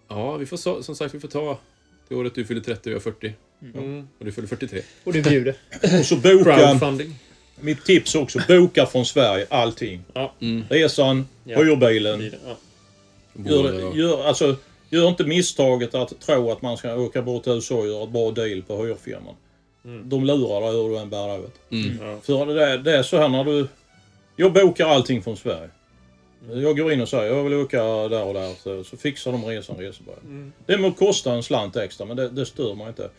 [0.07, 1.59] ja, vi får som sagt vi får ta
[2.07, 3.33] det året du fyller 30 och jag 40.
[3.61, 4.07] Mm.
[4.19, 4.81] Och du fyller 43.
[5.03, 5.55] Och du bjuder.
[5.99, 6.43] Och så boka...
[6.43, 7.15] Crowdfunding.
[7.59, 10.03] Mitt tips också, boka från Sverige allting.
[10.13, 10.33] Ja.
[10.39, 10.63] Mm.
[10.69, 11.57] Resan, Ja.
[11.63, 12.31] hyrbilen.
[12.45, 12.57] Ja.
[13.33, 14.55] Gör, gör, alltså,
[14.89, 18.09] gör inte misstaget att tro att man ska åka bort till USA och göra ett
[18.09, 19.35] bra deal på hyrfirman.
[19.85, 20.09] Mm.
[20.09, 21.55] De lurar dig hur du än bär dig åt.
[21.71, 21.97] Mm.
[22.01, 22.17] Ja.
[22.23, 23.67] För det är, det är så här när du...
[24.35, 25.69] Jag bokar allting från Sverige.
[26.49, 28.53] Jag går in och säger jag vill åka där och där.
[28.63, 30.19] Så, så fixar de resan resebyrån.
[30.23, 30.53] Mm.
[30.65, 33.09] Det må kosta en slant extra men det, det stör mig inte.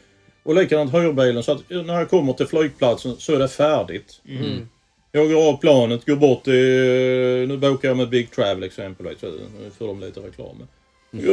[0.43, 4.21] Och likadant hyrbilen så att när jag kommer till flygplatsen så är det färdigt.
[4.29, 4.69] Mm.
[5.13, 7.49] Jag går av planet, går bort till...
[7.49, 9.23] Nu bokar jag med Big Travel exempelvis.
[9.23, 10.57] Nu får de lite reklam.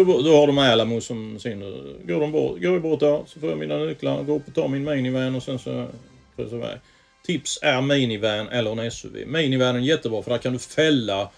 [0.05, 1.59] Bort- Då har de Alamo som sin...
[2.07, 4.53] Går de bort, går jag bort där så får jag mina nycklar, går upp och
[4.53, 5.87] tar min minivan och sen så
[6.35, 6.77] kryssar jag iväg.
[7.25, 9.27] tips är minivan eller en SUV.
[9.27, 11.29] Minivanen är jättebra för där kan du fälla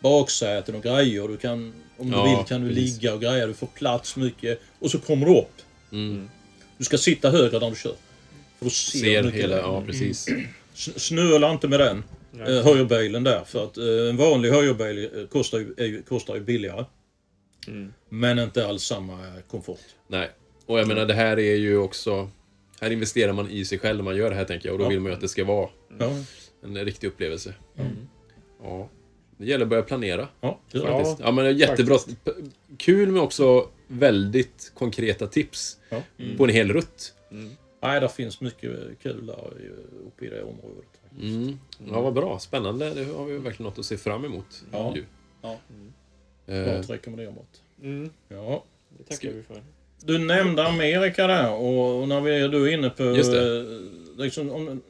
[0.00, 1.28] baksäten och grejer.
[1.28, 2.94] Du kan, om Ja, du vill kan du precis.
[3.02, 3.46] ligga och greja.
[3.46, 4.60] Du får plats mycket.
[4.78, 5.54] Och så kommer du upp.
[5.92, 6.30] Mm.
[6.78, 7.94] Du ska sitta högre när du kör.
[8.58, 10.28] För då ser, Ser hela, ja precis.
[10.28, 10.34] S-
[10.80, 13.44] Snöla inte med den eh, höjerbilen där.
[13.44, 16.84] För att eh, en vanlig höjerbil eh, kostar ju, är kostar ju billigare.
[18.08, 19.18] Men inte alls samma
[19.50, 19.80] komfort.
[20.08, 20.30] Nej.
[20.66, 22.30] Och jag menar det här är ju också...
[22.80, 24.72] Här investerar man i sig själv när man gör det här tänker jag.
[24.72, 24.88] Och då Ja.
[24.88, 26.10] vill man ju att det ska vara Ja,
[26.64, 27.54] en riktig upplevelse.
[28.62, 28.88] Ja.
[29.38, 30.28] Det gäller att börja planera.
[30.40, 31.16] ja, Faktiskt.
[31.20, 31.98] Ja, men jättebra.
[32.78, 36.02] Kul med också väldigt konkreta tips Ja.
[36.36, 37.14] på en hel rutt.
[37.80, 38.70] Nej, det finns mycket
[39.02, 40.86] kul där i- uppe i det området.
[41.20, 41.58] Mm.
[41.92, 42.38] Ja, vad bra.
[42.38, 42.94] Spännande.
[42.94, 44.64] Det har vi verkligen något att se fram emot.
[44.72, 44.92] Ja.
[44.96, 45.04] ju.
[45.42, 45.58] Ja.
[46.46, 47.56] Eh, Klart rekommenderbart.
[47.82, 48.64] Mm, Ja.
[48.98, 49.62] det tackar vi för.
[50.04, 53.02] Du nämnde Amerika där och när vi, du är inne på...
[53.02, 53.58] Just det.
[53.58, 53.64] eh,
[54.16, 54.82] Liksom, om,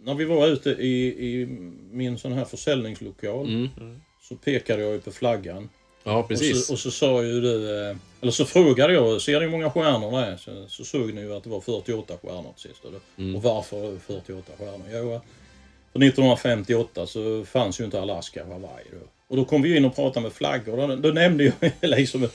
[0.00, 1.46] när vi var ute i, i
[1.90, 4.00] min sån här försäljningslokal Mm.
[4.22, 5.68] så pekade jag ju på flaggan.
[6.04, 6.66] Ja, Och precis.
[6.66, 9.70] så, och så sa ju du, eh, eller så frågade jag, ser ni hur många
[9.70, 10.36] stjärnor det är?
[10.36, 12.82] Så, så såg ni ju att det var 48 stjärnor till sist.
[13.18, 13.36] Mm.
[13.36, 14.86] och varför var det 48 stjärnor?
[14.92, 15.20] Jo,
[15.92, 19.06] för 1958 så fanns ju inte Alaska och Hawaii då.
[19.28, 20.76] Och då kom vi in och pratade med flaggor.
[20.76, 22.28] Då, då nämnde jag liksom,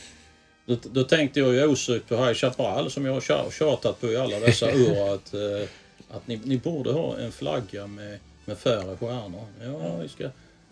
[0.66, 4.08] då, då tänkte jag ju osökt på High Chaparral som jag har tja- tjatat på
[4.08, 5.70] i alla dessa år att, eh,
[6.10, 9.46] att ni, ni borde ha en flagga med, med färre stjärnor.
[9.64, 10.30] Ja, vi ska,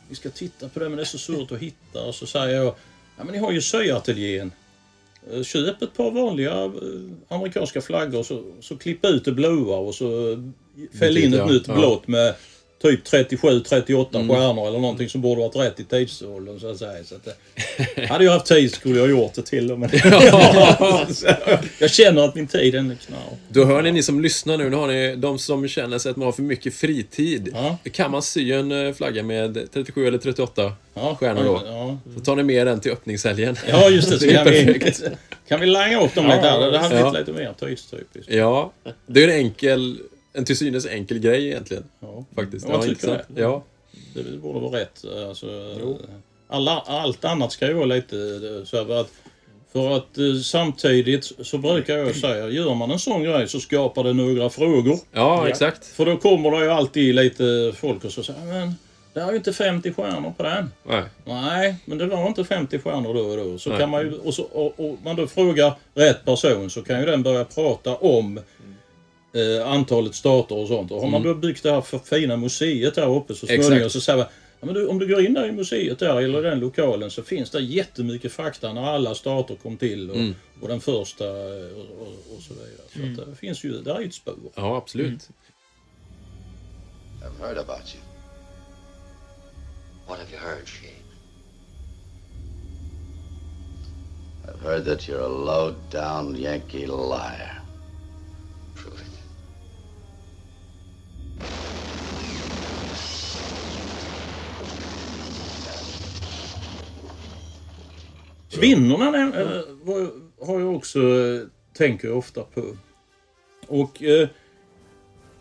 [0.10, 2.02] vi ska titta på det men det är så svårt att hitta.
[2.04, 2.76] Och så säger jag,
[3.18, 4.52] ja men ni har ju syateljén.
[5.34, 6.72] Eh, Köp ett par vanliga eh,
[7.28, 10.38] amerikanska flaggor så, så klipp ut det blåa och så
[11.00, 11.74] fäll in ett Ja, nytt ja.
[11.76, 12.34] blått med
[12.90, 14.30] typ 37-38 Mm.
[14.30, 17.04] stjärnor eller någonting som borde varit rätt i tidsåldern så att säga.
[17.04, 17.28] Så att,
[17.98, 19.76] eh, hade jag haft tid skulle jag gjort det till.
[19.78, 19.98] Men Så
[21.80, 23.20] jag känner att min tid är knapp.
[23.50, 26.18] Då hör ni ni som lyssnar nu, nu har ni de som känner sig att
[26.18, 27.50] man har för mycket fritid.
[27.54, 27.78] Ja.
[27.92, 31.62] Kan man sy en eh, flagga med 37 eller 38 Ja, stjärnor då?
[31.66, 33.56] Ja, Så tar ni med den till öppningshelgen.
[33.70, 34.20] ja just det.
[34.20, 34.92] Så Det är kan, vi,
[35.48, 36.72] kan vi langa upp dem lite här.
[36.72, 38.32] Det hade blivit lite mer tidstypiskt.
[38.34, 38.72] Ja,
[39.08, 39.98] det är en enkel,
[40.36, 41.84] en till synes enkel grej egentligen.
[42.00, 42.26] Ja.
[42.36, 42.66] Faktiskt.
[42.68, 43.24] Ja, jag tycker intressant.
[43.28, 43.42] det.
[43.42, 43.64] Ja.
[44.14, 45.06] Det borde vara rätt.
[45.28, 45.48] Alltså,
[46.48, 48.16] alla, allt annat ska ju vara lite
[48.66, 49.12] så att
[49.76, 54.04] för att eh, samtidigt så brukar jag säga, gör man en sån grej så skapar
[54.04, 54.98] det några frågor.
[55.12, 55.86] ja, exakt.
[55.86, 58.74] För då kommer det ju alltid lite folk och så säger men
[59.14, 60.72] det är ju inte 50 stjärnor på den.
[60.84, 61.04] Nej.
[61.26, 63.58] Nej, men det var inte 50 stjärnor då och då.
[63.58, 63.80] Så Nej.
[63.80, 67.06] kan man ju, och, så, och, och man då frågar rätt person så kan ju
[67.06, 68.40] den börja prata om
[69.36, 70.92] eh, antalet stater och sånt.
[70.92, 74.02] Och har man då byggt det här för fina museet där uppe så småningom så
[74.02, 74.28] säger man
[74.60, 77.24] Ja, men du, om du går in där i museet där eller den lokalen så
[77.24, 80.36] finns det jättemycket fakta när alla stater kom till och, Mm.
[80.62, 83.16] och den första eh, och, och, och så vidare.
[83.16, 84.36] Så att det finns ju, där är ju ett spår.
[84.56, 85.30] Ja, absolut.
[87.22, 88.04] I've heard about you.
[90.08, 90.92] What have you heard, Shane?
[94.48, 97.62] I've heard that you're a low-down Yankee liar.
[108.50, 110.12] Kvinnorna näm- äh, var,
[110.46, 112.78] har jag också, äh, tänker jag ofta på.
[113.68, 114.28] Och äh,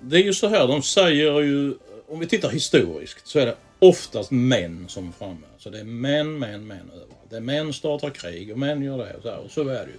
[0.00, 1.74] det är ju så här, de säger ju,
[2.08, 5.46] om vi tittar historiskt så är det oftast män som är framme.
[5.64, 7.30] Så det är män, män, män överallt.
[7.30, 9.86] Det är män startar krig och män gör det och så, här, och så är
[9.86, 9.98] det ju.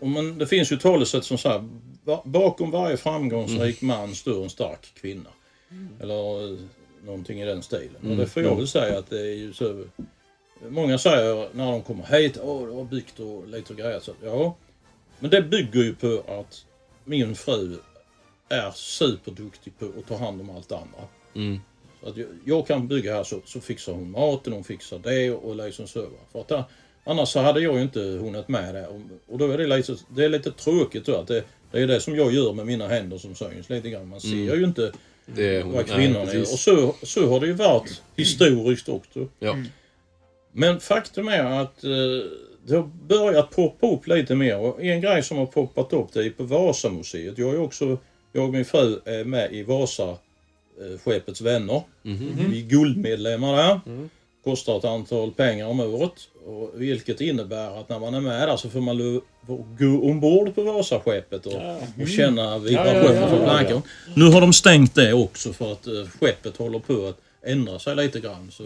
[0.00, 1.68] Och men det finns ju talesätt som säger
[2.04, 5.30] "Ba- bakom varje framgångsrik man står en stark kvinna.
[6.00, 6.58] Eller eh,
[7.04, 7.96] någonting i den stilen.
[8.10, 9.84] Och det får jag väl säga att det är ju så.
[10.68, 14.00] Många säger när de kommer hit, åh du har byggt och lite grejer.
[14.00, 14.56] Så, ja,
[15.18, 16.64] men det bygger ju på att
[17.04, 17.76] min fru
[18.48, 21.08] är superduktig på att ta hand om allt andra.
[22.08, 22.28] Mm.
[22.28, 25.56] Att jag, jag kan bygga här så, så fixar hon maten, hon fixar det och
[25.56, 26.00] liksom så.
[26.02, 26.08] va.
[26.32, 26.64] För att där,
[27.04, 28.86] annars så hade jag ju inte hunnit med det.
[28.86, 31.86] Och, och då är det lite, det är lite tråkigt då att det, det är
[31.86, 34.08] det som jag gör med mina händer som syns lite grann.
[34.08, 34.58] Man ser Mm.
[34.60, 34.92] ju inte
[35.26, 35.72] Det är hon.
[35.72, 36.34] vad Nej, kvinnorna är.
[36.34, 36.52] precis.
[36.52, 39.28] Och så, så har det ju varit historiskt också.
[39.38, 39.56] Ja.
[40.52, 41.90] Men faktum är att eh,
[42.66, 44.58] det har börjat poppa upp lite mer.
[44.58, 47.38] Och en grej som har poppat upp det är på Vasamuseet.
[47.38, 47.98] Jag är också,
[48.32, 50.16] jag och min fru är med i Vasa
[50.80, 51.82] eh, Skeppets vänner.
[52.50, 53.80] Vi är guldmedlemmar där.
[54.44, 56.12] Kostar ett antal pengar om året.
[56.46, 59.20] Och vilket innebär att när man är med där så får man
[59.78, 61.52] gå ombord på Vasaskeppet och,
[62.02, 63.82] och känna vibrationen Ja, ja, ja, från plankan.
[64.16, 67.96] Nu har de stängt det också för att eh, skeppet håller på att ändra sig
[67.96, 68.50] lite grann.
[68.50, 68.64] Så,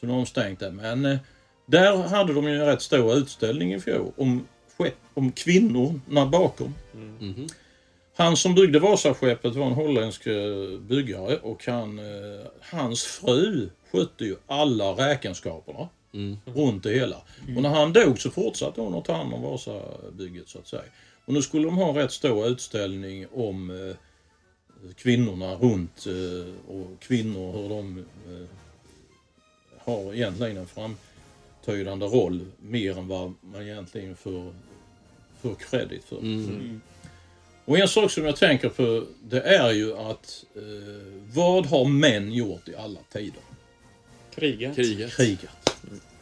[0.00, 0.70] så nu har de stängt det.
[0.70, 1.18] Men eh,
[1.66, 4.46] där hade de ju en rätt stor utställning i fjol om,
[4.78, 6.74] skepp, om kvinnorna bakom.
[7.20, 7.46] Mhm.
[8.18, 14.24] Han som byggde Vasaskeppet var en holländsk eh, byggare och han, eh, hans fru skötte
[14.24, 15.88] ju alla räkenskaperna
[16.44, 17.16] runt det hela.
[17.56, 20.82] Och när han dog så fortsatte hon att ta hand om Vasabygget så att säga.
[21.24, 23.96] Och nu skulle de ha en rätt stor utställning om eh,
[24.96, 28.46] kvinnorna runt eh, och kvinnor hur de eh,
[29.78, 34.52] har egentligen en framträdande roll mer än vad man egentligen får,
[35.40, 36.18] får credit för.
[36.18, 36.80] Mm.
[37.68, 40.62] Och en sak som jag tänker på det är ju att eh,
[41.34, 43.42] vad har män gjort i alla tider?
[44.34, 44.76] Krigat.
[44.76, 45.16] Kriget.
[45.16, 45.76] Krigat.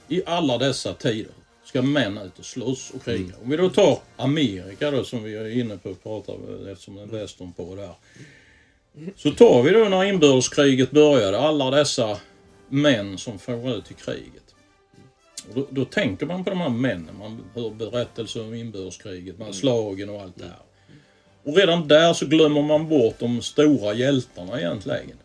[0.09, 1.33] I alla dessa tider
[1.65, 3.25] ska män ut och slåss och kriga.
[3.25, 3.43] Mm.
[3.43, 6.95] Om vi då tar Amerika då som vi är inne på att prata om eftersom
[6.95, 7.95] det är västern på där.
[9.17, 12.19] Så tar vi då när inbördeskriget började, alla dessa
[12.69, 14.55] män som får ut i kriget.
[15.49, 19.55] Och då, då tänker man på de här männen, man hör berättelser om inbördeskriget, man
[19.55, 20.66] slagen och allt det här.
[21.47, 25.17] Och redan där så glömmer man bort de stora hjältarna egentligen.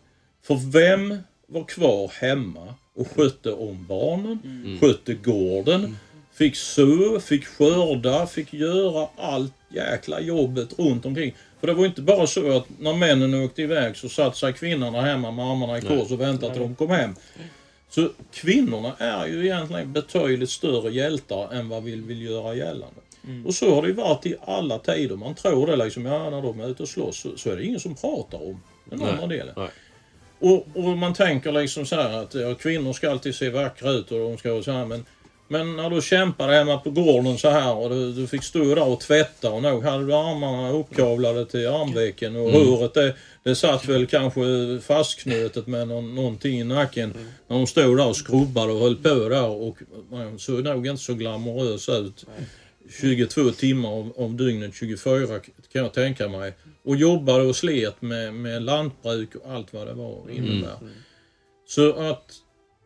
[0.42, 4.38] För vem var kvar hemma och skötte om barnen,
[4.80, 5.96] skötte gården,
[6.34, 11.34] fick så, fick skörda, fick göra allt jäkla jobbet runt omkring.
[11.60, 15.00] För det var inte bara så att när männen åkte iväg så satt sig kvinnorna
[15.00, 17.14] hemma med armarna i kors och väntade till de kom hem.
[17.90, 23.01] Så kvinnorna är ju egentligen betydligt större hjältar än vad vi vill göra gällande.
[23.46, 25.16] Och så har det ju varit i alla tider.
[25.16, 27.64] Man tror det liksom, ja när de är ute och slåss så, så är det
[27.64, 29.54] ingen som pratar om den Nej, andra delen.
[29.56, 29.68] nej.
[30.38, 34.12] Och, och man tänker liksom så här att ja, kvinnor ska alltid se vackra ut
[34.12, 35.04] och de ska vara så här men
[35.48, 38.88] men när du kämpade hemma på gården så här och du, du fick stå där
[38.88, 42.66] och tvätta och nog hade du armarna uppkavlade till armvecken och Mm.
[42.66, 44.40] håret det, det satt väl kanske
[44.82, 47.14] fastknutet med någon, någonting i nacken.
[47.48, 49.76] När de stod där och skrubbade och höll på där och
[50.10, 52.26] man såg nog inte så glamorös ut.
[53.00, 55.26] 22 timmar om, om dygnet, 24
[55.72, 56.54] kan jag tänka mig.
[56.84, 60.76] Och jobbade och slet med, med lantbruk och allt vad det var innebär.
[61.66, 62.34] Så att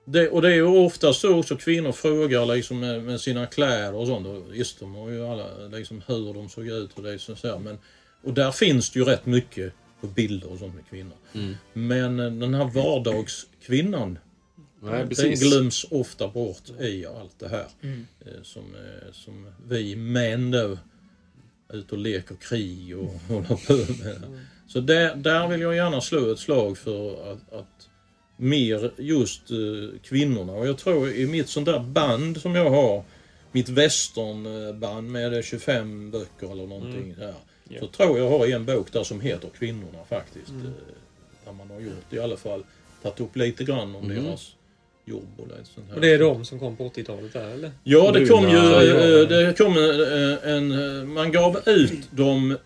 [0.07, 3.95] det, och det är ju oftast så också kvinnor frågar liksom med, med sina kläder
[3.95, 4.27] och sånt.
[4.27, 7.59] Och visst, de har ju alla liksom hur de såg ut och det så här.
[7.59, 7.79] Men,
[8.23, 11.17] och där finns det ju rätt mycket på bilder och sånt med kvinnor.
[11.35, 11.55] Mm.
[11.73, 14.19] Men eh, den här vardagskvinnan,
[14.81, 15.41] Nej, den precis.
[15.41, 17.67] glöms ofta bort i allt det här.
[17.83, 18.07] Mm.
[18.27, 20.79] Eh, Som, eh, som vi män är
[21.73, 24.47] ute och leker krig och håller på med.
[24.69, 27.89] Så där, där vill jag gärna slå ett slag för att, att
[28.37, 30.53] mer just eh, kvinnorna.
[30.53, 33.05] Och jag tror i mitt sånt där band som jag har,
[33.53, 37.19] mitt westernband med 25 böcker eller någonting Mm.
[37.19, 37.35] där.
[37.69, 37.81] Ja.
[37.81, 40.49] Så tror jag har en bok där som heter Kvinnorna faktiskt.
[40.49, 40.67] Mm.
[40.67, 40.73] eh,
[41.45, 42.65] Där man har gjort i alla fall,
[43.03, 44.25] tagit upp lite grann om Mm.
[44.25, 44.53] deras
[45.09, 45.95] jobb och lite sånt här.
[45.95, 47.71] Och det är de som kom på 80-talet där eller?
[47.85, 48.57] Ja, det kom ju...
[48.57, 50.73] Luna, eh, Det kom eh, en...
[51.01, 52.57] eh, Man gav ut de eh,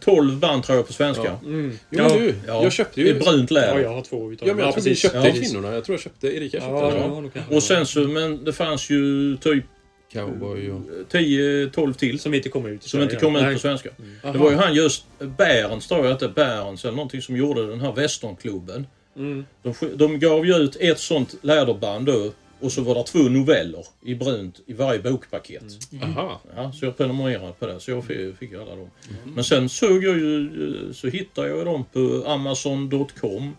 [0.00, 1.24] 12 band tror jag på svenska.
[1.24, 1.40] Ja.
[1.44, 1.78] Mm.
[1.90, 3.08] Jo, men du, jag köpte ju...
[3.08, 3.74] I brunt läder.
[3.74, 5.02] Ja, jag har två utav Ja, men jag Ja, tror vi precis.
[5.02, 5.34] köpte Ja.
[5.34, 5.74] kvinnorna.
[5.74, 6.26] Jag tror jag köpte...
[6.36, 9.64] Erika köpte Ja, det kanske- Och sen så, men det fanns ju typ
[10.12, 10.80] Cowboy och...
[11.12, 12.20] 10-12 till.
[12.20, 13.90] Som inte kom ut Som inte kom ut på svenska.
[14.24, 14.32] Aha.
[14.32, 17.80] Det var ju han just, Bärens tror jag inte, Bärens eller någonting som gjorde den
[17.80, 18.86] här westernklubben.
[19.16, 19.44] Mm.
[19.62, 23.84] De, de gav ju ut ett sånt läderband då och så var det två noveller
[24.04, 25.64] i brunt i varje bokpaket.
[26.02, 26.40] Aha.
[26.56, 28.90] Ja, så jag prenumererade på det, så jag fick, fick alla dem.
[29.24, 30.50] Men sen såg jag ju,
[30.94, 33.56] så hittade jag dem på Amazon.com.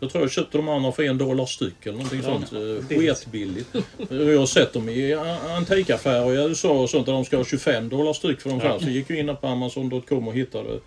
[0.00, 2.52] Jag tror jag köpte de andra för en dollar styck eller någonting Ja, sånt.
[2.52, 3.18] eh, billigt.
[3.18, 3.68] Skitbilligt.
[4.10, 5.14] Jag har sett dem i
[5.56, 8.66] antikaffärer i USA och sånt där de ska ha 25 dollar styck för de Ja.
[8.66, 8.78] ja.
[8.80, 10.78] Så gick jag in på Amazon.com och hittade eh,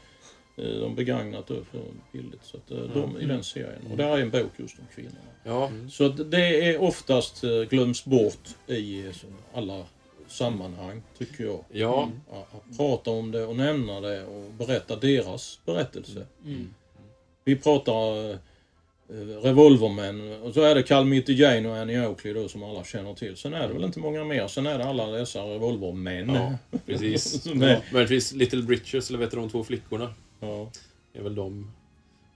[0.63, 1.81] de begagnat då för
[2.11, 2.43] billigt.
[2.43, 3.87] Så att, eh, de i den serien.
[3.91, 5.17] Och där är en bok just om kvinnorna.
[5.43, 5.71] Ja.
[5.89, 9.85] Så att det är oftast eh, glöms bort i eh, så alla
[10.27, 11.63] sammanhang, tycker jag.
[11.71, 12.09] Ja.
[12.31, 16.25] Att, att prata om det och nämna det och berätta deras berättelse.
[16.45, 16.73] Mm.
[17.43, 18.35] Vi pratar eh,
[19.43, 23.37] Revolvermän och så är det Calmette Jane och Annie Oakley då som alla känner till.
[23.37, 24.47] Sen är det väl inte många mer.
[24.47, 26.29] Sen är det alla dessa revolvermän.
[26.29, 26.53] Ja,
[26.85, 27.43] precis.
[27.43, 27.79] Som är- Ja.
[27.93, 30.13] Möjligtvis Little Britches, eller vet du de två flickorna?
[30.39, 30.71] Ja.
[31.13, 31.71] är väl de.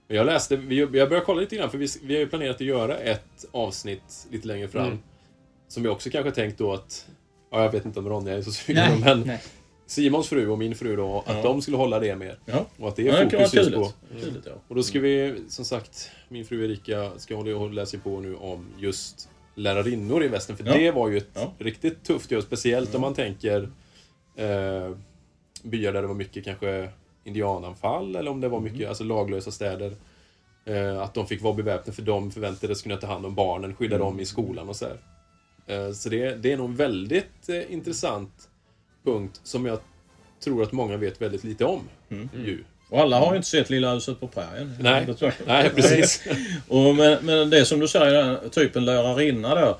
[0.08, 2.98] Jag läste, jag började kolla lite grann för vi, vi har ju planerat att göra
[2.98, 4.86] ett avsnitt lite längre fram.
[4.86, 4.98] Mm.
[5.68, 7.06] Som jag också kanske tänkt då att,
[7.50, 9.42] ja jag vet inte om Ronja är så sugen men nej.
[9.86, 11.42] Simons fru och min fru då, att Ja.
[11.42, 12.38] de skulle hålla det mer.
[12.44, 12.66] Ja.
[12.78, 13.74] Och att det är det fokus just kul.
[13.74, 13.92] på.
[14.44, 14.52] Ja.
[14.68, 18.34] Och då ska vi, som sagt, min fru Erika ska hålla och läsa på nu
[18.36, 20.56] om just lärarinnor i västern.
[20.56, 20.72] För Ja.
[20.72, 21.52] det var ju ett Ja.
[21.58, 23.70] riktigt tufft jobb, speciellt om man tänker
[24.36, 24.90] eh,
[25.62, 26.88] byar där det var mycket kanske
[27.24, 28.72] indiananfall eller om det var Mm.
[28.72, 29.92] mycket alltså, laglösa städer.
[30.66, 33.96] Eh, att de fick vara beväpnade för de förväntades kunna ta hand om barnen, skydda
[33.96, 34.06] Mm.
[34.06, 34.96] dem i skolan och så här.
[35.66, 38.48] Eh, så det, det är nog en väldigt eh, intressant
[39.04, 39.78] punkt som jag
[40.44, 41.80] tror att många vet väldigt lite om.
[42.10, 42.28] Mm.
[42.44, 42.64] Ju.
[42.90, 44.76] Och alla har ju inte sett Lilla huset på prärien.
[44.80, 45.06] Nej.
[45.46, 46.22] Nej, precis.
[46.68, 49.74] och men, men det som du säger, där, typ en lärarinna där.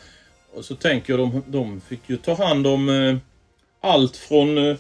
[0.55, 3.17] Och så tänker jag, de, de fick ju ta hand om eh,
[3.81, 4.77] allt från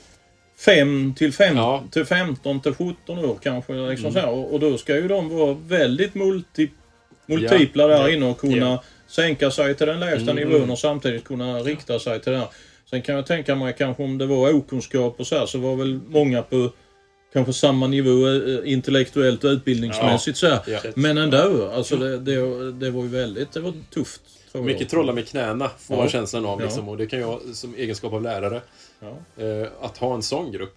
[0.59, 1.59] 5 till, fem,
[1.90, 3.72] till 15 till 17 år kanske.
[3.72, 4.22] Liksom Mm.
[4.22, 4.28] så.
[4.31, 6.70] Och, och då ska ju de vara väldigt multi,
[7.26, 8.10] multipla där Ja.
[8.10, 8.82] inne och kunna Ja.
[9.09, 12.47] sänka sig till den lägsta Mm, nivån och samtidigt kunna rikta sig till här.
[12.90, 15.76] Sen kan jag tänka mig kanske om det var okunskap och så här så var
[15.76, 16.70] väl många på
[17.32, 20.59] kanske samma nivå eh, intellektuellt och utbildningsmässigt så här.
[20.66, 20.78] Ja.
[20.94, 24.20] Men ändå, alltså det, det, det var ju väldigt, det var tufft.
[24.59, 24.64] Jag.
[24.64, 26.02] Mycket trolla med knäna får Ja.
[26.02, 26.60] man känslan av.
[26.60, 26.64] Ja.
[26.66, 26.89] Liksom.
[26.89, 28.62] Och det kan jag som egenskap av lärare.
[29.01, 29.43] Ja.
[29.44, 30.76] Eh, att ha en sån grupp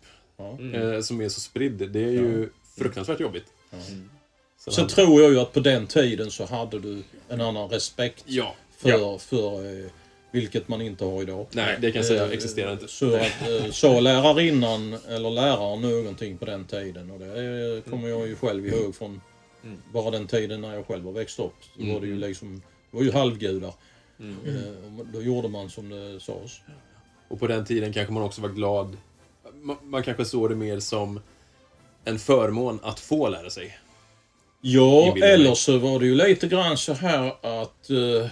[0.73, 3.45] eh, som är så spridd, det är ju fruktansvärt jobbigt.
[3.71, 4.09] Sen
[4.57, 8.23] Sen hade- tror jag ju att på den tiden så hade du en annan respekt
[8.27, 8.55] Ja.
[8.77, 9.17] för, Ja.
[9.17, 9.89] för eh,
[10.31, 11.45] vilket man inte har idag.
[11.51, 12.87] Nej, det kan jag säga Eh, existerar inte.
[12.87, 18.27] Så att eh, sa lärarinnan eller läraren någonting på den tiden och det kommer jag
[18.27, 19.21] ju själv ihåg från
[19.93, 21.53] bara den tiden när jag själv har växt upp.
[21.75, 21.93] Så Mm.
[21.93, 22.61] var det ju liksom,
[22.91, 23.73] det var ju halvgudar.
[24.19, 24.35] Mm.
[24.45, 26.51] Eh, Då gjorde man som det sades.
[27.27, 28.97] Och på den tiden kanske man också var glad.
[29.61, 31.19] Man, man kanske såg det mer som
[32.05, 33.77] en förmån att få lära sig.
[34.61, 38.30] Ja, eller så var det ju lite grann så här att eh,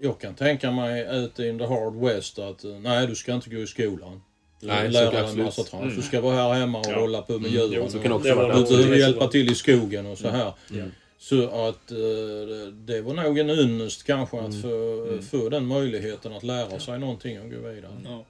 [0.00, 3.50] jag kan tänka mig ute in the hard west att eh, nej, du ska inte
[3.50, 4.22] gå i skolan.
[4.60, 5.82] Nej, lära dig en massa trams.
[5.84, 5.96] Mm.
[5.96, 7.00] Du ska vara här hemma och Ja.
[7.00, 7.70] hålla på med Mm, djuren.
[7.72, 8.60] jo, så och- kan också vara.
[8.60, 10.40] Du är hjälpa till i skogen och så Mm.
[10.40, 10.52] här.
[10.70, 10.90] Mm.
[11.22, 14.62] Så att eh, det var nog en ynnest kanske att Mm.
[14.62, 15.22] få, Mm.
[15.22, 18.24] få den möjligheten att lära sig någonting och gå vidare.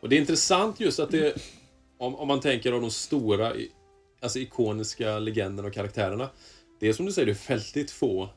[0.00, 1.36] Och det är intressant just att det,
[1.98, 3.52] om, om man tänker av de stora,
[4.20, 6.28] alltså ikoniska legenderna och karaktärerna.
[6.80, 8.28] Det är som du säger, det är väldigt få.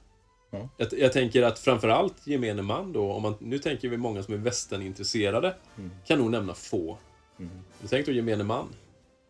[0.51, 0.69] Ja.
[0.77, 4.33] Jag, jag tänker att framförallt gemene man då, om man, nu tänker vi många som
[4.33, 5.91] är västernintresserade, Mm.
[6.07, 6.97] kan nog nämna få.
[7.39, 7.51] Mm.
[7.79, 8.67] Men tänk då gemene man.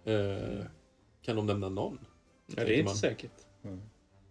[0.06, 0.66] Eh,
[1.26, 1.98] kan de nämna någon?
[2.56, 2.96] Ja, det är inte man.
[2.96, 3.32] säkert.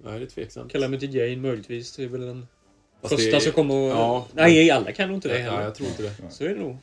[0.04, 0.72] Nej, det är tveksamt.
[0.72, 1.96] Calamity Jane möjligtvis.
[1.96, 2.46] Det är väl den
[3.02, 3.90] Fast första det är- som kommer och...
[3.90, 4.26] Ja.
[4.32, 5.62] Nej, alla kan nog inte det Nej, heller.
[5.62, 6.12] jag tror inte det.
[6.30, 6.76] Så är det nog.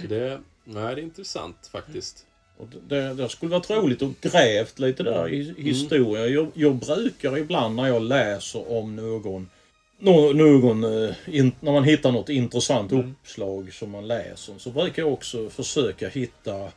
[0.00, 2.26] Så det, nej, det är intressant faktiskt.
[2.58, 5.54] Och det, det skulle varit roligt att grävt lite där i Mm.
[5.64, 6.26] historia.
[6.26, 9.50] Jag, jag brukar ibland när jag läser om någon,
[9.98, 13.10] nå, någon eh, in, när man hittar något intressant Mm.
[13.22, 16.70] uppslag som man läser så brukar jag också försöka hitta eh,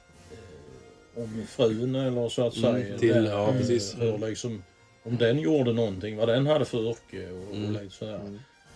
[1.15, 2.97] om frun eller så att Mm, säga.
[2.97, 3.95] till- ja, eh, precis.
[3.99, 4.63] Hur liksom,
[5.07, 7.65] om den gjorde någonting, vad den hade för yrke och, Mm.
[7.75, 8.19] och lite sådär.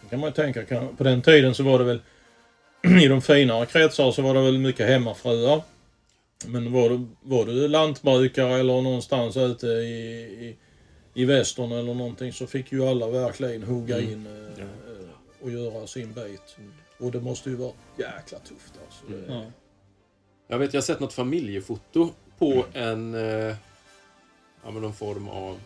[0.02, 2.02] Då kan man ju tänka, kan, på den tiden så var det väl
[3.04, 5.62] i de finare kretsar så var det väl mycket hemmafruar.
[6.48, 10.56] Men var du, var du lantbrukare eller någonstans ute i, i,
[11.22, 14.12] i västern eller någonting så fick ju alla verkligen hugga Mm.
[14.12, 14.66] in eh, eh,
[15.42, 16.58] och göra sin bit.
[17.00, 19.06] Och det måste ju vara jäkla tufft alltså.
[19.28, 19.52] Det- Mm.
[20.48, 23.14] Jag vet, jag har sett något familjefoto på en...
[23.16, 23.56] Eh,
[24.64, 25.60] ja, men någon form av...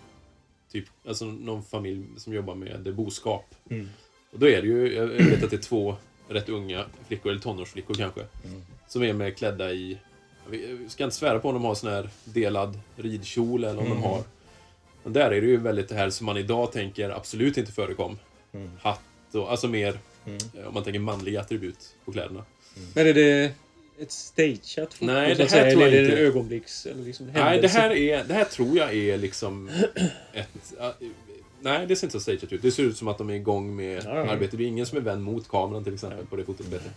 [0.75, 3.55] Typ, alltså någon familj som jobbar med boskap.
[3.69, 3.89] Mm.
[4.31, 5.95] Och då är det ju, jag vet att det är två
[6.29, 8.19] rätt unga flickor, eller tonårsflickor kanske.
[8.45, 8.61] Mm.
[8.87, 9.97] Som är med klädda i...
[10.51, 13.97] Jag ska inte svära på om de har sån här delad ridkjol eller om Mm.
[13.97, 14.23] de har...
[15.03, 18.17] Men där är det ju väldigt det här som man idag tänker absolut inte förekom.
[18.53, 18.69] Mm.
[18.81, 19.01] Hatt
[19.33, 20.37] och, alltså mer, Mm.
[20.57, 22.45] eh, om man tänker manliga attribut på kläderna.
[22.95, 23.51] Men är det
[23.99, 25.05] ett stageat foto?
[25.05, 26.17] Nej, så det säga, här tror jag eller inte.
[26.17, 26.85] en ögonblicks...
[26.85, 29.69] Eller liksom Nej, det här, är, det här tror jag är liksom
[30.33, 30.73] ett...
[30.79, 30.89] äh,
[31.61, 32.61] nej, det ser inte så stageat ut.
[32.61, 34.31] Det ser ut som att de är igång med Ja, ja.
[34.31, 34.57] arbete.
[34.57, 36.67] Det är ingen som är vänd mot kameran till exempel på det fotot.
[36.67, 36.89] Bättre.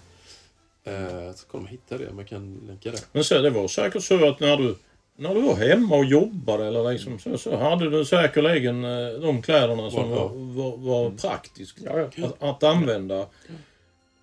[0.88, 3.04] Uh, så kommer man hitta det, man kan länka det.
[3.12, 4.76] Men så det var säkert så att när du,
[5.16, 9.42] när du var hemma och jobbade eller liksom, så, så hade du säkerligen eh, de
[9.42, 10.16] kläderna som Ja.
[10.16, 13.26] var, var, var praktiska att, att använda.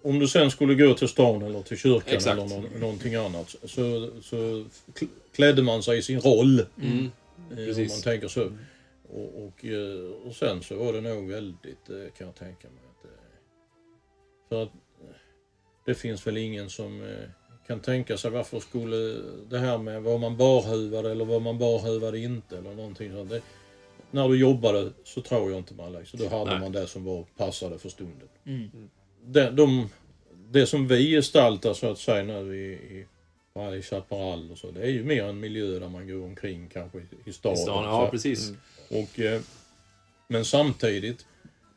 [0.05, 2.37] Om du sen skulle gå till stan eller till kyrkan Exakt.
[2.37, 4.35] eller nå, någonting annat så, så
[4.93, 6.65] kl- klädde man sig i sin roll.
[6.81, 7.11] Mm.
[7.51, 8.51] eh, Om man tänker så.
[9.09, 12.77] Och, och, eh, och sen så var det nog väldigt, eh, kan jag tänka mig.
[12.89, 13.09] Att,
[14.49, 14.71] för att
[15.85, 17.15] det finns väl ingen som
[17.67, 22.15] kan tänka sig varför skulle det här med var man barhuvad eller var man barhuvad
[22.15, 23.29] inte eller någonting sånt.
[23.29, 23.41] Det,
[24.11, 26.59] när du jobbade så tror jag inte man liksom, då hade Nej.
[26.59, 28.27] man det som var passade för stunden.
[28.45, 28.69] Mm.
[29.25, 29.89] Det, de,
[30.51, 33.05] det som vi gestaltar så att säga nu i, i
[33.59, 36.97] High Chaparral och så, det är ju mer en miljö där man går omkring kanske
[37.25, 37.57] i, staden.
[37.57, 38.51] I stan, ja precis.
[38.89, 39.41] Och, eh,
[40.27, 41.25] men samtidigt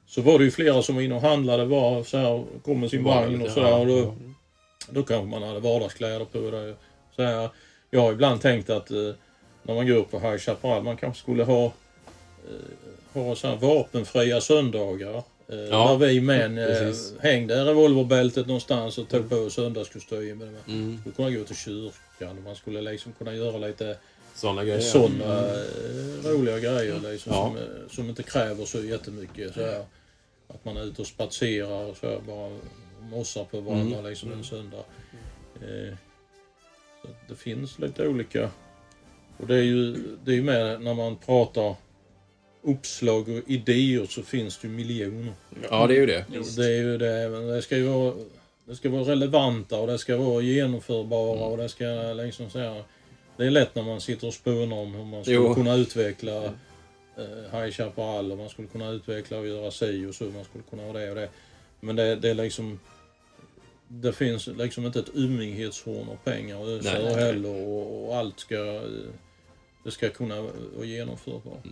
[0.07, 2.91] så var det ju flera som var inne och handlade var så här, kom med
[2.91, 3.79] sin vagn och sådär.
[3.79, 4.15] Och då, ja.
[4.91, 6.75] då kanske man hade vardagskläder på det.
[7.16, 7.51] Så här,
[7.91, 9.12] jag har ibland tänkt att eh,
[9.62, 11.73] när man går på High Chaparral man kanske skulle ha, eh,
[13.12, 15.23] ha så här vapenfria söndagar.
[15.49, 17.15] Eh, Ja, där vi män eh, precis.
[17.20, 20.53] hängde revolverbältet någonstans och tog på söndagskostymen.
[20.53, 20.99] Man Mm.
[21.01, 23.97] skulle kunna gå till kyrkan och man skulle liksom kunna göra lite
[24.35, 24.81] Såna grejer.
[24.81, 27.55] Sådana eh, roliga grejer liksom, Ja.
[27.57, 29.55] som, som inte kräver så jättemycket.
[29.55, 29.85] Så här,
[30.49, 32.59] att man är ute och spatserar och så här, bara
[33.11, 34.11] mossar på varandra Mm.
[34.11, 34.85] liksom en söndag.
[35.62, 35.95] Eh,
[37.29, 38.51] det finns lite olika.
[39.37, 41.75] Och det är ju det är ju med när man pratar
[42.70, 45.32] uppslag och idéer så finns det ju miljoner.
[45.70, 46.24] Ja, det är ju det.
[46.57, 47.28] Det är ju det.
[47.28, 48.15] Men det ska ju vara,
[48.65, 51.85] det ska vara relevanta och det ska vara genomförbara och det ska
[52.16, 52.85] liksom så här,
[53.36, 55.55] Det är lätt när man sitter och spånar om hur man skulle Jo.
[55.55, 60.24] kunna utveckla eh, High Chaparral och man skulle kunna utveckla och göra si och så.
[60.24, 61.28] Man skulle kunna ha det och det.
[61.81, 62.78] Men det, det är liksom
[63.89, 68.55] det finns liksom inte ett ymnighetshorn av pengar och ösa heller och, och allt ska
[68.55, 68.82] eh,
[69.89, 70.40] det ska kunna
[70.77, 71.65] vara genomförbart.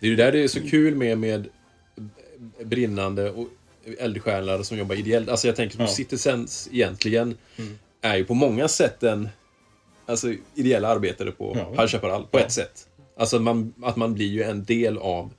[0.00, 1.48] Det är ju där det är så kul med, med
[2.64, 3.48] brinnande och
[3.98, 5.28] eldsjälar som jobbar ideellt.
[5.28, 5.90] Alltså jag tänker som Ja.
[5.90, 7.78] Citizens egentligen Mm.
[8.00, 9.28] är ju på många sätt en
[10.06, 11.70] alltså, ideella arbetare på Ja.
[11.82, 12.44] High Chaparral, på Ja.
[12.44, 12.88] ett sätt.
[13.16, 15.30] Alltså att man, att man blir ju en del av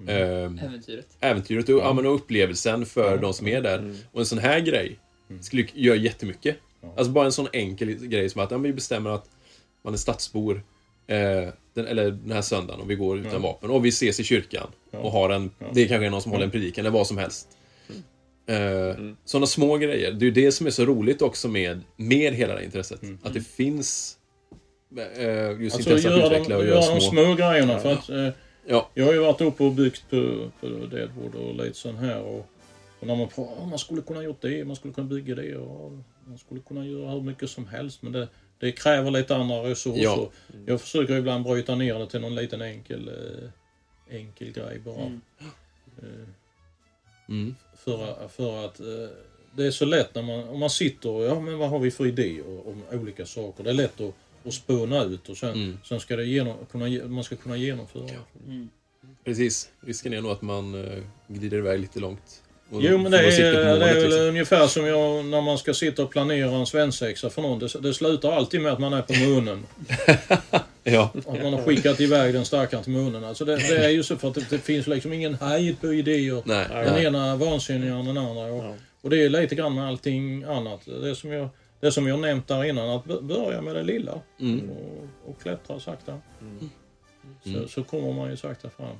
[0.00, 0.16] Mm.
[0.56, 1.06] eh, Äventyret.
[1.20, 1.92] äventyret och, ja.
[1.92, 3.94] men, och upplevelsen för de som är där.
[4.12, 4.98] Och en sån här grej
[5.40, 6.56] skulle göra jättemycket.
[6.96, 9.28] Alltså bara en sån enkel grej som att ja, vi bestämmer att
[9.82, 10.62] man är stadsbor
[11.06, 13.38] eh, den, eller den här söndagen och vi går utan Ja.
[13.38, 14.98] vapen och vi ses i kyrkan Ja.
[14.98, 15.66] och har en, Ja.
[15.72, 17.48] det är kanske är någon som håller en predikan eller vad som helst.
[18.46, 20.12] Eh, Sådana små grejer.
[20.12, 23.00] Det är ju det som är så roligt också med, med hela det här intresset.
[23.22, 24.16] Att det finns
[25.16, 27.24] eh, just Alltså intresse att utveckla och göra göra de små...
[27.24, 27.78] små grejerna.
[27.78, 28.28] För att, eh,
[28.66, 28.90] Ja.
[28.94, 32.20] Jag har ju varit uppe och byggt på, på Deadwood och lite sån här.
[32.22, 32.46] Och,
[33.00, 35.56] och när man pratar, "Ah, man skulle kunna gjort det, man skulle kunna bygga det
[35.56, 35.92] och
[36.26, 38.02] man skulle kunna göra hur mycket som helst.
[38.02, 38.28] Men det,
[38.62, 40.02] det kräver lite andra resurser.
[40.02, 40.30] Ja.
[40.66, 45.02] Jag försöker ibland bryta ner det till någon liten enkel, eh, enkel grej bara.
[45.04, 45.20] Mm.
[46.02, 46.28] Eh,
[47.28, 47.54] Mm.
[47.76, 48.86] för, för att eh,
[49.56, 51.90] det är så lätt när man, om man sitter och, ja men vad har vi
[51.90, 53.64] för idéer om olika saker.
[53.64, 54.14] Det är lätt att,
[54.44, 55.78] att spåna ut och sen, Mm.
[55.84, 58.10] sen ska det genom, kunna, man ska kunna genomföra.
[58.46, 58.68] Mm.
[59.24, 59.70] Precis.
[59.80, 62.41] Risken är nog att man eh, glider iväg lite långt.
[62.72, 64.20] Och Jo men det är, det är väl liksom.
[64.20, 67.58] ungefär som jag, när man ska sitta och planera en svensexa för någon.
[67.58, 69.66] Det, det slutar alltid med att man är på munnen.
[70.84, 71.10] Ja.
[71.26, 73.24] Att man har skickat iväg den stackaren till munnen.
[73.24, 75.92] Alltså det, det är ju så för att det, det finns liksom ingen hejd på
[75.94, 76.42] idéer.
[76.44, 76.66] Nej.
[76.70, 77.04] Den nej.
[77.04, 78.42] ena vansinnigare än den andra.
[78.44, 78.74] Och, Ja.
[79.02, 80.80] och det är lite grann med allting annat.
[81.02, 81.48] Det som jag,
[81.80, 84.20] det som jag nämnt där innan, att börja med det lilla.
[84.40, 84.70] Mm.
[84.70, 86.18] Och, och klättra sakta.
[87.42, 87.68] Så, Mm.
[87.68, 88.96] så kommer man ju sakta fram.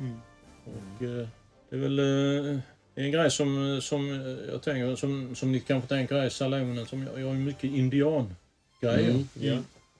[0.00, 0.20] Mm.
[0.64, 1.28] Och eh,
[1.70, 2.58] det är väl eh,
[2.94, 4.08] en grej som, som
[4.52, 9.10] jag tänker, som, som ni kanske tänker är salonen, som jag, jag ju mycket indiangrejer.
[9.10, 9.28] Mm.
[9.40, 9.58] Ja.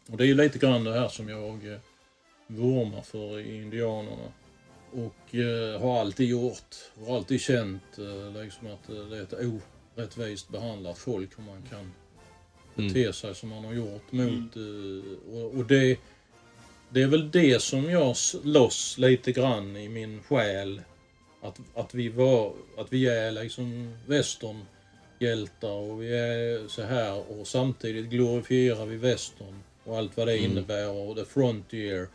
[0.09, 1.79] Och det är ju lite grann det här som jag eh,
[2.47, 4.33] vurmar för i indianerna.
[4.93, 6.75] Och eh, har alltid gjort,
[7.07, 9.35] har alltid känt eh, liksom att eh, det är ett
[9.97, 11.93] orättvist behandlat folk om man kan
[12.77, 12.93] Mm.
[12.93, 14.57] bete sig som man har gjort mot...
[14.57, 15.99] eh, och, och det,
[16.89, 20.81] det är väl det som jag slåss lite grann i min själ.
[21.43, 27.47] Att, att, vi, var, att vi är liksom västernhjältar och vi är så här och
[27.47, 30.51] samtidigt glorifierar vi västern och allt vad det Mm.
[30.51, 32.09] innebär och the frontier.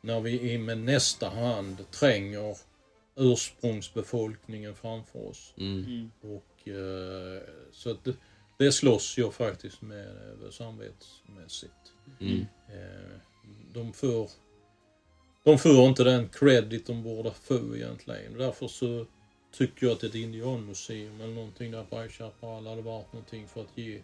[0.00, 2.56] När vi i med nästa hand tränger
[3.16, 5.54] ursprungsbefolkningen framför oss.
[5.56, 6.10] Mm.
[6.20, 7.42] Och eh,
[7.72, 8.14] så att det,
[8.58, 11.72] det slåss jag faktiskt med eh, samvetsmässigt.
[12.20, 12.46] Mm.
[12.68, 13.20] Eh,
[13.72, 14.30] de får
[15.44, 18.38] de får inte den credit de borde få egentligen.
[18.38, 19.06] Därför så
[19.52, 23.60] tycker jag att ett indianmuseum eller någonting där på High Chaparral hade varit någonting för
[23.60, 24.00] att ge,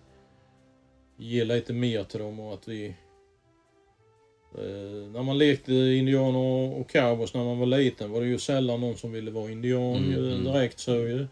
[1.17, 2.95] ge lite mer till dem och att vi
[4.59, 6.39] Eh, när man lekte indianer
[6.81, 9.97] och cowboys när man var liten var det ju sällan någon som ville vara indian
[9.97, 10.45] Mm, ju, mm.
[10.45, 11.27] direkt så ju.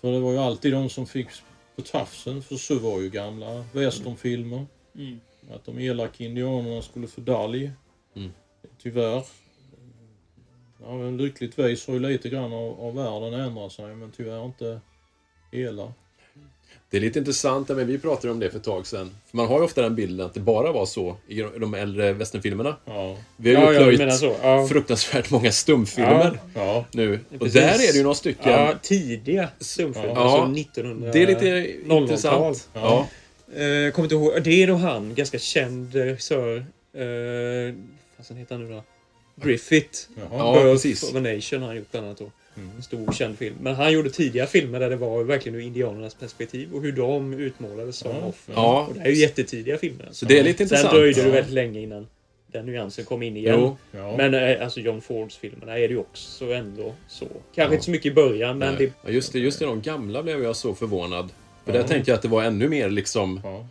[0.00, 1.28] För det var ju alltid de som fick
[1.76, 4.66] på tafsen för så var ju gamla westernfilmer.
[4.96, 5.20] Mm.
[5.54, 7.70] Att de elaka indianerna skulle få dalj.
[8.16, 8.30] Mm.
[8.82, 9.22] Tyvärr.
[10.84, 14.80] Ja, men lyckligtvis har ju lite grann av, av världen ändrat sig men tyvärr inte
[15.52, 15.92] hela.
[16.90, 19.10] Det är lite intressant, men vi pratade om det för ett tag sedan.
[19.30, 22.12] För man har ju ofta den bilden att det bara var så i de äldre
[22.12, 22.76] westernfilmerna.
[22.84, 23.16] Ja.
[23.36, 24.22] Vi har ju ja, plöjt.
[24.42, 24.66] Ja.
[24.66, 26.84] fruktansvärt många stumfilmer Ja.
[26.92, 27.20] nu.
[27.40, 28.52] Och där är det ju några stycken.
[28.52, 30.08] Ja, tidiga stumfilmer.
[30.08, 30.16] Ja.
[30.16, 32.02] Alltså 1900 det är lite 00-tal.
[32.02, 32.68] intressant.
[32.72, 33.08] Ja.
[33.54, 34.42] Eh, kommer inte ihåg.
[34.44, 36.56] Det är då han, ganska känd regissör.
[36.56, 37.74] Eh,
[38.28, 38.82] vad heter han nu då?
[39.36, 39.98] Griffith.
[40.16, 40.28] Jaha.
[40.38, 41.02] Ja, precis.
[41.02, 42.30] of a Nation har han gjort bland annat då.
[42.56, 42.82] Mm.
[42.82, 43.56] Stor känd film.
[43.60, 47.32] Men han gjorde tidiga filmer där det var verkligen ur indianernas perspektiv och hur de
[47.34, 48.26] utmålades som Ja.
[48.26, 48.52] offer.
[48.54, 48.86] Ja.
[48.90, 50.08] Och det är ju jättetidiga filmer.
[50.12, 50.90] Så det är lite intressant.
[50.90, 51.34] Sen dröjde det Ja.
[51.34, 52.06] väldigt länge innan
[52.46, 53.56] den nyansen kom in igen.
[53.60, 53.76] Jo.
[53.92, 54.16] Ja.
[54.16, 57.24] Men eh, alltså John Fords filmerna är det ju också ändå så.
[57.24, 57.72] Kanske Ja.
[57.72, 58.86] inte så mycket i början men Nej.
[58.86, 58.92] det...
[59.04, 61.28] Ja, just det, just det, de gamla blev jag så förvånad.
[61.64, 61.78] För Ja.
[61.78, 63.40] där tänkte jag att det var ännu mer liksom...
[63.44, 63.66] Ja.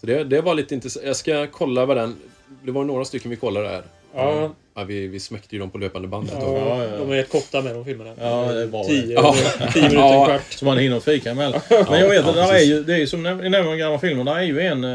[0.00, 1.06] Så det, det var lite intressant.
[1.06, 2.16] Jag ska kolla vad den...
[2.62, 3.82] det var några stycken vi kollade här.
[4.14, 4.54] Ja.
[4.74, 6.34] Ja, vi, vi smäckte ju dem på löpande bandet.
[6.40, 6.96] Ja, och- ja, ja.
[6.96, 8.14] De är rätt korta med de filmerna.
[8.20, 8.84] Ja, det bra.
[8.84, 9.34] Tio, Ja.
[9.72, 10.42] tio minuter, en kvart.
[10.52, 11.60] Så man hinner fika emellan.
[11.68, 13.98] Men jag vet Ja, att där är ju, det är ju som i nämnda gamla
[13.98, 14.90] filmer, där är ju en, eh,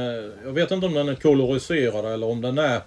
[0.46, 2.82] jag vet inte om den är koloriserad eller om den är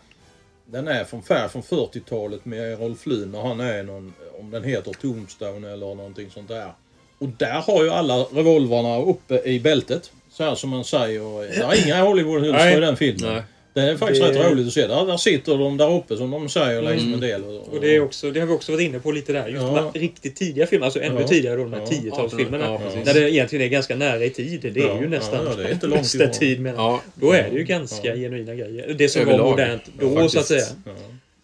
[0.67, 4.65] den är från färg från 40-talet med Errol Flynn och han är någon, om den
[4.65, 6.73] heter Tombstone eller någonting sånt där.
[7.19, 10.13] Och där har ju alla revolverna uppe i bältet.
[10.33, 11.21] Så här som man säger.
[11.59, 13.33] Det är inga Hollywood-hylsor i den filmen.
[13.35, 13.43] Nej.
[13.73, 14.87] Det är faktiskt Det- rätt roligt att se.
[14.87, 17.15] Där, där sitter de där uppe som de säger liksom Mm.
[17.15, 17.45] en del.
[17.45, 19.49] Och det, är också, det har vi också varit inne på lite där.
[19.49, 19.67] Just Ja.
[19.67, 21.29] de här riktigt tidiga filmerna, alltså ännu Ja.
[21.29, 21.87] tidigare då, de här Ja.
[21.87, 22.65] 10-talsfilmerna.
[22.95, 23.03] Ja.
[23.05, 24.61] Där det egentligen är ganska nära i tid.
[24.75, 26.61] Det är Ja, ju nästan ja, det är bästa tid.
[26.61, 28.15] Men Ja, då är det ju ganska Ja.
[28.17, 28.95] genuina grejer.
[28.99, 29.51] Det som var Överlag.
[29.51, 30.65] modernt då, Ja, så att säga.
[30.85, 30.93] Ja.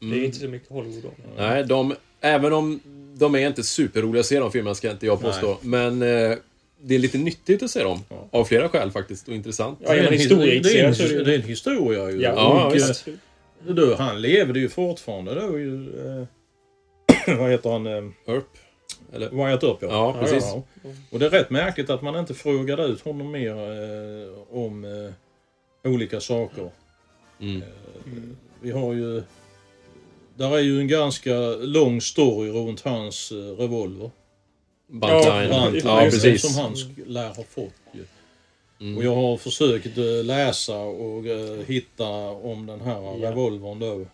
[0.00, 0.20] Det Mm.
[0.20, 1.10] är inte så mycket Hollywood då.
[1.38, 2.80] Nej, de, även om
[3.18, 5.58] de är inte superroliga att se de filmerna ska inte jag påstå.
[5.62, 6.36] Men eh,
[6.82, 8.00] det är lite nyttigt att se dem.
[8.08, 8.28] Ja.
[8.30, 9.78] Av flera skäl faktiskt och intressant.
[9.82, 12.20] Ja, det, är en, historieintresserad det, det det är en historia ju.
[12.20, 13.08] Ja, Ja, och, visst.
[13.68, 15.88] då, han levde ju fortfarande då ju...
[16.06, 16.26] Eh,
[17.38, 17.86] vad heter han?
[17.86, 18.46] Eh, Earp.
[19.12, 19.30] Eller?
[19.30, 19.88] Wyatt Earp ja.
[19.90, 20.44] Ja, precis.
[20.44, 20.62] Ja.
[21.10, 25.90] Och det är rätt märkligt att man inte frågade ut honom mer eh, om eh,
[25.90, 26.70] olika saker.
[27.40, 27.62] Mm.
[27.62, 27.68] Eh,
[28.60, 29.22] Vi har ju...
[30.34, 34.10] Där är ju en ganska lång story runt hans eh, revolver.
[34.88, 35.50] Buntline,
[35.84, 36.42] Ja, det, precis.
[36.54, 36.74] Som han
[37.06, 38.04] lär ha fått ju.
[38.80, 38.98] Mm.
[38.98, 43.30] Och jag har försökt eh, läsa och eh, hitta om den här Ja.
[43.30, 44.06] revolvern då.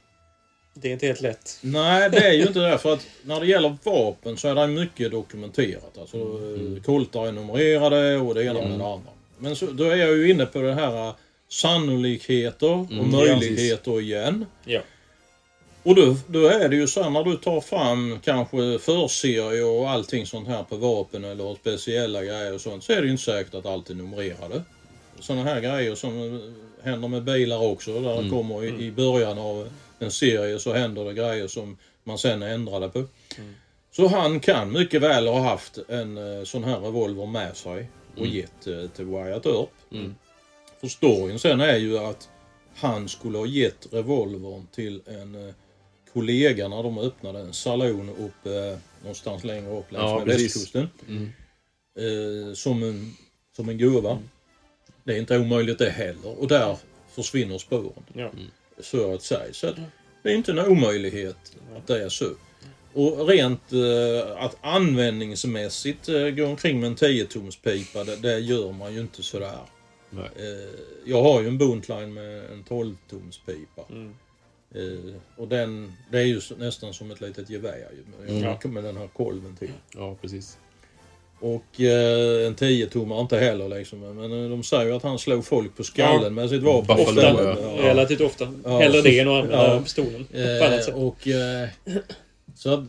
[0.75, 1.59] Det är inte helt lätt.
[1.61, 2.79] Nej, det är ju inte det.
[2.83, 5.99] För att när det gäller vapen så är det mycket dokumenterat.
[6.01, 6.77] Alltså, Mm.
[6.77, 9.11] eh, koltar är numrerade och det ena med det andra.
[9.39, 11.13] Men så, då är jag ju inne på det här
[11.49, 14.47] sannolikheter och Mm, möjligheter igen.
[14.65, 14.81] Ja.
[15.85, 19.91] Och då, då är det ju så här när du tar fram kanske förserie och
[19.91, 23.23] allting sånt här på vapen eller speciella grejer och sånt så är det ju inte
[23.25, 24.63] säkert att allt är numrerade.
[25.21, 28.01] Sådana här grejer som eh, händer med bilar också.
[28.01, 28.31] Där Mm.
[28.31, 29.69] kommer i, i början av
[29.99, 33.05] en serie så händer det grejer som man sen ändrade på.
[33.97, 38.19] Så han kan mycket väl ha haft en eh, sån här revolver med sig och
[38.19, 38.31] Mm.
[38.37, 39.71] gett eh, till Wyatt Earp.
[39.93, 40.15] Mm.
[40.81, 42.29] För storyn sen är ju att
[42.77, 45.55] han skulle ha gett revolvern till en
[46.13, 50.89] kollega när de öppnade en salon upp eh, någonstans längre upp längs Ja, med västkusten.
[51.09, 51.33] Mm.
[51.99, 53.15] Eh, som, en,
[53.57, 54.19] som en gåva.
[55.05, 56.41] Det är inte omöjligt det heller.
[56.41, 56.77] Och där
[57.09, 58.05] försvinner spåren.
[58.13, 58.31] Ja.
[58.81, 59.53] Så att säga.
[59.53, 59.77] Så att
[60.23, 62.31] det är inte en omöjlighet att det är så.
[62.95, 68.95] Och rent eh, att användningsmässigt eh, gå omkring med en 10-tumspipa, det, det gör man
[68.95, 69.59] ju inte sådär.
[70.11, 70.31] Nej.
[70.37, 73.91] Eh, jag har ju en Buntline med en 12-tumspipa.
[73.91, 74.15] Mm.
[74.75, 78.29] Eh, och den, det är ju nästan som ett litet gevär ju.
[78.29, 78.73] Mm.
[78.75, 79.71] Med, den här kolven till.
[79.95, 80.59] Ja, precis.
[81.41, 84.01] Och eh, en 10-tummare inte heller liksom.
[84.01, 86.31] Men eh, de säger ju att han slog folk på skallen Ja.
[86.31, 86.99] med sitt vapen.
[86.99, 87.59] Istället.
[87.63, 87.89] ja.
[87.89, 88.53] Relativt ofta.
[88.65, 88.79] Ja.
[88.79, 89.81] Hellre det än att använda Ja.
[89.83, 91.69] pistolen på annat Eh, och, eh,
[92.55, 92.85] så att,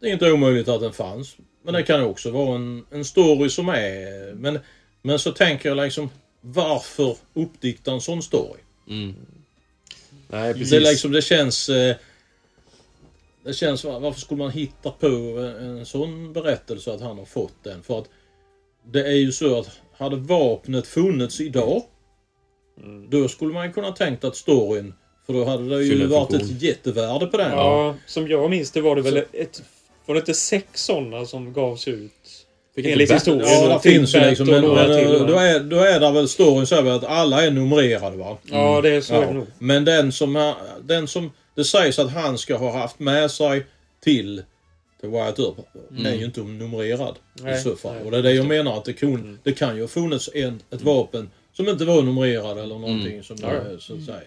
[0.00, 1.36] det är inte omöjligt att den fanns.
[1.64, 4.34] Men det kan också vara en, en story som är...
[4.34, 4.58] Men,
[5.02, 6.10] men så tänker jag liksom,
[6.40, 8.60] varför uppdikta en sån story?
[8.88, 9.14] Mm.
[10.28, 10.70] Nej, precis.
[10.70, 11.68] Det, är liksom, det känns...
[11.68, 11.96] Eh,
[13.44, 17.24] det känns, va- varför skulle man hitta på en, en sån berättelse att han har
[17.24, 17.82] fått den?
[17.82, 18.08] För att
[18.84, 21.82] det är ju så att hade vapnet funnits idag
[23.08, 24.94] då skulle man ju kunna tänkt att storyn
[25.26, 26.50] för då hade det ju varit funktion.
[26.56, 27.50] ett jättevärde på den.
[27.52, 29.62] Ja, som jag minns det var det väl Så- ett...
[30.06, 32.12] Var det inte sex sådana som gavs ut?
[32.78, 33.48] Inte Enligt Battle- historien.
[33.70, 34.46] Ja, det finns ju liksom.
[34.46, 38.16] Men, men, till, då, är, då är det väl storyn så att alla är numrerade
[38.16, 38.38] va?
[38.42, 39.42] Ja, det är så det Ja.
[39.58, 43.66] Men den som, den som det sägs att han ska ha haft med sig
[44.04, 44.42] till,
[45.00, 45.56] till Wyatt Earp
[46.06, 47.94] är ju inte numrerad i Nej, så fall.
[47.94, 48.48] nej, och det är det jag det.
[48.48, 52.02] menar att det, kun, det kan ju ha funnits en, ett vapen som inte var
[52.02, 53.48] numrerad eller någonting som, Ja.
[53.52, 54.20] eh, så att säga,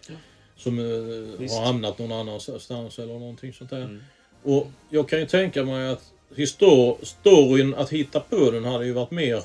[0.58, 1.56] som eh, Visst.
[1.58, 4.00] har hamnat någon annanstans eller någonting sånt där.
[4.44, 6.02] Och jag kan ju tänka mig att
[6.36, 9.44] histor storyn att hitta på den hade ju varit mer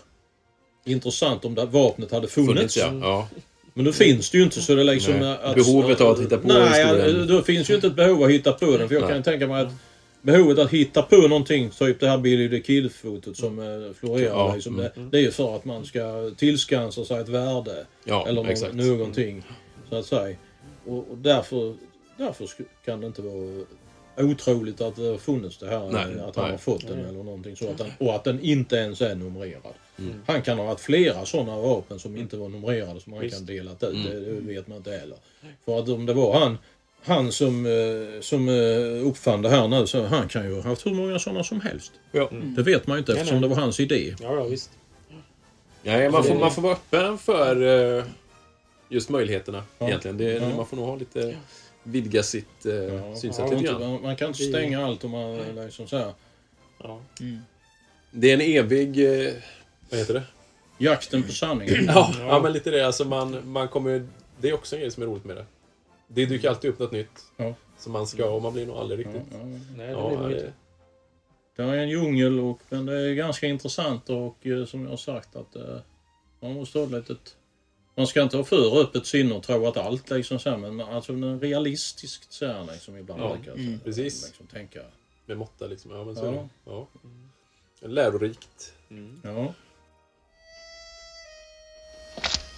[0.85, 2.53] intressant om det vapnet hade funnits.
[2.53, 2.93] Funnits, ja.
[3.01, 3.29] ja.
[3.75, 5.15] Men då finns det ju inte så det är liksom...
[5.15, 5.39] Nej.
[5.43, 7.27] Att, Behovet av att hitta på Nej, historien.
[7.27, 8.89] då finns ju inte ett behov att hitta på den.
[8.89, 9.13] För jag Nej.
[9.13, 9.73] kan tänka mig att
[10.23, 14.35] behovet att hitta på någonting, typ det här Billy the Kid-fotot som eh, florerar.
[14.35, 14.91] Ja, Liksom, mm.
[14.95, 17.87] det, det är ju för att man ska tillskansa sig ett värde.
[18.05, 18.75] Ja, eller exakt.
[18.75, 19.43] någonting.
[19.89, 20.37] Så att säga.
[20.87, 21.75] Och, och därför,
[22.19, 22.49] därför
[22.85, 23.65] kan det inte vara
[24.19, 25.91] otroligt att det har funnits det här.
[25.91, 26.51] Nej, att han nej.
[26.51, 27.57] har fått den eller någonting.
[27.57, 29.75] Så att den, och att den inte ens är numrerad.
[29.99, 30.23] Mm.
[30.27, 33.37] Han kan ha haft flera sådana vapen som inte var numrerade som han Visst.
[33.37, 33.95] kan delat ut.
[33.95, 34.05] Mm.
[34.07, 35.17] Det, det vet man inte heller.
[35.65, 36.59] För att om det var han
[37.03, 40.87] han som, eh, som eh, uppfann det här nu, så han kan ju ha haft
[40.87, 41.93] hur många sådana som helst.
[42.13, 42.29] Ja.
[42.33, 44.15] Det vet man ju inte eftersom det var hans idé.
[44.21, 44.71] Ja, ja visst.
[45.83, 47.63] Nej, man, får, man får vara öppen för,
[47.99, 48.05] eh,
[48.89, 49.87] just möjligheterna Ja.
[49.89, 50.19] egentligen.
[50.19, 50.57] Det, Ja.
[50.57, 51.37] Man får nog ha lite,
[51.87, 53.81] vidga sitt eh, synsätt Ja, lite inte- grann.
[53.93, 56.13] man, man kan inte stänga allt om man liksom så här.
[56.83, 57.01] Ja.
[58.11, 59.33] Det är en evig, eh,
[59.91, 60.23] vad heter det?
[60.79, 61.85] Jakten på sanningen.
[61.87, 62.41] Ja, ja.
[62.43, 62.87] men lite det.
[62.87, 64.07] Alltså man, man kommer,
[64.41, 65.47] det är också en grej som är roligt med det.
[66.09, 67.25] Det dyker alltid upp något nytt.
[67.37, 67.55] Ja.
[67.79, 69.23] Som man ska och man blir nog aldrig riktigt...
[69.77, 70.53] Nej, det Ja, blir det- inte.
[71.57, 74.97] Det är en djungel och, men det är ganska intressant och eh, som jag har
[74.97, 75.63] sagt att eh,
[76.41, 77.37] man måste ha ett litet...
[77.97, 80.81] Man ska inte ha för öppet sinne och tro att allt liksom så här, men
[80.81, 83.21] alltså en realistiskt så här liksom ibland.
[83.23, 84.27] Ja, brukar mm, så- precis.
[84.27, 84.81] Liksom, tänka.
[85.27, 85.91] Med måtta liksom.
[85.91, 86.29] Ja, men så Ja.
[86.29, 86.49] är det.
[86.65, 86.89] Ja.
[87.89, 88.73] Lärorikt.
[89.23, 89.55] Ja.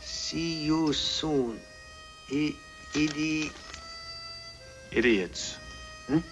[0.03, 1.59] See you soon.
[2.33, 2.53] I,
[2.99, 3.51] idi...
[4.91, 5.57] Idiots.
[6.07, 6.23] Hmm?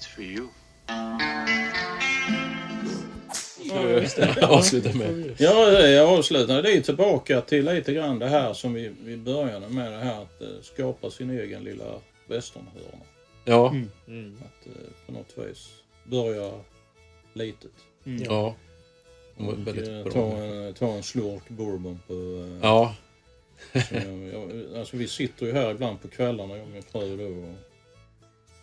[0.00, 0.48] It's for you.
[4.42, 5.34] Avsluta med.
[5.38, 6.62] Ja, jag avslutar.
[6.62, 9.92] Det är tillbaka till lite grann det här som vi, vi började med.
[9.92, 11.84] Det här att eh, skapa sin egen lilla
[12.26, 13.04] västernhörna.
[13.44, 13.66] Ja.
[13.66, 15.68] Att eh, på något vis
[16.04, 16.50] börja
[17.32, 17.70] litet.
[18.04, 18.54] Ja.
[19.36, 20.12] De var Och, väldigt eh, bra.
[20.12, 22.14] Ta en, ta en slurk bourbon på...
[22.62, 22.94] Ja.
[23.72, 23.94] så,
[24.32, 27.48] jag, alltså vi sitter ju här ibland på kvällarna, jag och min fru då.
[27.48, 27.54] Och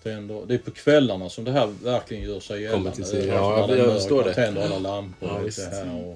[0.04, 2.92] tänder, det är på kvällarna som det här verkligen gör sig Kommer gällande.
[2.92, 3.20] till sig.
[3.32, 4.34] Alltså, Ja, det är jag mörkt, förstår man det.
[4.34, 5.48] tänder alla lampor Ja, och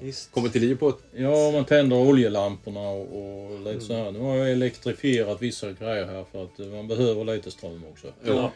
[0.04, 0.28] visst.
[0.28, 0.98] Och, Kommer till liv på ett...
[1.16, 3.02] Ja, man tänder oljelamporna och,
[3.46, 3.82] och lite Mm.
[3.82, 4.12] så här.
[4.12, 8.08] Nu har jag elektrifierat vissa grejer här för att man behöver lite ström också.
[8.26, 8.52] Ja.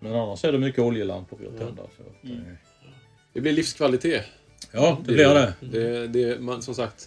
[0.00, 1.82] Men annars är det mycket oljelampor vi har tända.
[1.96, 2.40] Så att, Mm.
[3.32, 4.24] Det blir livskvalitet.
[4.72, 5.52] Ja, det blir det.
[5.60, 7.06] det, det man, som sagt,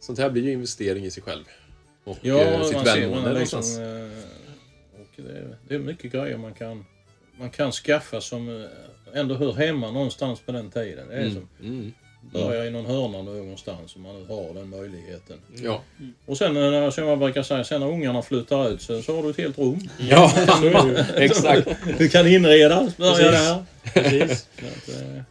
[0.00, 1.44] sånt här blir ju investering i sig själv.
[2.04, 3.78] Och Ja, eh, sitt man välmående man liksom, någonstans.
[3.78, 6.84] eh, och det, är- det är mycket grejer man kan,
[7.38, 11.08] man kan skaffa som eh, ändå hör hemma någonstans på den tiden.
[11.08, 11.92] Det är Mm, som mm.
[12.32, 15.36] börja i någon hörna någonstans om man nu har den möjligheten.
[15.62, 15.82] Ja.
[16.26, 19.22] Och sen eh, som jag brukar säga, sen när ungarna flyttar ut så, så har
[19.22, 19.78] du ett helt rum.
[19.98, 20.32] Ja,
[21.16, 21.68] exakt.
[21.98, 23.30] Du kan inreda, börja Precis.
[23.32, 23.64] där.
[24.02, 24.48] Precis.
[24.58, 25.22] Att, eh,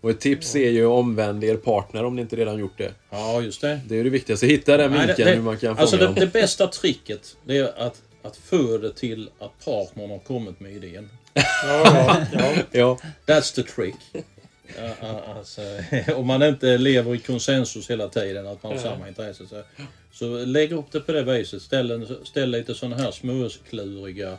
[0.00, 2.92] Och ett tips är ju omvänd er partner om ni inte redan gjort det.
[3.10, 3.80] Ja, just det.
[3.88, 4.46] Det är det viktigaste.
[4.46, 6.30] Hitta den det- hur man kan Alltså fånga det, dem.
[6.32, 10.72] det bästa tricket det är att, att få det till att partnern har kommit med
[10.72, 11.10] idén.
[11.34, 12.52] Ja, ja.
[12.72, 12.98] Ja.
[13.26, 13.94] That's the trick.
[15.36, 15.60] Alltså,
[16.14, 19.46] om man inte lever i konsensus hela tiden, att man har samma intresse.
[19.46, 19.62] Så,
[20.12, 21.62] så lägg upp det på det viset.
[21.62, 24.38] Ställ, en, ställ lite sådana här småkluriga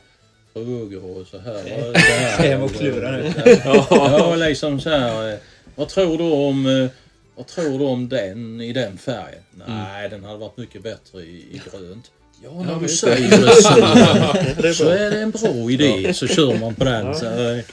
[0.54, 1.64] frågor och så här.
[1.94, 3.34] det här- Hem och klura nu.
[3.66, 5.32] Ja, liksom så här.
[5.34, 5.40] eh,
[5.76, 6.66] Vad tror du om...
[6.66, 6.90] eh,
[7.36, 9.44] Vad tror du om den i den färgen?
[9.68, 12.12] Nej, den hade varit mycket bättre i, i grönt.
[12.44, 13.56] Ja, när Ja, du säger det.
[13.62, 16.14] så, Det är så är det en bra idé.
[16.14, 17.06] Så kör man på den.
[17.06, 17.14] Ja.
[17.14, 17.64] Så, eh,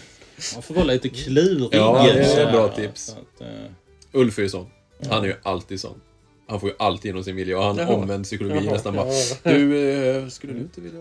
[0.55, 1.69] man får vara lite klurig.
[1.73, 2.53] Ja, det är här.
[2.53, 3.05] bra tips.
[3.05, 3.47] Så att, eh,
[4.13, 4.67] Ulf är ju sån.
[5.11, 6.01] Han är ju alltid sån.
[6.49, 7.89] Han får ju alltid igenom sin vilja och han Jaha.
[7.95, 8.73] omvänd psykologi Jaha.
[8.75, 9.07] nästan bara.
[9.43, 9.51] Ja.
[9.53, 11.01] Du, eh, skulle du inte vilja...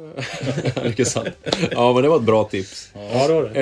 [0.83, 1.27] Mycket sant.
[1.71, 2.89] Ja, men det var ett bra tips.
[3.13, 3.61] Ja, det var det.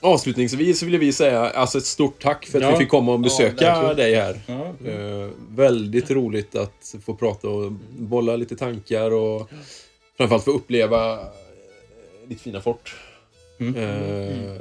[0.00, 2.70] Avslutningsvis så vill vi säga alltså ett stort tack för att Ja.
[2.70, 3.96] vi fick komma och Ja, besöka verkligen.
[3.96, 4.40] dig här.
[4.46, 4.90] Ja.
[4.90, 9.50] Eh, väldigt roligt att få prata och bolla lite tankar och
[10.16, 11.18] framförallt få uppleva eh,
[12.28, 12.96] ditt fina fort.
[13.60, 13.76] Mm.
[13.76, 14.60] Eh,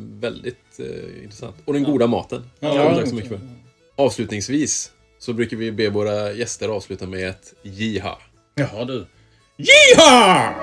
[0.00, 1.56] Väldigt eh, intressant.
[1.64, 2.50] Och den goda maten.
[2.60, 2.94] Ja.
[2.96, 3.40] Tack så mycket för.
[3.96, 8.18] Avslutningsvis så brukar vi be våra gäster avsluta med ett jiha.
[8.54, 9.06] Jaha du.
[9.56, 10.54] Jiha!